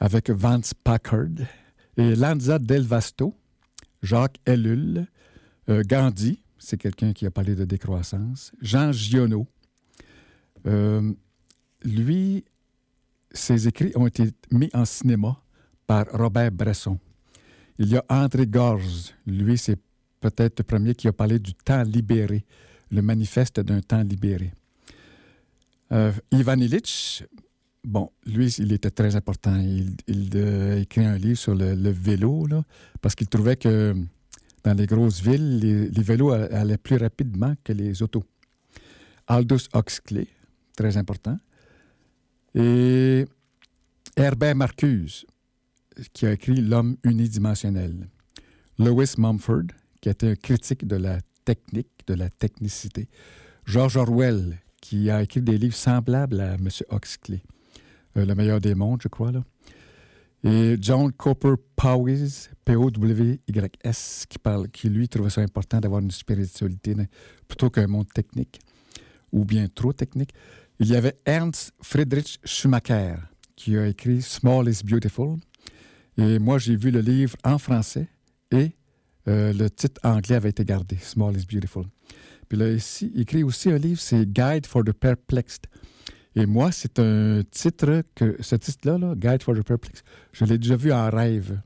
avec 0.00 0.30
Vance 0.30 0.74
Packard, 0.74 1.46
et 1.96 2.16
Lanza 2.16 2.58
Del 2.58 2.82
Vasto, 2.82 3.34
Jacques 4.02 4.38
Ellul, 4.44 5.06
euh, 5.68 5.82
Gandhi, 5.86 6.42
c'est 6.58 6.76
quelqu'un 6.76 7.12
qui 7.12 7.24
a 7.24 7.30
parlé 7.30 7.54
de 7.54 7.64
décroissance, 7.64 8.52
Jean 8.60 8.90
Giono. 8.92 9.46
Euh, 10.66 11.12
lui, 11.84 12.44
ses 13.30 13.68
écrits 13.68 13.92
ont 13.94 14.08
été 14.08 14.30
mis 14.50 14.70
en 14.74 14.84
cinéma 14.84 15.40
par 15.86 16.06
Robert 16.12 16.50
Bresson. 16.50 16.98
Il 17.78 17.88
y 17.88 17.96
a 17.96 18.04
André 18.08 18.46
Gorz. 18.46 19.14
Lui, 19.24 19.56
c'est 19.56 19.78
peut-être 20.20 20.58
le 20.58 20.64
premier 20.64 20.94
qui 20.94 21.06
a 21.06 21.12
parlé 21.12 21.38
du 21.38 21.54
temps 21.54 21.82
libéré, 21.82 22.44
le 22.90 23.02
manifeste 23.02 23.60
d'un 23.60 23.80
temps 23.80 24.02
libéré. 24.02 24.52
Euh, 25.92 26.12
Ivan 26.30 26.58
Illich, 26.60 27.24
bon, 27.84 28.10
lui, 28.26 28.54
il 28.58 28.72
était 28.72 28.90
très 28.90 29.16
important. 29.16 29.56
Il, 29.56 29.96
il, 30.06 30.30
euh, 30.34 30.76
a 30.76 30.76
écrit 30.78 31.04
un 31.04 31.18
livre 31.18 31.38
sur 31.38 31.54
le, 31.54 31.90
vélo, 31.90 32.46
parce 33.00 33.14
qu'il 33.14 33.28
trouvait 33.28 33.56
que 33.56 33.94
dans 34.62 34.74
les 34.74 34.86
grosses 34.86 35.20
villes, 35.20 35.58
les, 35.58 35.88
les 35.88 36.02
vélos 36.02 36.30
allaient 36.30 36.78
plus 36.78 36.96
rapidement 36.96 37.54
que 37.64 37.72
les 37.72 38.02
autos. 38.02 38.24
Aldous 39.26 39.68
Huxley, 39.74 40.26
très 40.76 40.96
important. 40.96 41.38
Et 42.54 43.24
Herbert 44.16 44.56
Marcuse, 44.56 45.24
qui 46.12 46.26
a 46.26 46.32
écrit 46.32 46.60
L'homme 46.60 46.96
unidimensionnel. 47.04 48.08
Lewis 48.78 49.14
Mumford, 49.18 49.66
qui 50.00 50.08
était 50.08 50.30
un 50.30 50.34
critique 50.34 50.86
de 50.86 50.96
la 50.96 51.18
technique, 51.44 51.90
de 52.06 52.14
la 52.14 52.30
technicité. 52.30 53.08
George 53.66 53.96
Orwell, 53.96 54.58
qui 54.80 55.10
a 55.10 55.22
écrit 55.22 55.42
des 55.42 55.58
livres 55.58 55.76
semblables 55.76 56.40
à 56.40 56.54
M. 56.54 56.68
Huxley. 56.90 57.42
Euh, 58.16 58.24
le 58.24 58.34
meilleur 58.34 58.60
des 58.60 58.74
mondes, 58.74 59.00
je 59.02 59.08
crois. 59.08 59.32
Là. 59.32 59.44
Et 60.42 60.76
John 60.80 61.12
Cooper 61.12 61.54
Powys, 61.76 62.48
P-O-W-Y-S, 62.64 64.26
qui, 64.28 64.38
parle, 64.38 64.68
qui 64.70 64.88
lui 64.88 65.08
trouvait 65.08 65.30
ça 65.30 65.42
important 65.42 65.80
d'avoir 65.80 66.00
une 66.00 66.10
spiritualité 66.10 66.96
plutôt 67.46 67.68
qu'un 67.68 67.86
monde 67.86 68.08
technique, 68.08 68.60
ou 69.32 69.44
bien 69.44 69.68
trop 69.68 69.92
technique. 69.92 70.32
Il 70.78 70.88
y 70.88 70.96
avait 70.96 71.16
Ernst 71.26 71.72
Friedrich 71.82 72.38
Schumacher, 72.44 73.16
qui 73.54 73.76
a 73.76 73.86
écrit 73.86 74.22
Small 74.22 74.68
is 74.68 74.80
Beautiful. 74.82 75.36
Et 76.16 76.38
moi, 76.38 76.58
j'ai 76.58 76.76
vu 76.76 76.90
le 76.90 77.00
livre 77.00 77.36
en 77.44 77.58
français 77.58 78.08
et 78.50 78.72
euh, 79.28 79.52
le 79.52 79.68
titre 79.68 80.00
anglais 80.02 80.36
avait 80.36 80.48
été 80.48 80.64
gardé, 80.64 80.96
Small 80.96 81.36
is 81.36 81.44
Beautiful. 81.44 81.84
Puis 82.50 82.58
là, 82.58 82.68
ici, 82.68 83.12
il 83.14 83.20
écrit 83.20 83.44
aussi 83.44 83.70
un 83.70 83.78
livre, 83.78 84.00
c'est 84.00 84.26
Guide 84.26 84.66
for 84.66 84.82
the 84.82 84.90
Perplexed. 84.92 85.66
Et 86.34 86.46
moi, 86.46 86.72
c'est 86.72 86.98
un 86.98 87.42
titre 87.48 88.02
que, 88.16 88.36
ce 88.40 88.56
titre-là, 88.56 88.98
là, 88.98 89.14
Guide 89.14 89.44
for 89.44 89.54
the 89.54 89.62
Perplexed, 89.62 90.04
je 90.32 90.44
l'ai 90.44 90.58
déjà 90.58 90.74
vu 90.74 90.92
en 90.92 91.08
rêve. 91.10 91.60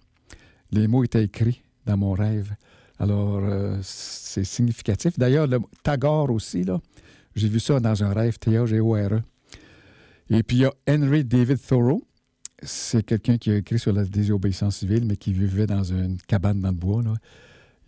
Les 0.73 0.87
mots 0.87 1.03
étaient 1.03 1.25
écrits 1.25 1.65
dans 1.87 1.97
mon 1.97 2.13
rêve. 2.13 2.55
Alors, 2.99 3.39
euh, 3.43 3.79
c'est 3.81 4.45
significatif. 4.45 5.19
D'ailleurs, 5.19 5.47
le 5.47 5.59
Tagore 5.83 6.31
aussi, 6.31 6.65
là, 6.65 6.79
j'ai 7.35 7.49
vu 7.49 7.61
ça 7.61 7.81
dans 7.81 8.05
un 8.05 8.13
rêve, 8.13 8.39
T-A-G-O-R-E. 8.39 9.23
Et 10.29 10.43
puis, 10.43 10.59
il 10.59 10.61
y 10.61 10.65
a 10.67 10.73
Henry 10.87 11.25
David 11.25 11.61
Thoreau. 11.67 12.05
C'est 12.63 13.03
quelqu'un 13.05 13.39
qui 13.39 13.51
a 13.53 13.57
écrit 13.57 13.79
sur 13.79 13.95
la 13.95 14.05
désobéissance 14.05 14.77
civile, 14.77 15.07
mais 15.07 15.17
qui 15.17 15.33
vivait 15.33 15.67
dans 15.67 15.83
une 15.83 16.19
cabane 16.29 16.61
dans 16.61 16.69
le 16.69 16.75
bois, 16.75 17.03
là, 17.03 17.15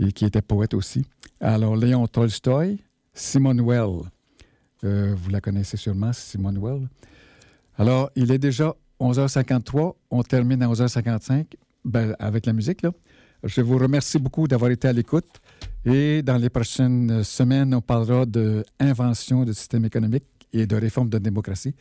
et 0.01 0.13
qui 0.13 0.25
était 0.25 0.43
poète 0.43 0.75
aussi. 0.75 1.05
Alors, 1.41 1.77
Léon 1.77 2.07
Tolstoï, 2.07 2.79
Simone 3.15 3.61
Weil. 3.61 4.11
Euh, 4.85 5.15
vous 5.17 5.31
la 5.31 5.41
connaissez 5.41 5.77
sûrement, 5.77 6.13
Simone 6.13 6.59
Weil. 6.59 6.89
Alors, 7.79 8.11
il 8.15 8.31
est 8.31 8.39
déjà 8.39 8.75
11h53. 9.01 9.95
On 10.11 10.23
termine 10.23 10.63
à 10.63 10.69
11h55 10.69 11.47
ben, 11.85 12.15
avec 12.19 12.47
la 12.47 12.53
musique. 12.53 12.87
Je 13.45 13.61
vous 13.61 13.79
remercie 13.79 14.19
beaucoup 14.19 14.49
d'avoir 14.49 14.71
été 14.71 14.89
à 14.89 14.93
l'écoute. 14.93 15.27
Et 15.85 16.23
dans 16.23 16.37
les 16.37 16.51
prochaines 16.51 17.23
semaines, 17.23 17.75
on 17.75 17.81
parlera 17.81 18.27
d'invention 18.27 19.45
de 19.45 19.53
système 19.53 19.85
économique 19.85 20.25
et 20.53 20.67
de 20.67 20.77
réforme 20.77 21.09
de 21.09 21.19
démocratie. 21.19 21.75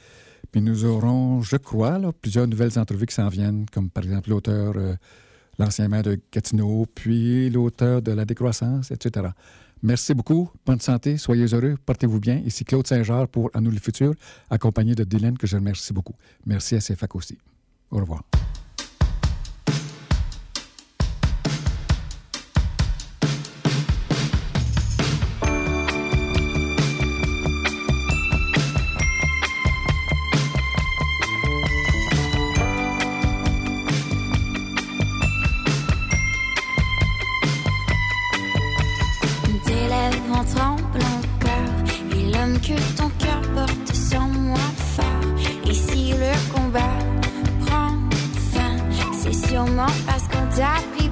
Puis 0.52 0.62
nous 0.62 0.86
aurons, 0.86 1.42
je 1.42 1.58
crois, 1.58 2.00
plusieurs 2.22 2.48
nouvelles 2.48 2.78
entrevues 2.78 3.06
qui 3.06 3.16
s'en 3.16 3.30
viennent, 3.30 3.66
comme 3.72 3.90
par 3.90 4.04
exemple 4.04 4.30
l'auteur, 4.30 4.74
euh, 4.78 4.96
l'ancien 5.60 5.88
maire 5.88 6.04
de 6.04 6.20
Gatineau, 6.32 6.86
puis 6.94 7.50
l'auteur 7.50 8.02
de 8.02 8.12
La 8.12 8.26
décroissance, 8.26 8.92
etc. 8.92 9.28
Merci 9.84 10.14
beaucoup. 10.14 10.50
Bonne 10.66 10.80
santé. 10.80 11.18
Soyez 11.18 11.46
heureux. 11.54 11.76
Portez-vous 11.86 12.20
bien. 12.20 12.42
Ici 12.46 12.66
Claude 12.66 12.88
Saint-Jean 12.88 13.28
pour 13.28 13.52
À 13.54 13.62
nous 13.62 13.72
le 13.72 13.80
futur, 13.80 14.14
accompagné 14.50 14.96
de 14.96 15.04
Dylan, 15.04 15.38
que 15.38 15.48
je 15.48 15.58
remercie 15.58 15.94
beaucoup. 15.94 16.16
Merci 16.46 16.76
à 16.76 16.80
CFAC 16.80 17.16
aussi. 17.16 17.38
Au 17.92 17.98
revoir. 17.98 18.24
Sûrement 49.66 49.86
parce 50.06 50.24
qu'on 50.28 50.46
t'a 50.56 51.05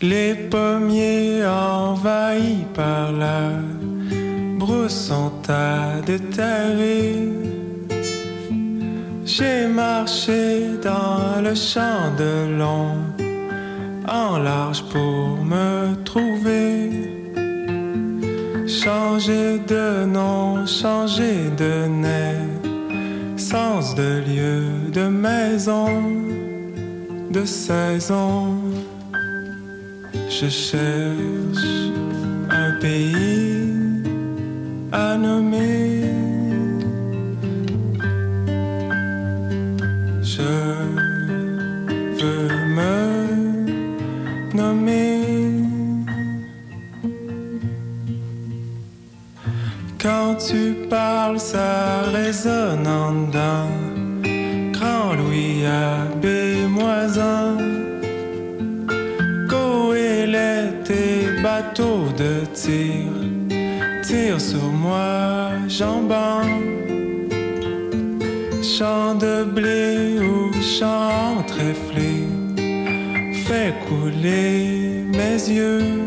Les 0.00 0.34
pommiers 0.34 1.44
envahis 1.44 2.64
par 2.74 3.12
la 3.12 3.50
à 5.48 6.00
déterrer. 6.04 7.28
J'ai 9.24 9.66
marché 9.66 10.70
dans 10.82 11.40
le 11.42 11.54
champ 11.54 12.14
de 12.16 12.56
long, 12.58 12.96
en 14.08 14.38
large 14.38 14.82
pour 14.90 15.38
me 15.44 15.94
trouver. 16.04 16.90
Changer 18.66 19.58
de 19.66 20.04
nom, 20.04 20.66
changer 20.66 21.50
de 21.56 21.86
nez, 21.86 23.38
sens 23.38 23.94
de 23.94 24.22
lieu, 24.28 24.90
de 24.92 25.08
maison, 25.08 25.88
de 27.30 27.44
saison. 27.44 28.57
Je 30.30 30.48
cherche 30.48 31.90
un 32.50 32.72
pays 32.80 33.72
à 34.92 35.16
nommer. 35.16 36.02
Je 40.22 40.52
veux 42.20 42.48
me 42.76 42.96
nommer. 44.54 45.22
Quand 49.98 50.36
tu 50.36 50.86
parles, 50.88 51.40
ça 51.40 52.02
résonne 52.12 52.86
en 52.86 53.12
dedans. 53.12 53.70
Grand 54.72 55.14
Louis 55.14 55.64
Moisin. 56.68 57.47
De 62.68 62.72
tir. 62.72 63.12
Tire 64.02 64.40
sur 64.40 64.70
moi, 64.72 65.50
jambon. 65.68 66.42
Champ 68.62 69.14
de 69.14 69.44
blé 69.44 70.18
ou 70.20 70.52
champ 70.62 71.42
tréflé. 71.46 72.26
Fais 73.46 73.74
couler 73.88 75.04
mes 75.12 75.48
yeux 75.48 75.97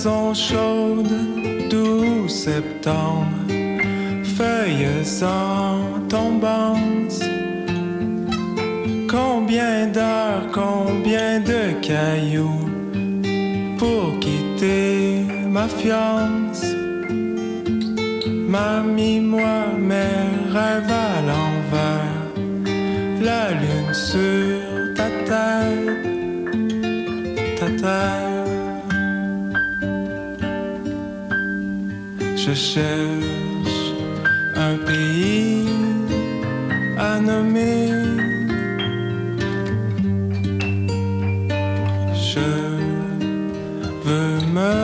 Saison 0.00 0.32
chaude, 0.32 1.12
doux 1.68 2.26
septembre, 2.26 3.36
feuilles 4.34 4.88
en 5.22 6.00
tombance. 6.08 7.20
Combien 9.10 9.88
d'heures, 9.88 10.46
combien 10.54 11.40
de 11.40 11.74
cailloux 11.82 12.70
pour 13.76 14.18
quitter 14.20 15.26
ma 15.46 15.68
fiance? 15.68 16.64
Mamie, 18.26 19.20
moi, 19.20 19.66
mes 19.78 20.16
rêves 20.50 20.90
à 20.90 21.20
la 23.20 23.50
lune 23.50 23.92
sur 23.92 24.94
ta 24.96 25.10
tête, 25.28 26.06
ta 27.60 27.66
tête. 27.66 28.29
Je 32.50 32.56
cherche 32.56 33.94
un 34.56 34.76
pays 34.84 35.68
à 36.98 37.20
nommer. 37.20 37.90
Je 42.12 42.50
veux 44.04 44.40
me 44.56 44.74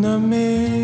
nommer. 0.00 0.81